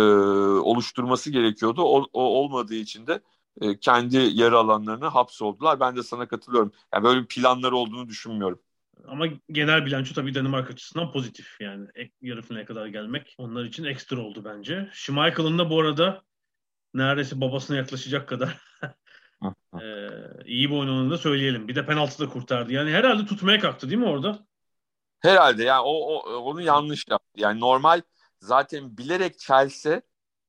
oluşturması 0.62 1.32
gerekiyordu. 1.32 1.82
O, 1.84 2.06
o 2.14 2.22
olmadığı 2.24 2.76
için 2.76 3.08
de 3.08 3.22
e, 3.62 3.80
kendi 3.80 4.18
yarı 4.18 4.58
alanlarına 4.58 5.16
hapsoldular. 5.16 5.80
Ben 5.80 5.96
de 5.96 6.04
sana 6.04 6.28
katılıyorum. 6.28 6.72
Yani 6.94 7.04
böyle 7.04 7.22
bir 7.22 7.28
planları 7.28 7.76
olduğunu 7.78 8.08
düşünmüyorum. 8.10 8.60
Ama 9.08 9.28
genel 9.52 9.86
bilanço 9.86 10.14
tabii 10.14 10.36
Danimarka 10.36 10.74
açısından 10.74 11.12
pozitif. 11.12 11.62
Yani 11.62 11.88
yarı 12.22 12.42
finale 12.42 12.66
kadar 12.66 12.88
gelmek 12.88 13.36
onlar 13.38 13.64
için 13.64 13.84
ekstra 13.84 14.22
oldu 14.22 14.42
bence. 14.46 14.90
Schmeichel'ın 14.94 15.58
da 15.58 15.70
bu 15.70 15.80
arada 15.80 16.22
neredeyse 16.94 17.42
babasına 17.42 17.78
yaklaşacak 17.78 18.30
kadar 18.30 18.62
ee, 19.82 20.08
iyi 20.46 20.70
bir 20.70 20.76
oyun 20.76 21.12
da 21.12 21.18
söyleyelim. 21.18 21.68
Bir 21.68 21.76
de 21.76 21.86
penaltı 21.86 22.20
da 22.20 22.30
kurtardı. 22.30 22.74
Yani 22.74 22.92
herhalde 22.92 23.26
tutmaya 23.26 23.60
kalktı 23.60 23.90
değil 23.90 24.02
mi 24.02 24.08
orada? 24.08 24.48
Herhalde 25.20 25.64
yani 25.64 25.82
o, 25.82 25.92
o 25.92 26.36
onu 26.36 26.62
yanlış 26.62 27.06
yaptı. 27.10 27.30
Yani 27.36 27.60
normal 27.60 28.02
zaten 28.40 28.98
bilerek 28.98 29.40
çelse 29.40 30.02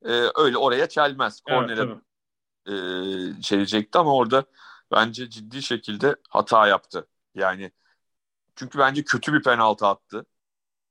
e, 0.05 0.12
öyle 0.36 0.57
oraya 0.57 0.88
çelmez. 0.88 1.40
Kornere 1.40 1.80
evet, 1.80 3.38
e, 3.38 3.42
çelecekti 3.42 3.98
ama 3.98 4.14
orada 4.14 4.44
bence 4.92 5.30
ciddi 5.30 5.62
şekilde 5.62 6.16
hata 6.28 6.66
yaptı. 6.66 7.09
Yani 7.34 7.72
çünkü 8.61 8.78
bence 8.78 9.04
kötü 9.04 9.32
bir 9.32 9.42
penaltı 9.42 9.86
attı. 9.86 10.26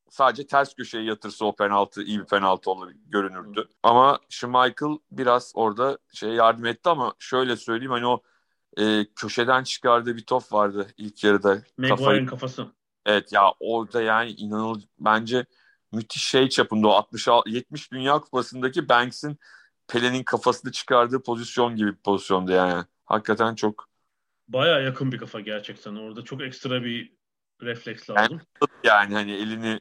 Sadece 0.09 0.47
ters 0.47 0.76
köşeye 0.76 1.03
yatırsa 1.03 1.45
o 1.45 1.55
penaltı 1.55 2.03
iyi 2.03 2.20
bir 2.20 2.26
penaltı 2.26 2.72
olur 2.72 2.91
görünürdü. 3.07 3.59
Hı. 3.59 3.67
Ama 3.84 4.20
Schmeichel 4.30 4.97
biraz 5.11 5.51
orada 5.55 5.97
şey 6.13 6.30
yardım 6.30 6.65
etti 6.65 6.89
ama 6.89 7.13
şöyle 7.20 7.55
söyleyeyim 7.55 7.91
hani 7.91 8.05
o 8.05 8.22
e, 8.78 9.05
köşeden 9.15 9.63
çıkardığı 9.63 10.17
bir 10.17 10.26
top 10.26 10.53
vardı 10.53 10.88
ilk 10.97 11.24
yarıda. 11.24 11.61
Maguire'ın 11.78 12.26
kafası. 12.26 12.67
Evet 13.05 13.34
ya 13.34 13.53
orada 13.59 14.01
yani 14.01 14.32
inanılmaz 14.32 14.84
bence 14.99 15.45
müthiş 15.91 16.24
şey 16.24 16.49
çapında 16.49 16.88
o 16.88 16.91
60 16.91 17.28
70 17.45 17.91
Dünya 17.91 18.20
Kupası'ndaki 18.20 18.89
Banks'in 18.89 19.39
Pele'nin 19.88 20.24
kafasını 20.24 20.72
çıkardığı 20.72 21.24
pozisyon 21.24 21.76
gibi 21.76 21.91
bir 21.91 22.01
pozisyondu 22.01 22.51
yani. 22.51 22.86
Hakikaten 23.05 23.55
çok 23.55 23.89
baya 24.47 24.80
yakın 24.80 25.11
bir 25.11 25.17
kafa 25.17 25.39
gerçekten. 25.39 25.95
Orada 25.95 26.24
çok 26.24 26.41
ekstra 26.41 26.84
bir 26.84 27.18
refleks 27.62 28.10
lazım. 28.10 28.41
Yani, 28.62 28.72
yani 28.84 29.14
hani 29.14 29.32
elini 29.32 29.80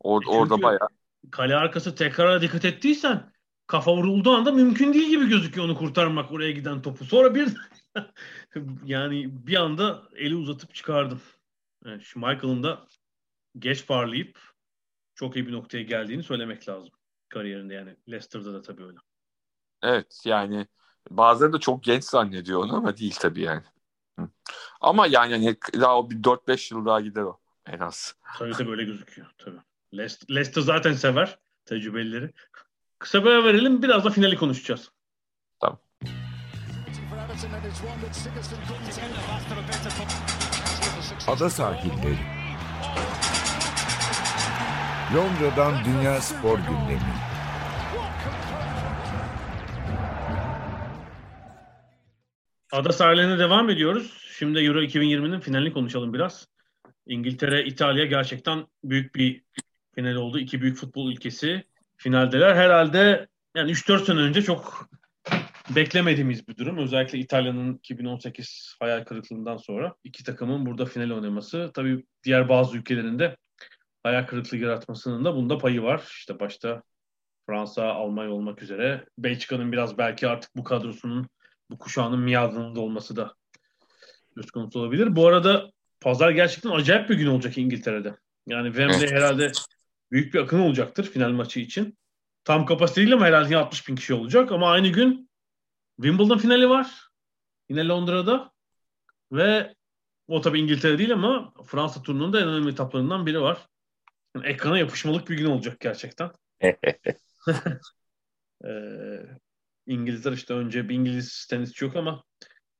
or, 0.00 0.22
e 0.22 0.26
orada 0.26 0.62
baya 0.62 0.88
kale 1.30 1.56
arkası 1.56 1.94
tekrara 1.94 2.42
dikkat 2.42 2.64
ettiysen 2.64 3.32
kafa 3.66 3.96
vurulduğu 3.96 4.30
anda 4.30 4.52
mümkün 4.52 4.94
değil 4.94 5.08
gibi 5.08 5.28
gözüküyor 5.28 5.66
onu 5.66 5.76
kurtarmak 5.76 6.32
oraya 6.32 6.50
giden 6.50 6.82
topu. 6.82 7.04
Sonra 7.04 7.34
bir 7.34 7.48
yani 8.84 9.46
bir 9.46 9.56
anda 9.56 10.02
eli 10.16 10.36
uzatıp 10.36 10.74
çıkardım. 10.74 11.20
Yani 11.84 12.02
şu 12.02 12.18
Michael'ın 12.18 12.62
da 12.62 12.86
geç 13.58 13.86
parlayıp 13.86 14.38
çok 15.14 15.36
iyi 15.36 15.46
bir 15.46 15.52
noktaya 15.52 15.82
geldiğini 15.82 16.22
söylemek 16.22 16.68
lazım 16.68 16.90
kariyerinde 17.28 17.74
yani. 17.74 17.96
Leicester'da 18.08 18.54
da 18.54 18.62
tabii 18.62 18.84
öyle. 18.84 18.98
Evet 19.82 20.22
yani 20.24 20.66
bazıları 21.10 21.52
da 21.52 21.60
çok 21.60 21.82
genç 21.82 22.04
zannediyor 22.04 22.60
onu 22.60 22.76
ama 22.76 22.96
değil 22.96 23.16
tabii 23.20 23.40
yani. 23.40 23.64
Ama 24.80 25.06
yani 25.06 25.32
hani 25.32 25.56
daha 25.80 25.98
o 25.98 26.10
bir 26.10 26.16
4-5 26.16 26.74
yıl 26.74 26.86
daha 26.86 27.00
gider 27.00 27.22
o 27.22 27.40
en 27.66 27.78
az. 27.78 28.14
Tabii 28.38 28.52
tabii 28.52 28.70
öyle 28.70 28.84
gözüküyor 28.84 29.28
tabii. 29.38 29.60
Leicester, 29.94 30.34
Leicester 30.34 30.62
zaten 30.62 30.92
sever 30.92 31.38
tecrübelileri. 31.64 32.30
Kısa 32.98 33.24
bir 33.24 33.30
ara 33.30 33.44
verelim 33.44 33.82
biraz 33.82 34.04
da 34.04 34.10
finali 34.10 34.36
konuşacağız. 34.36 34.90
Tamam. 35.60 35.78
Ada 41.28 41.50
sahilleri. 41.50 42.18
Londra'dan 45.14 45.84
Dünya 45.84 46.20
Spor 46.20 46.58
Gündemi. 46.58 47.33
Ada 52.74 52.92
sahillerine 52.92 53.38
devam 53.38 53.70
ediyoruz. 53.70 54.28
Şimdi 54.38 54.58
Euro 54.58 54.82
2020'nin 54.82 55.40
finalini 55.40 55.72
konuşalım 55.72 56.12
biraz. 56.12 56.48
İngiltere, 57.06 57.64
İtalya 57.64 58.04
gerçekten 58.04 58.66
büyük 58.84 59.14
bir 59.14 59.42
final 59.94 60.14
oldu. 60.14 60.38
İki 60.38 60.62
büyük 60.62 60.76
futbol 60.76 61.12
ülkesi 61.12 61.64
finaldeler. 61.96 62.54
Herhalde 62.54 63.28
yani 63.56 63.70
3-4 63.70 64.04
sene 64.04 64.18
önce 64.18 64.42
çok 64.42 64.88
beklemediğimiz 65.76 66.48
bir 66.48 66.56
durum. 66.56 66.78
Özellikle 66.78 67.18
İtalya'nın 67.18 67.74
2018 67.74 68.76
hayal 68.80 69.04
kırıklığından 69.04 69.56
sonra 69.56 69.94
iki 70.04 70.24
takımın 70.24 70.66
burada 70.66 70.84
final 70.86 71.10
oynaması. 71.10 71.70
Tabii 71.74 72.04
diğer 72.24 72.48
bazı 72.48 72.76
ülkelerin 72.76 73.18
de 73.18 73.36
hayal 74.02 74.26
kırıklığı 74.26 74.56
yaratmasının 74.56 75.24
da 75.24 75.34
bunda 75.36 75.58
payı 75.58 75.82
var. 75.82 76.02
İşte 76.06 76.40
başta 76.40 76.82
Fransa, 77.46 77.92
Almanya 77.92 78.30
olmak 78.30 78.62
üzere. 78.62 79.04
Belçika'nın 79.18 79.72
biraz 79.72 79.98
belki 79.98 80.28
artık 80.28 80.56
bu 80.56 80.64
kadrosunun, 80.64 81.26
bu 81.74 81.78
kuşağının 81.78 82.20
miadının 82.20 82.76
olması 82.76 83.16
da 83.16 83.34
söz 84.34 84.50
konusu 84.50 84.80
olabilir. 84.80 85.16
Bu 85.16 85.26
arada 85.26 85.70
pazar 86.00 86.30
gerçekten 86.30 86.70
acayip 86.70 87.08
bir 87.08 87.14
gün 87.14 87.26
olacak 87.26 87.58
İngiltere'de. 87.58 88.16
Yani 88.46 88.66
Wembley 88.66 89.10
herhalde 89.10 89.52
büyük 90.12 90.34
bir 90.34 90.38
akın 90.38 90.58
olacaktır 90.58 91.04
final 91.04 91.30
maçı 91.30 91.60
için. 91.60 91.98
Tam 92.44 92.66
kapasiteyle 92.66 93.14
ama 93.14 93.26
herhalde 93.26 93.56
60 93.56 93.88
bin 93.88 93.96
kişi 93.96 94.14
olacak. 94.14 94.52
Ama 94.52 94.70
aynı 94.70 94.88
gün 94.88 95.30
Wimbledon 95.96 96.38
finali 96.38 96.68
var. 96.68 97.08
Yine 97.68 97.88
Londra'da. 97.88 98.52
Ve 99.32 99.74
o 100.28 100.40
tabii 100.40 100.60
İngiltere 100.60 100.98
değil 100.98 101.12
ama 101.12 101.52
Fransa 101.66 102.02
turnunun 102.02 102.32
da 102.32 102.40
en 102.40 102.48
önemli 102.48 102.70
etaplarından 102.70 103.26
biri 103.26 103.40
var. 103.40 103.58
Yani 104.36 104.46
ekrana 104.46 104.78
yapışmalık 104.78 105.30
bir 105.30 105.38
gün 105.38 105.46
olacak 105.46 105.80
gerçekten. 105.80 106.30
ee, 108.64 108.70
İngilizler 109.86 110.32
işte 110.32 110.54
önce 110.54 110.88
bir 110.88 110.94
İngiliz 110.94 111.46
tenisçi 111.50 111.84
yok 111.84 111.96
ama 111.96 112.24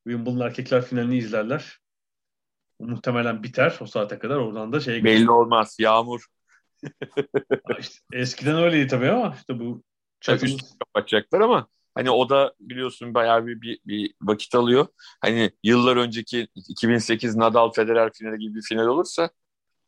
Wimbledon 0.07 0.41
erkekler 0.41 0.85
finalini 0.85 1.19
izlerler. 1.19 1.79
Muhtemelen 2.81 3.43
biter 3.43 3.79
o 3.81 3.87
saate 3.87 4.19
kadar. 4.19 4.37
Oradan 4.37 4.73
da 4.73 4.81
şey 4.81 5.05
Belli 5.05 5.31
olmaz. 5.31 5.77
Yağmur. 5.79 6.27
işte 7.79 7.99
eskiden 8.13 8.57
öyleydi 8.57 8.87
tabii 8.87 9.11
ama 9.11 9.35
işte 9.37 9.61
bu 9.61 9.83
üst 10.43 10.79
kapatacaklar 10.79 11.41
ama 11.41 11.69
hani 11.95 12.11
o 12.11 12.29
da 12.29 12.55
biliyorsun 12.61 13.15
bayağı 13.15 13.47
bir, 13.47 13.61
bir, 13.61 13.79
bir 13.87 14.15
vakit 14.23 14.55
alıyor. 14.55 14.87
Hani 15.21 15.51
yıllar 15.63 15.97
önceki 15.97 16.49
2008 16.55 17.37
Nadal 17.37 17.73
Federer 17.73 18.13
finali 18.13 18.39
gibi 18.39 18.55
bir 18.55 18.63
final 18.63 18.87
olursa 18.87 19.31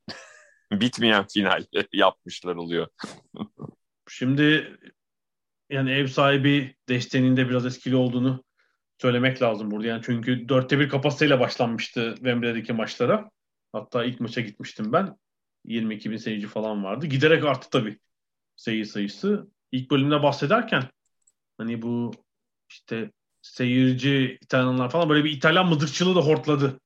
bitmeyen 0.73 1.27
final 1.27 1.65
yapmışlar 1.93 2.57
oluyor. 2.57 2.89
Şimdi 4.09 4.77
yani 5.71 5.91
ev 5.91 6.07
sahibi 6.07 6.75
desteğinin 6.89 7.37
de 7.37 7.49
biraz 7.49 7.67
etkili 7.67 7.97
olduğunu 7.97 8.45
söylemek 8.99 9.43
lazım 9.43 9.71
burada. 9.71 9.87
Yani 9.87 10.03
çünkü 10.05 10.49
dörtte 10.49 10.79
bir 10.79 10.89
kapasiteyle 10.89 11.41
başlanmıştı 11.41 12.15
Wembley'deki 12.17 12.73
maçlara. 12.73 13.31
Hatta 13.73 14.05
ilk 14.05 14.21
maça 14.21 14.41
gitmiştim 14.41 14.93
ben. 14.93 15.17
22 15.65 16.11
bin 16.11 16.17
seyirci 16.17 16.47
falan 16.47 16.85
vardı. 16.85 17.07
Giderek 17.07 17.45
arttı 17.45 17.71
tabii 17.71 17.99
seyir 18.57 18.85
sayısı. 18.85 19.51
İlk 19.73 19.91
bölümde 19.91 20.23
bahsederken 20.23 20.83
hani 21.59 21.83
bu 21.83 22.11
işte 22.71 23.11
seyirci 23.43 24.39
İtalyanlar 24.43 24.91
falan 24.91 25.09
böyle 25.09 25.25
bir 25.25 25.31
İtalyan 25.31 25.69
mıdıkçılığı 25.69 26.17
da 26.17 26.21
hortladı 26.21 26.81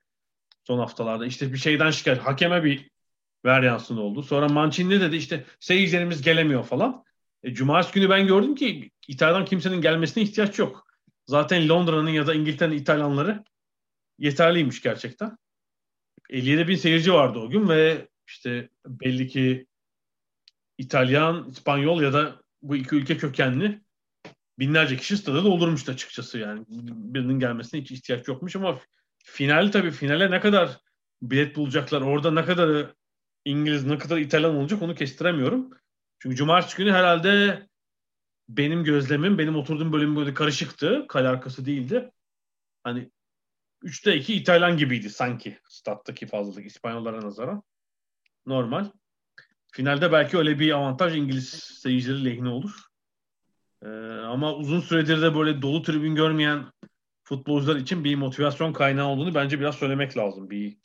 son 0.64 0.78
haftalarda. 0.78 1.26
İşte 1.26 1.52
bir 1.52 1.58
şeyden 1.58 1.90
şikayet. 1.90 2.20
Hakeme 2.20 2.64
bir 2.64 2.90
ver 3.44 3.62
yansın 3.62 3.96
oldu. 3.96 4.22
Sonra 4.22 4.48
Mancini 4.48 5.00
dedi 5.00 5.16
işte 5.16 5.44
seyircilerimiz 5.60 6.22
gelemiyor 6.22 6.64
falan. 6.64 7.04
E, 7.42 7.54
Cumartesi 7.54 7.94
günü 7.94 8.10
ben 8.10 8.26
gördüm 8.26 8.54
ki 8.54 8.90
İtalya'dan 9.08 9.44
kimsenin 9.44 9.80
gelmesine 9.80 10.22
ihtiyaç 10.22 10.58
yok. 10.58 10.86
Zaten 11.26 11.68
Londra'nın 11.68 12.10
ya 12.10 12.26
da 12.26 12.34
İngiltere'nin 12.34 12.76
İtalyanları 12.76 13.44
yeterliymiş 14.18 14.82
gerçekten. 14.82 15.38
57 16.30 16.68
bin 16.68 16.76
seyirci 16.76 17.12
vardı 17.12 17.38
o 17.38 17.50
gün 17.50 17.68
ve 17.68 18.08
işte 18.26 18.68
belli 18.86 19.28
ki 19.28 19.66
İtalyan, 20.78 21.48
İspanyol 21.48 22.02
ya 22.02 22.12
da 22.12 22.42
bu 22.62 22.76
iki 22.76 22.94
ülke 22.96 23.16
kökenli 23.16 23.80
binlerce 24.58 24.96
kişi 24.96 25.16
stada 25.16 25.44
doldurmuştu 25.44 25.92
açıkçası 25.92 26.38
yani. 26.38 26.64
Birinin 26.68 27.38
gelmesine 27.38 27.80
hiç 27.80 27.90
ihtiyaç 27.90 28.28
yokmuş 28.28 28.56
ama 28.56 28.80
final 29.24 29.72
tabii 29.72 29.90
finale 29.90 30.30
ne 30.30 30.40
kadar 30.40 30.78
bilet 31.22 31.56
bulacaklar, 31.56 32.00
orada 32.00 32.30
ne 32.30 32.44
kadar 32.44 32.86
İngiliz, 33.44 33.84
ne 33.84 33.98
kadar 33.98 34.18
İtalyan 34.18 34.56
olacak 34.56 34.82
onu 34.82 34.94
kestiremiyorum. 34.94 35.70
Çünkü 36.22 36.36
cumartesi 36.36 36.76
günü 36.76 36.92
herhalde 36.92 37.66
benim 38.48 38.84
gözlemim, 38.84 39.38
benim 39.38 39.56
oturduğum 39.56 39.92
bölüm 39.92 40.16
böyle 40.16 40.34
karışıktı. 40.34 41.04
Kale 41.08 41.28
arkası 41.28 41.66
değildi. 41.66 42.10
Hani 42.84 43.10
3'te 43.84 44.16
2 44.16 44.34
İtalyan 44.34 44.76
gibiydi 44.76 45.10
sanki 45.10 45.58
stat'taki 45.68 46.26
fazlalık 46.26 46.66
İspanyollara 46.66 47.20
nazaran. 47.20 47.62
Normal. 48.46 48.86
Finalde 49.72 50.12
belki 50.12 50.38
öyle 50.38 50.58
bir 50.58 50.72
avantaj 50.72 51.16
İngiliz 51.16 51.48
seyircileri 51.82 52.24
lehine 52.24 52.48
olur. 52.48 52.80
Ee, 53.82 53.88
ama 54.26 54.54
uzun 54.54 54.80
süredir 54.80 55.22
de 55.22 55.34
böyle 55.34 55.62
dolu 55.62 55.82
tribün 55.82 56.14
görmeyen 56.14 56.72
futbolcular 57.24 57.76
için 57.76 58.04
bir 58.04 58.14
motivasyon 58.14 58.72
kaynağı 58.72 59.08
olduğunu 59.08 59.34
bence 59.34 59.60
biraz 59.60 59.74
söylemek 59.74 60.16
lazım. 60.16 60.50
Bir 60.50 60.76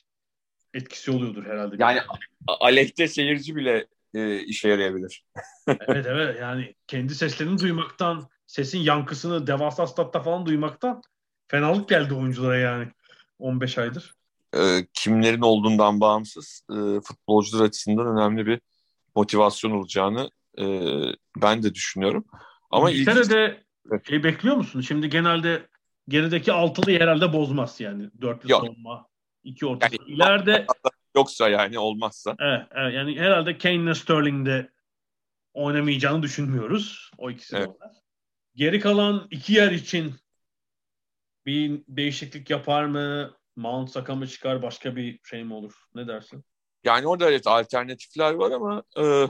etkisi 0.73 1.11
oluyordur 1.11 1.45
herhalde. 1.45 1.75
Yani 1.79 2.01
aleyhte 2.47 3.07
seyirci 3.07 3.55
bile 3.55 3.87
e, 4.15 4.39
işe 4.39 4.69
yarayabilir. 4.69 5.25
evet 5.67 6.05
evet 6.09 6.41
yani 6.41 6.75
kendi 6.87 7.15
seslerini 7.15 7.59
duymaktan, 7.59 8.29
sesin 8.47 8.79
yankısını 8.79 9.47
devasa 9.47 9.87
statta 9.87 10.21
falan 10.21 10.45
duymaktan 10.45 11.01
fenalık 11.47 11.89
geldi 11.89 12.13
oyunculara 12.13 12.57
yani 12.57 12.87
15 13.39 13.77
aydır. 13.77 14.15
E, 14.57 14.87
kimlerin 14.93 15.41
olduğundan 15.41 15.99
bağımsız 15.99 16.61
e, 16.71 16.75
futbolcular 17.01 17.65
açısından 17.65 18.17
önemli 18.17 18.45
bir 18.45 18.61
motivasyon 19.15 19.71
olacağını 19.71 20.29
e, 20.59 20.65
ben 21.41 21.63
de 21.63 21.73
düşünüyorum. 21.73 22.25
Ama 22.71 22.91
İngiltere'de 22.91 23.63
ilginç... 23.85 24.07
şey 24.07 24.23
bekliyor 24.23 24.55
musun? 24.55 24.81
Şimdi 24.81 25.09
genelde 25.09 25.67
gerideki 26.07 26.53
altılıyı 26.53 26.99
herhalde 26.99 27.33
bozmaz 27.33 27.79
yani. 27.79 28.09
Dörtlü 28.21 28.51
Yok. 28.51 28.65
savunma, 28.65 29.07
iki 29.43 29.65
orta. 29.65 29.85
Yani, 29.85 30.11
İleride 30.11 30.65
yoksa 31.15 31.49
yani 31.49 31.79
olmazsa. 31.79 32.35
Evet, 32.39 32.67
evet 32.71 32.93
yani 32.93 33.19
herhalde 33.19 33.57
Kane 33.57 33.75
ile 33.75 33.95
Sterling'de 33.95 34.69
oynamayacağını 35.53 36.23
düşünmüyoruz. 36.23 37.11
O 37.17 37.31
ikisi 37.31 37.55
evet. 37.55 37.67
onlar. 37.67 37.91
Geri 38.55 38.79
kalan 38.79 39.27
iki 39.31 39.53
yer 39.53 39.71
için 39.71 40.13
bir 41.45 41.81
değişiklik 41.87 42.49
yapar 42.49 42.85
mı? 42.85 43.33
Mount 43.55 43.91
Saka 43.91 44.15
mı 44.15 44.27
çıkar? 44.27 44.61
Başka 44.61 44.95
bir 44.95 45.19
şey 45.23 45.43
mi 45.43 45.53
olur? 45.53 45.73
Ne 45.95 46.07
dersin? 46.07 46.43
Yani 46.83 47.07
orada 47.07 47.29
evet 47.29 47.47
alternatifler 47.47 48.33
var 48.33 48.51
ama 48.51 48.83
e, 48.97 49.27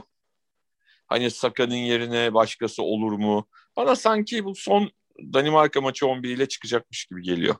hani 1.06 1.30
Saka'nın 1.30 1.74
yerine 1.74 2.34
başkası 2.34 2.82
olur 2.82 3.12
mu? 3.12 3.48
Bana 3.76 3.96
sanki 3.96 4.44
bu 4.44 4.54
son 4.54 4.90
Danimarka 5.18 5.80
maçı 5.80 6.06
11 6.06 6.30
ile 6.30 6.48
çıkacakmış 6.48 7.06
gibi 7.06 7.22
geliyor. 7.22 7.54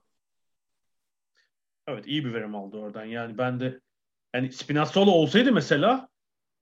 Evet 1.86 2.06
iyi 2.06 2.24
bir 2.24 2.34
verim 2.34 2.54
aldı 2.54 2.76
oradan. 2.76 3.04
Yani 3.04 3.38
ben 3.38 3.60
de 3.60 3.80
yani 4.37 4.53
Spinazzola 4.53 5.11
olsaydı 5.11 5.53
mesela 5.53 6.09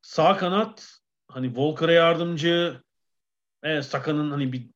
sağ 0.02 0.36
kanat 0.36 1.00
hani 1.28 1.56
Volker'a 1.56 1.92
yardımcı 1.92 2.80
evet, 3.62 3.84
Saka'nın 3.84 4.30
hani 4.30 4.52
bir 4.52 4.70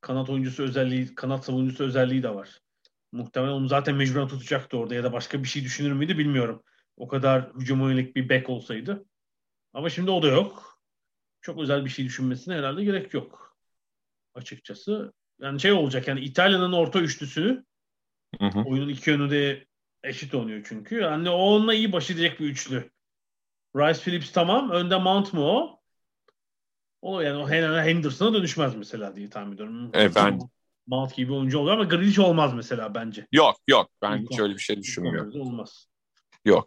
kanat 0.00 0.30
oyuncusu 0.30 0.62
özelliği, 0.62 1.14
kanat 1.14 1.44
savunucusu 1.44 1.84
özelliği 1.84 2.22
de 2.22 2.34
var. 2.34 2.60
Muhtemelen 3.12 3.52
onu 3.52 3.68
zaten 3.68 3.94
mecburen 3.94 4.28
tutacaktı 4.28 4.76
orada 4.78 4.94
ya 4.94 5.04
da 5.04 5.12
başka 5.12 5.42
bir 5.42 5.48
şey 5.48 5.64
düşünür 5.64 5.92
müydü 5.92 6.18
bilmiyorum. 6.18 6.62
O 6.96 7.08
kadar 7.08 7.52
hücum 7.54 7.80
yönelik 7.80 8.16
bir 8.16 8.28
bek 8.28 8.50
olsaydı. 8.50 9.04
Ama 9.72 9.90
şimdi 9.90 10.10
o 10.10 10.22
da 10.22 10.28
yok. 10.28 10.80
Çok 11.40 11.58
özel 11.58 11.84
bir 11.84 11.90
şey 11.90 12.04
düşünmesine 12.04 12.54
herhalde 12.54 12.84
gerek 12.84 13.14
yok. 13.14 13.56
Açıkçası. 14.34 15.12
Yani 15.40 15.60
şey 15.60 15.72
olacak 15.72 16.08
yani 16.08 16.20
İtalya'nın 16.20 16.72
orta 16.72 17.00
üçlüsü 17.00 17.64
hı 18.40 18.46
hı. 18.46 18.62
oyunun 18.66 18.88
iki 18.88 19.10
yönü 19.10 19.30
de 19.30 19.67
eşit 20.02 20.34
oynuyor 20.34 20.66
çünkü. 20.68 21.00
Yani 21.00 21.30
o 21.30 21.34
onunla 21.34 21.74
iyi 21.74 21.92
baş 21.92 22.10
edecek 22.10 22.40
bir 22.40 22.46
üçlü. 22.46 22.90
Rice 23.76 24.00
Phillips 24.00 24.32
tamam. 24.32 24.70
Önde 24.70 24.98
Mount 24.98 25.32
mu 25.32 25.42
o? 25.42 25.80
O 27.02 27.20
yani 27.20 27.36
o 27.36 27.48
Henderson'a 27.50 28.34
dönüşmez 28.34 28.76
mesela 28.76 29.16
diye 29.16 29.30
tahmin 29.30 29.54
ediyorum. 29.54 29.90
Evet 29.94 30.12
ben 30.16 30.38
Mount 30.86 31.16
gibi 31.16 31.32
oyuncu 31.32 31.58
oluyor 31.58 31.74
ama 31.74 31.84
Grealish 31.84 32.18
olmaz 32.18 32.54
mesela 32.54 32.94
bence. 32.94 33.26
Yok 33.32 33.56
yok 33.68 33.90
ben 34.02 34.18
İlk 34.18 34.30
hiç 34.30 34.40
öyle 34.40 34.54
bir 34.54 34.60
şey 34.60 34.76
düşünmüyorum. 34.76 35.40
Olmaz. 35.40 35.88
Yok. 36.44 36.64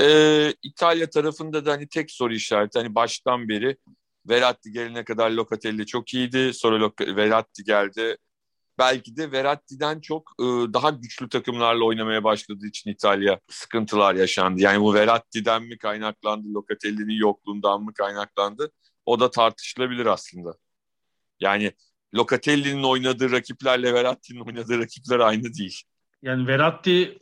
Ee, 0.00 0.54
İtalya 0.62 1.10
tarafında 1.10 1.66
da 1.66 1.72
hani 1.72 1.88
tek 1.88 2.10
soru 2.10 2.34
işareti 2.34 2.78
hani 2.78 2.94
baştan 2.94 3.48
beri 3.48 3.76
Verratti 4.28 4.72
gelene 4.72 5.04
kadar 5.04 5.30
Locatelli 5.30 5.86
çok 5.86 6.14
iyiydi. 6.14 6.54
Sonra 6.54 6.90
Verratti 7.00 7.64
geldi. 7.64 8.16
Belki 8.80 9.16
de 9.16 9.32
Verratti'den 9.32 10.00
çok 10.00 10.32
e, 10.40 10.44
daha 10.44 10.90
güçlü 10.90 11.28
takımlarla 11.28 11.84
oynamaya 11.84 12.24
başladığı 12.24 12.66
için 12.66 12.90
İtalya 12.90 13.40
sıkıntılar 13.50 14.14
yaşandı. 14.14 14.60
Yani 14.60 14.80
bu 14.80 14.94
Verratti'den 14.94 15.62
mi 15.62 15.78
kaynaklandı, 15.78 16.54
Locatelli'nin 16.54 17.14
yokluğundan 17.14 17.82
mı 17.82 17.94
kaynaklandı? 17.94 18.70
O 19.06 19.20
da 19.20 19.30
tartışılabilir 19.30 20.06
aslında. 20.06 20.54
Yani 21.40 21.72
Locatelli'nin 22.14 22.82
oynadığı 22.82 23.32
rakiplerle 23.32 23.94
Verratti'nin 23.94 24.40
oynadığı 24.40 24.78
rakipler 24.78 25.18
aynı 25.18 25.54
değil. 25.54 25.82
Yani 26.22 26.46
Verratti 26.46 27.18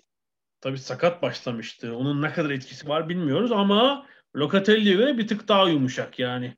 tabii 0.60 0.78
sakat 0.78 1.22
başlamıştı. 1.22 1.96
Onun 1.96 2.22
ne 2.22 2.32
kadar 2.32 2.50
etkisi 2.50 2.88
var 2.88 3.08
bilmiyoruz 3.08 3.52
ama 3.52 4.06
Locatelli'ye 4.36 4.96
göre 4.96 5.18
bir 5.18 5.28
tık 5.28 5.48
daha 5.48 5.68
yumuşak 5.68 6.18
yani. 6.18 6.56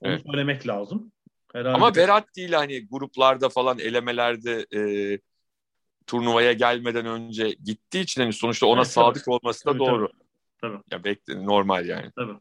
Onu 0.00 0.12
evet. 0.12 0.22
söylemek 0.26 0.68
lazım. 0.68 1.12
Herhalde. 1.56 1.76
Ama 1.76 1.96
Verratti 1.96 2.42
ile 2.42 2.56
hani 2.56 2.86
gruplarda 2.86 3.48
falan 3.48 3.78
elemelerde 3.78 4.66
e, 4.74 4.80
turnuvaya 6.06 6.52
gelmeden 6.52 7.06
önce 7.06 7.56
gittiği 7.64 8.00
için 8.00 8.22
hani 8.22 8.32
sonuçta 8.32 8.66
ona 8.66 8.80
evet, 8.80 8.90
sadık 8.90 9.24
tabii. 9.24 9.34
olması 9.34 9.66
da 9.66 9.70
tabii, 9.70 9.78
doğru. 9.78 10.08
Tabii. 10.60 10.72
tabii. 10.72 10.82
Ya 10.90 11.04
bekle 11.04 11.46
normal 11.46 11.86
yani. 11.86 12.10
Tabii. 12.16 12.38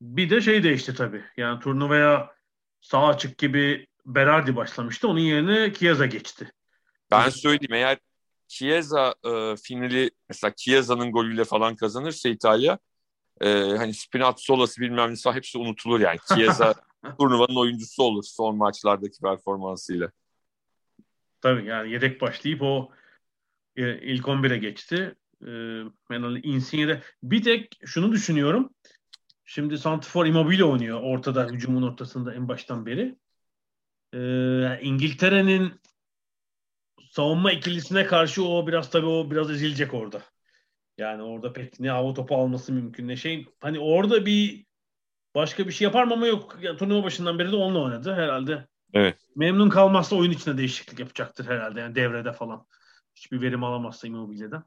Bir 0.00 0.30
de 0.30 0.40
şey 0.40 0.62
değişti 0.62 0.94
tabii. 0.94 1.24
Yani 1.36 1.60
turnuvaya 1.60 2.30
sağ 2.80 3.06
açık 3.06 3.38
gibi 3.38 3.86
Berardi 4.06 4.56
başlamıştı. 4.56 5.08
Onun 5.08 5.20
yerine 5.20 5.74
Chiesa 5.74 6.06
geçti. 6.06 6.52
Ben 7.10 7.28
söyleyeyim 7.28 7.72
eğer 7.74 7.98
Chiesa 8.48 9.14
e, 9.24 9.56
finali 9.56 10.10
mesela 10.28 10.54
Chiesa'nın 10.56 11.12
golüyle 11.12 11.44
falan 11.44 11.76
kazanırsa 11.76 12.28
İtalya 12.28 12.78
e, 13.40 13.48
hani 13.76 13.94
Spinazzola'sı 13.94 14.80
bilmem 14.80 15.10
nesi 15.10 15.30
hepsi 15.30 15.58
unutulur 15.58 16.00
yani. 16.00 16.18
Chiesa 16.34 16.74
turnuvanın 17.18 17.56
oyuncusu 17.56 18.02
olur 18.02 18.24
son 18.26 18.56
maçlardaki 18.56 19.20
performansıyla. 19.20 20.10
Tabii 21.40 21.66
yani 21.66 21.92
yedek 21.92 22.20
başlayıp 22.20 22.62
o 22.62 22.90
e, 23.76 23.98
ilk 23.98 24.24
11'e 24.24 24.58
geçti. 24.58 25.14
E, 25.42 25.48
ben 26.10 26.40
Insigne'de 26.42 27.02
bir 27.22 27.42
tek 27.42 27.78
şunu 27.84 28.12
düşünüyorum. 28.12 28.70
Şimdi 29.44 29.78
Santifor 29.78 30.26
Immobile 30.26 30.64
oynuyor 30.64 31.00
ortada 31.02 31.46
hücumun 31.46 31.82
ortasında 31.82 32.34
en 32.34 32.48
baştan 32.48 32.86
beri. 32.86 33.16
Ee, 34.14 34.80
İngiltere'nin 34.82 35.80
savunma 37.10 37.52
ikilisine 37.52 38.06
karşı 38.06 38.44
o 38.44 38.66
biraz 38.66 38.90
tabii 38.90 39.06
o 39.06 39.30
biraz 39.30 39.50
ezilecek 39.50 39.94
orada. 39.94 40.22
Yani 40.98 41.22
orada 41.22 41.52
pek 41.52 41.80
ne 41.80 41.90
hava 41.90 42.14
topu 42.14 42.36
alması 42.36 42.72
mümkün 42.72 43.08
ne 43.08 43.16
şey. 43.16 43.46
Hani 43.60 43.78
orada 43.78 44.26
bir 44.26 44.66
başka 45.34 45.66
bir 45.66 45.72
şey 45.72 45.84
yapar 45.84 46.04
mı 46.04 46.12
ama 46.12 46.26
yok. 46.26 46.58
Yani, 46.62 46.78
turnuva 46.78 47.04
başından 47.04 47.38
beri 47.38 47.52
de 47.52 47.56
onunla 47.56 47.82
oynadı 47.82 48.14
herhalde. 48.14 48.66
Evet. 48.92 49.16
Memnun 49.36 49.68
kalmazsa 49.68 50.16
oyun 50.16 50.30
içinde 50.30 50.58
değişiklik 50.58 50.98
yapacaktır 50.98 51.46
herhalde. 51.46 51.80
Yani 51.80 51.94
devrede 51.94 52.32
falan. 52.32 52.66
Hiçbir 53.14 53.40
verim 53.40 53.64
alamazsa 53.64 54.06
Immobile'den. 54.06 54.62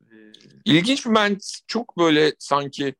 Ee... 0.00 0.32
İlginç 0.64 1.06
bir 1.06 1.14
ben 1.14 1.38
çok 1.66 1.98
böyle 1.98 2.32
sanki 2.38 2.94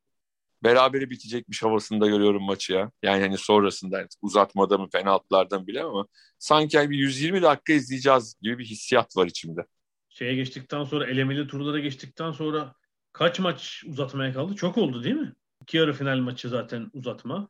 berabere 0.64 1.10
bitecekmiş 1.10 1.62
havasında 1.62 2.06
görüyorum 2.06 2.42
maçı 2.42 2.72
ya. 2.72 2.90
Yani 3.02 3.22
hani 3.22 3.38
sonrasında 3.38 3.98
yani 3.98 4.08
uzatmada 4.22 4.78
mı 4.78 4.90
penaltılarda 4.90 5.58
mı 5.58 5.66
bilemem 5.66 5.90
ama 5.90 6.06
sanki 6.38 6.90
bir 6.90 6.96
120 6.96 7.42
dakika 7.42 7.72
izleyeceğiz 7.72 8.34
gibi 8.42 8.58
bir 8.58 8.64
hissiyat 8.64 9.16
var 9.16 9.26
içimde. 9.26 9.66
Şeye 10.08 10.34
geçtikten 10.34 10.84
sonra 10.84 11.06
elemeli 11.06 11.46
turlara 11.46 11.78
geçtikten 11.78 12.32
sonra 12.32 12.74
kaç 13.12 13.38
maç 13.38 13.84
uzatmaya 13.86 14.32
kaldı? 14.32 14.56
Çok 14.56 14.78
oldu 14.78 15.04
değil 15.04 15.16
mi? 15.16 15.32
İki 15.72 15.78
yarı 15.78 15.92
final 15.92 16.18
maçı 16.18 16.48
zaten 16.48 16.90
uzatma. 16.94 17.48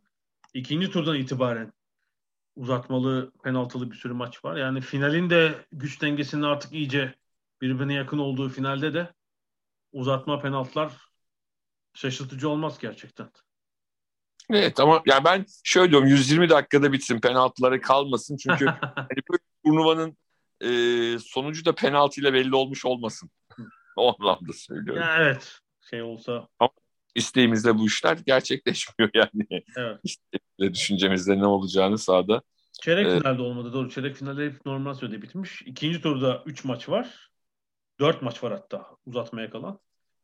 İkinci 0.54 0.90
turdan 0.90 1.16
itibaren 1.16 1.72
uzatmalı, 2.56 3.32
penaltılı 3.44 3.90
bir 3.90 3.96
sürü 3.96 4.12
maç 4.12 4.44
var. 4.44 4.56
Yani 4.56 4.80
finalin 4.80 5.30
de 5.30 5.66
güç 5.72 6.02
dengesinin 6.02 6.42
artık 6.42 6.72
iyice 6.72 7.14
birbirine 7.62 7.94
yakın 7.94 8.18
olduğu 8.18 8.48
finalde 8.48 8.94
de 8.94 9.12
uzatma 9.92 10.40
penaltılar 10.40 10.92
şaşırtıcı 11.94 12.48
olmaz 12.48 12.78
gerçekten. 12.78 13.30
Evet 14.50 14.80
ama 14.80 15.02
yani 15.06 15.24
ben 15.24 15.46
şöyle 15.64 15.90
diyorum 15.90 16.08
120 16.08 16.48
dakikada 16.48 16.92
bitsin 16.92 17.20
penaltılara 17.20 17.80
kalmasın 17.80 18.36
çünkü 18.36 18.66
hani 18.96 19.22
bu 19.30 19.36
turnuvanın 19.64 20.16
e, 20.60 20.68
sonucu 21.18 21.64
da 21.64 21.74
penaltıyla 21.74 22.32
belli 22.32 22.54
olmuş 22.54 22.84
olmasın. 22.84 23.30
o 23.96 24.14
anlamda 24.20 24.52
söylüyorum. 24.52 25.02
Ya 25.02 25.16
evet 25.18 25.58
şey 25.90 26.02
olsa. 26.02 26.48
Ama 26.58 26.70
isteğimizle 27.14 27.78
bu 27.78 27.86
işler 27.86 28.18
gerçekleşmiyor 28.26 29.10
yani. 29.14 29.62
Evet. 29.76 30.00
İsteğimizle 30.04 30.74
düşüncemizde 30.74 31.38
ne 31.38 31.46
olacağını 31.46 31.98
sahada. 31.98 32.42
Çeyrek 32.82 33.06
ee, 33.06 33.18
finalde 33.18 33.42
olmadı 33.42 33.72
doğru. 33.72 33.90
Çeyrek 33.90 34.16
finalde 34.16 34.46
hep 34.46 34.66
normal 34.66 34.94
sürede 34.94 35.22
bitmiş. 35.22 35.62
İkinci 35.62 36.00
turda 36.00 36.42
3 36.46 36.64
maç 36.64 36.88
var. 36.88 37.30
4 38.00 38.22
maç 38.22 38.42
var 38.42 38.52
hatta 38.52 38.86
uzatmaya 39.06 39.50
kalan. 39.50 39.78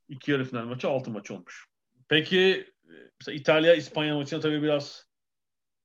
İki 0.09 0.31
yarı 0.31 0.45
final 0.45 0.65
maçı 0.65 0.89
altı 0.89 1.11
maç 1.11 1.31
olmuş. 1.31 1.67
Peki 2.09 2.73
mesela 3.21 3.37
İtalya 3.37 3.75
İspanya 3.75 4.15
maçında 4.15 4.41
tabii 4.41 4.63
biraz 4.63 5.07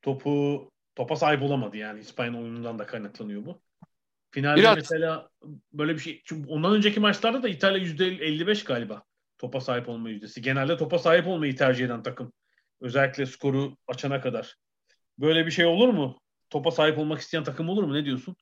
topu 0.01 0.71
topa 0.95 1.15
sahip 1.15 1.43
olamadı 1.43 1.77
yani 1.77 1.99
İspanya 1.99 2.39
oyunundan 2.39 2.79
da 2.79 2.85
kaynaklanıyor 2.85 3.45
bu. 3.45 3.61
Finalde 4.31 4.61
biraz. 4.61 4.75
mesela 4.75 5.29
böyle 5.73 5.93
bir 5.93 5.99
şey 5.99 6.21
çünkü 6.25 6.49
ondan 6.49 6.73
önceki 6.73 6.99
maçlarda 6.99 7.43
da 7.43 7.49
İtalya 7.49 7.77
%55 7.77 8.65
galiba 8.65 9.03
topa 9.43 9.61
sahip 9.61 9.89
olma 9.89 10.09
yüzdesi. 10.09 10.41
Genelde 10.41 10.77
topa 10.77 10.99
sahip 10.99 11.27
olmayı 11.27 11.55
tercih 11.55 11.85
eden 11.85 12.03
takım. 12.03 12.33
Özellikle 12.81 13.25
skoru 13.25 13.77
açana 13.87 14.21
kadar. 14.21 14.55
Böyle 15.19 15.45
bir 15.45 15.51
şey 15.51 15.65
olur 15.65 15.89
mu? 15.89 16.19
Topa 16.49 16.71
sahip 16.71 16.97
olmak 16.97 17.19
isteyen 17.19 17.43
takım 17.43 17.69
olur 17.69 17.83
mu? 17.83 17.93
Ne 17.93 18.05
diyorsun? 18.05 18.35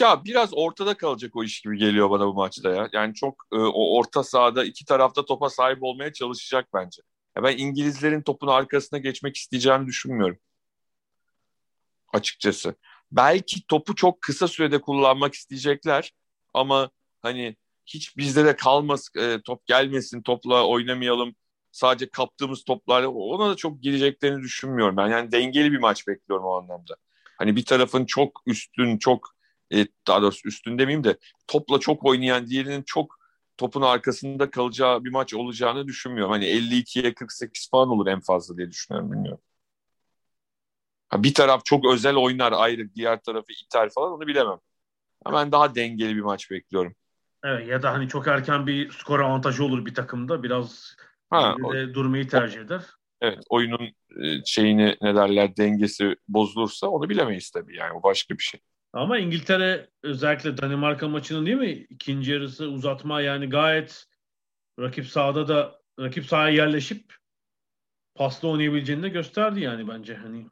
Ya 0.00 0.24
biraz 0.24 0.50
ortada 0.54 0.96
kalacak 0.96 1.36
o 1.36 1.44
iş 1.44 1.60
gibi 1.60 1.78
geliyor 1.78 2.10
bana 2.10 2.26
bu 2.26 2.34
maçta 2.34 2.70
ya. 2.70 2.88
Yani 2.92 3.14
çok 3.14 3.46
e, 3.52 3.56
o 3.56 3.98
orta 3.98 4.24
sahada 4.24 4.64
iki 4.64 4.84
tarafta 4.84 5.24
topa 5.24 5.50
sahip 5.50 5.78
olmaya 5.82 6.12
çalışacak 6.12 6.68
bence. 6.74 7.02
Ya 7.36 7.42
ben 7.42 7.58
İngilizlerin 7.58 8.22
topun 8.22 8.48
arkasına 8.48 8.98
geçmek 8.98 9.36
isteyeceğini 9.36 9.86
düşünmüyorum. 9.86 10.38
Açıkçası. 12.12 12.74
Belki 13.12 13.66
topu 13.66 13.94
çok 13.94 14.22
kısa 14.22 14.48
sürede 14.48 14.80
kullanmak 14.80 15.34
isteyecekler 15.34 16.12
ama 16.54 16.90
hani 17.22 17.56
hiç 17.86 18.16
bizde 18.16 18.44
de 18.44 18.56
kalmaz 18.56 19.08
e, 19.18 19.40
top 19.44 19.66
gelmesin 19.66 20.22
topla 20.22 20.66
oynamayalım 20.66 21.34
sadece 21.72 22.10
kaptığımız 22.10 22.64
toplarla 22.64 23.08
ona 23.08 23.50
da 23.50 23.56
çok 23.56 23.82
gireceklerini 23.82 24.42
düşünmüyorum 24.42 24.96
ben. 24.96 25.08
Yani 25.08 25.32
dengeli 25.32 25.72
bir 25.72 25.78
maç 25.78 26.08
bekliyorum 26.08 26.46
o 26.46 26.54
anlamda. 26.54 26.96
Hani 27.38 27.56
bir 27.56 27.64
tarafın 27.64 28.04
çok 28.04 28.42
üstün, 28.46 28.98
çok 28.98 29.28
e, 29.74 29.86
daha 30.06 30.22
doğrusu 30.22 30.48
üstün 30.48 30.78
demeyeyim 30.78 31.04
de 31.04 31.18
topla 31.46 31.80
çok 31.80 32.04
oynayan 32.04 32.46
diğerinin 32.46 32.82
çok 32.82 33.18
topun 33.56 33.82
arkasında 33.82 34.50
kalacağı 34.50 35.04
bir 35.04 35.10
maç 35.10 35.34
olacağını 35.34 35.86
düşünmüyorum. 35.86 36.32
Hani 36.32 36.44
52'ye 36.44 37.14
48 37.14 37.70
falan 37.70 37.88
olur 37.88 38.06
en 38.06 38.20
fazla 38.20 38.56
diye 38.56 38.70
düşünüyorum 38.70 39.12
bilmiyorum. 39.12 39.40
Bir 41.14 41.34
taraf 41.34 41.64
çok 41.64 41.84
özel 41.86 42.16
oynar 42.16 42.52
ayrı 42.52 42.94
diğer 42.94 43.22
tarafı 43.22 43.52
iter 43.64 43.90
falan 43.90 44.12
onu 44.12 44.26
bilemem. 44.26 44.58
Ama 45.24 45.38
ben 45.38 45.52
daha 45.52 45.74
dengeli 45.74 46.16
bir 46.16 46.20
maç 46.22 46.50
bekliyorum. 46.50 46.94
Evet 47.44 47.68
ya 47.68 47.82
da 47.82 47.92
hani 47.92 48.08
çok 48.08 48.26
erken 48.26 48.66
bir 48.66 48.90
skor 48.90 49.20
avantajı 49.20 49.64
olur 49.64 49.86
bir 49.86 49.94
takımda. 49.94 50.42
Biraz 50.42 50.96
ha, 51.30 51.56
o, 51.62 51.72
durmayı 51.72 52.28
tercih 52.28 52.60
eder. 52.60 52.82
Evet 53.20 53.44
oyunun 53.50 53.92
e, 54.22 54.44
şeyini 54.44 54.96
ne 55.02 55.14
derler 55.14 55.56
dengesi 55.56 56.16
bozulursa 56.28 56.86
onu 56.86 57.08
bilemeyiz 57.08 57.50
tabii 57.50 57.76
yani 57.76 57.92
o 57.92 58.02
başka 58.02 58.34
bir 58.34 58.42
şey. 58.42 58.60
Ama 58.92 59.18
İngiltere 59.18 59.90
özellikle 60.02 60.56
Danimarka 60.56 61.08
maçının 61.08 61.46
değil 61.46 61.56
mi? 61.56 61.70
ikinci 61.70 62.32
yarısı 62.32 62.68
uzatma 62.68 63.20
yani 63.20 63.48
gayet 63.48 64.06
rakip 64.80 65.06
sahada 65.06 65.48
da 65.48 65.80
rakip 66.00 66.26
sahaya 66.26 66.54
yerleşip 66.54 67.14
pasla 68.14 68.48
oynayabileceğini 68.48 69.02
de 69.02 69.08
gösterdi 69.08 69.60
yani 69.60 69.88
bence 69.88 70.14
hani. 70.14 70.46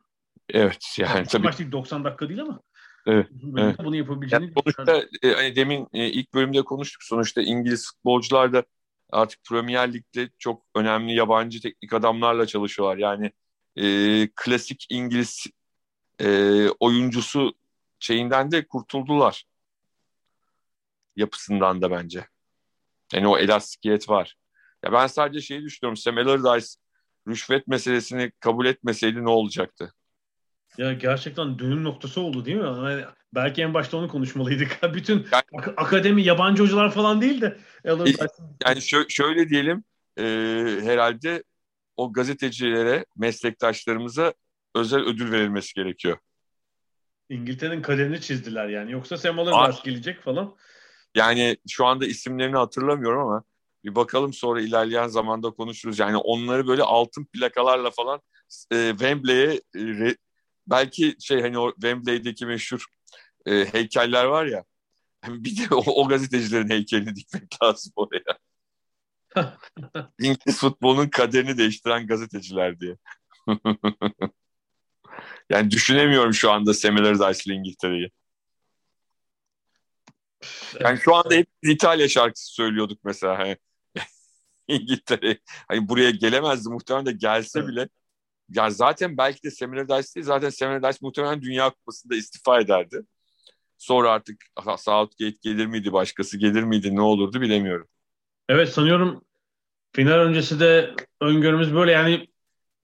Evet 0.48 0.96
yani 0.98 1.26
tabii. 1.26 1.42
Maç 1.42 1.58
değil 1.58 1.72
90 1.72 2.04
dakika 2.04 2.28
değil 2.28 2.42
ama. 2.42 2.60
Evet. 3.06 3.26
evet. 3.58 3.78
Bunu 3.78 3.96
yapabileceğini 3.96 4.44
yani 4.44 4.54
sonuçta 4.54 5.04
e, 5.22 5.32
hani 5.32 5.56
demin 5.56 5.88
e, 5.92 6.06
ilk 6.06 6.34
bölümde 6.34 6.62
konuştuk. 6.62 7.02
Sonuçta 7.02 7.42
İngiliz 7.42 7.90
futbolcular 7.90 8.52
da 8.52 8.64
artık 9.10 9.44
Premier 9.44 9.92
Lig'de 9.92 10.30
çok 10.38 10.62
önemli 10.74 11.14
yabancı 11.14 11.60
teknik 11.60 11.92
adamlarla 11.92 12.46
çalışıyorlar. 12.46 12.96
Yani 12.96 13.32
e, 13.76 14.28
klasik 14.36 14.86
İngiliz 14.90 15.46
e, 16.20 16.68
oyuncusu 16.80 17.52
şeyinden 17.98 18.50
de 18.50 18.66
kurtuldular. 18.66 19.44
Yapısından 21.16 21.82
da 21.82 21.90
bence. 21.90 22.26
Yani 23.12 23.28
o 23.28 23.38
elastikiyet 23.38 24.08
var. 24.08 24.36
Ya 24.84 24.92
ben 24.92 25.06
sadece 25.06 25.40
şeyi 25.40 25.62
düşünüyorum. 25.62 25.96
Sam 25.96 26.18
Allardyce 26.18 26.66
rüşvet 27.28 27.66
meselesini 27.66 28.32
kabul 28.40 28.66
etmeseydi 28.66 29.24
ne 29.24 29.30
olacaktı? 29.30 29.94
Ya 30.78 30.92
gerçekten 30.92 31.58
dönüm 31.58 31.84
noktası 31.84 32.20
oldu 32.20 32.44
değil 32.44 32.56
mi? 32.56 32.64
Yani 32.64 33.04
belki 33.34 33.62
en 33.62 33.74
başta 33.74 33.96
onu 33.96 34.08
konuşmalıydık. 34.08 34.78
Bütün 34.94 35.14
yani, 35.32 35.42
ak- 35.58 35.74
akademi 35.76 36.22
yabancı 36.22 36.62
hocalar 36.62 36.92
falan 36.92 37.20
değil 37.20 37.40
de. 37.40 37.58
Yani 38.66 38.78
şö- 38.78 39.10
şöyle 39.10 39.48
diyelim 39.48 39.84
e, 40.18 40.22
herhalde 40.82 41.42
o 41.96 42.12
gazetecilere, 42.12 43.04
meslektaşlarımıza 43.16 44.34
özel 44.74 45.00
ödül 45.00 45.32
verilmesi 45.32 45.74
gerekiyor. 45.74 46.18
İngiltere'nin 47.28 47.82
kaderini 47.82 48.20
çizdiler 48.20 48.68
yani. 48.68 48.92
Yoksa 48.92 49.16
Sam 49.16 49.38
Allardyce 49.38 49.80
gelecek 49.84 50.20
falan. 50.20 50.56
Yani 51.14 51.56
şu 51.68 51.86
anda 51.86 52.06
isimlerini 52.06 52.56
hatırlamıyorum 52.56 53.20
ama 53.20 53.42
bir 53.84 53.94
bakalım 53.94 54.32
sonra 54.32 54.60
ilerleyen 54.60 55.08
zamanda 55.08 55.50
konuşuruz. 55.50 55.98
Yani 55.98 56.16
onları 56.16 56.66
böyle 56.66 56.82
altın 56.82 57.24
plakalarla 57.24 57.90
falan 57.90 58.20
e, 58.72 58.90
Wembley'e 58.90 59.60
e, 59.76 60.16
belki 60.72 61.16
şey 61.20 61.40
hani 61.40 61.58
o 61.58 61.72
Wembley'deki 61.72 62.46
meşhur 62.46 62.86
e, 63.46 63.64
heykeller 63.72 64.24
var 64.24 64.46
ya 64.46 64.64
bir 65.28 65.56
de 65.56 65.74
o, 65.74 65.82
o 65.86 66.08
gazetecilerin 66.08 66.70
heykelini 66.70 67.16
dikmek 67.16 67.62
lazım 67.62 67.92
oraya. 67.96 68.38
İngiliz 70.18 70.58
futbolunun 70.58 71.08
kaderini 71.08 71.58
değiştiren 71.58 72.06
gazeteciler 72.06 72.80
diye. 72.80 72.96
yani 75.50 75.70
düşünemiyorum 75.70 76.34
şu 76.34 76.50
anda 76.50 76.74
Semeler 76.74 77.14
Dice'lı 77.14 77.54
İngiltere'yi. 77.54 78.10
Yani 80.80 80.98
şu 81.00 81.14
anda 81.14 81.34
hep 81.34 81.46
İtalya 81.62 82.08
şarkısı 82.08 82.46
söylüyorduk 82.54 83.04
mesela. 83.04 83.38
Hani. 83.38 83.56
İngiltere 84.68 85.38
hani 85.68 85.88
buraya 85.88 86.10
gelemezdi 86.10 86.68
muhtemelen 86.68 87.06
de 87.06 87.12
gelse 87.12 87.58
evet. 87.58 87.68
bile 87.68 87.88
ya 88.54 88.70
zaten 88.70 89.16
belki 89.16 89.42
de 89.42 89.50
Semir 89.50 89.88
Dice 89.88 90.22
zaten 90.22 90.50
Semir 90.50 90.82
Dice 90.82 90.98
muhtemelen 91.02 91.42
Dünya 91.42 91.70
Kupası'nda 91.70 92.16
istifa 92.16 92.60
ederdi. 92.60 93.02
Sonra 93.78 94.10
artık 94.10 94.44
Southgate 94.78 95.36
gelir 95.42 95.66
miydi 95.66 95.92
başkası 95.92 96.38
gelir 96.38 96.62
miydi 96.62 96.96
ne 96.96 97.00
olurdu 97.00 97.40
bilemiyorum. 97.40 97.88
Evet 98.48 98.68
sanıyorum 98.68 99.24
final 99.92 100.18
öncesi 100.18 100.60
de 100.60 100.94
öngörümüz 101.20 101.74
böyle 101.74 101.92
yani 101.92 102.28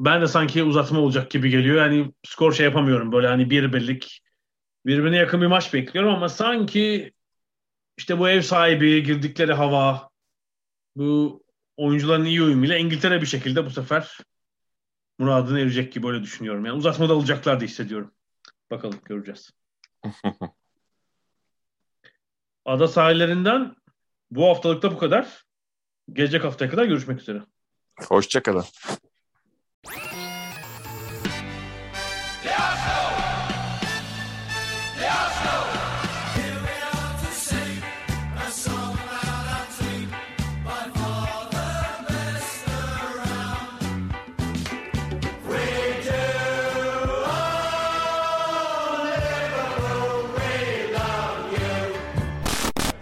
ben 0.01 0.23
de 0.23 0.27
sanki 0.27 0.62
uzatma 0.62 1.01
olacak 1.01 1.31
gibi 1.31 1.51
geliyor. 1.51 1.77
Yani 1.77 2.12
skor 2.27 2.53
şey 2.53 2.66
yapamıyorum 2.66 3.12
böyle 3.12 3.27
hani 3.27 3.51
bir 3.51 3.73
birlik 3.73 4.23
birbirine 4.87 5.16
yakın 5.16 5.41
bir 5.41 5.47
maç 5.47 5.75
bekliyorum 5.75 6.14
ama 6.14 6.29
sanki 6.29 7.12
işte 7.97 8.19
bu 8.19 8.29
ev 8.29 8.41
sahibi 8.43 9.03
girdikleri 9.03 9.53
hava 9.53 10.11
bu 10.97 11.43
oyuncuların 11.77 12.25
iyi 12.25 12.43
uyumuyla 12.43 12.77
İngiltere 12.77 13.21
bir 13.21 13.27
şekilde 13.27 13.66
bu 13.66 13.71
sefer 13.71 14.19
muradına 15.19 15.61
erecek 15.61 15.93
gibi 15.93 16.07
öyle 16.07 16.23
düşünüyorum. 16.23 16.64
Yani 16.64 16.77
uzatmada 16.77 17.12
alacaklar 17.12 17.61
diye 17.61 17.69
hissediyorum. 17.69 18.12
Bakalım 18.71 19.01
göreceğiz. 19.05 19.51
Ada 22.64 22.89
sahillerinden 22.89 23.77
bu 24.31 24.49
haftalıkta 24.49 24.93
bu 24.93 24.99
kadar. 24.99 25.45
Gelecek 26.12 26.45
haftaya 26.45 26.71
kadar 26.71 26.85
görüşmek 26.85 27.21
üzere. 27.21 27.43
Hoşçakalın. 28.09 28.64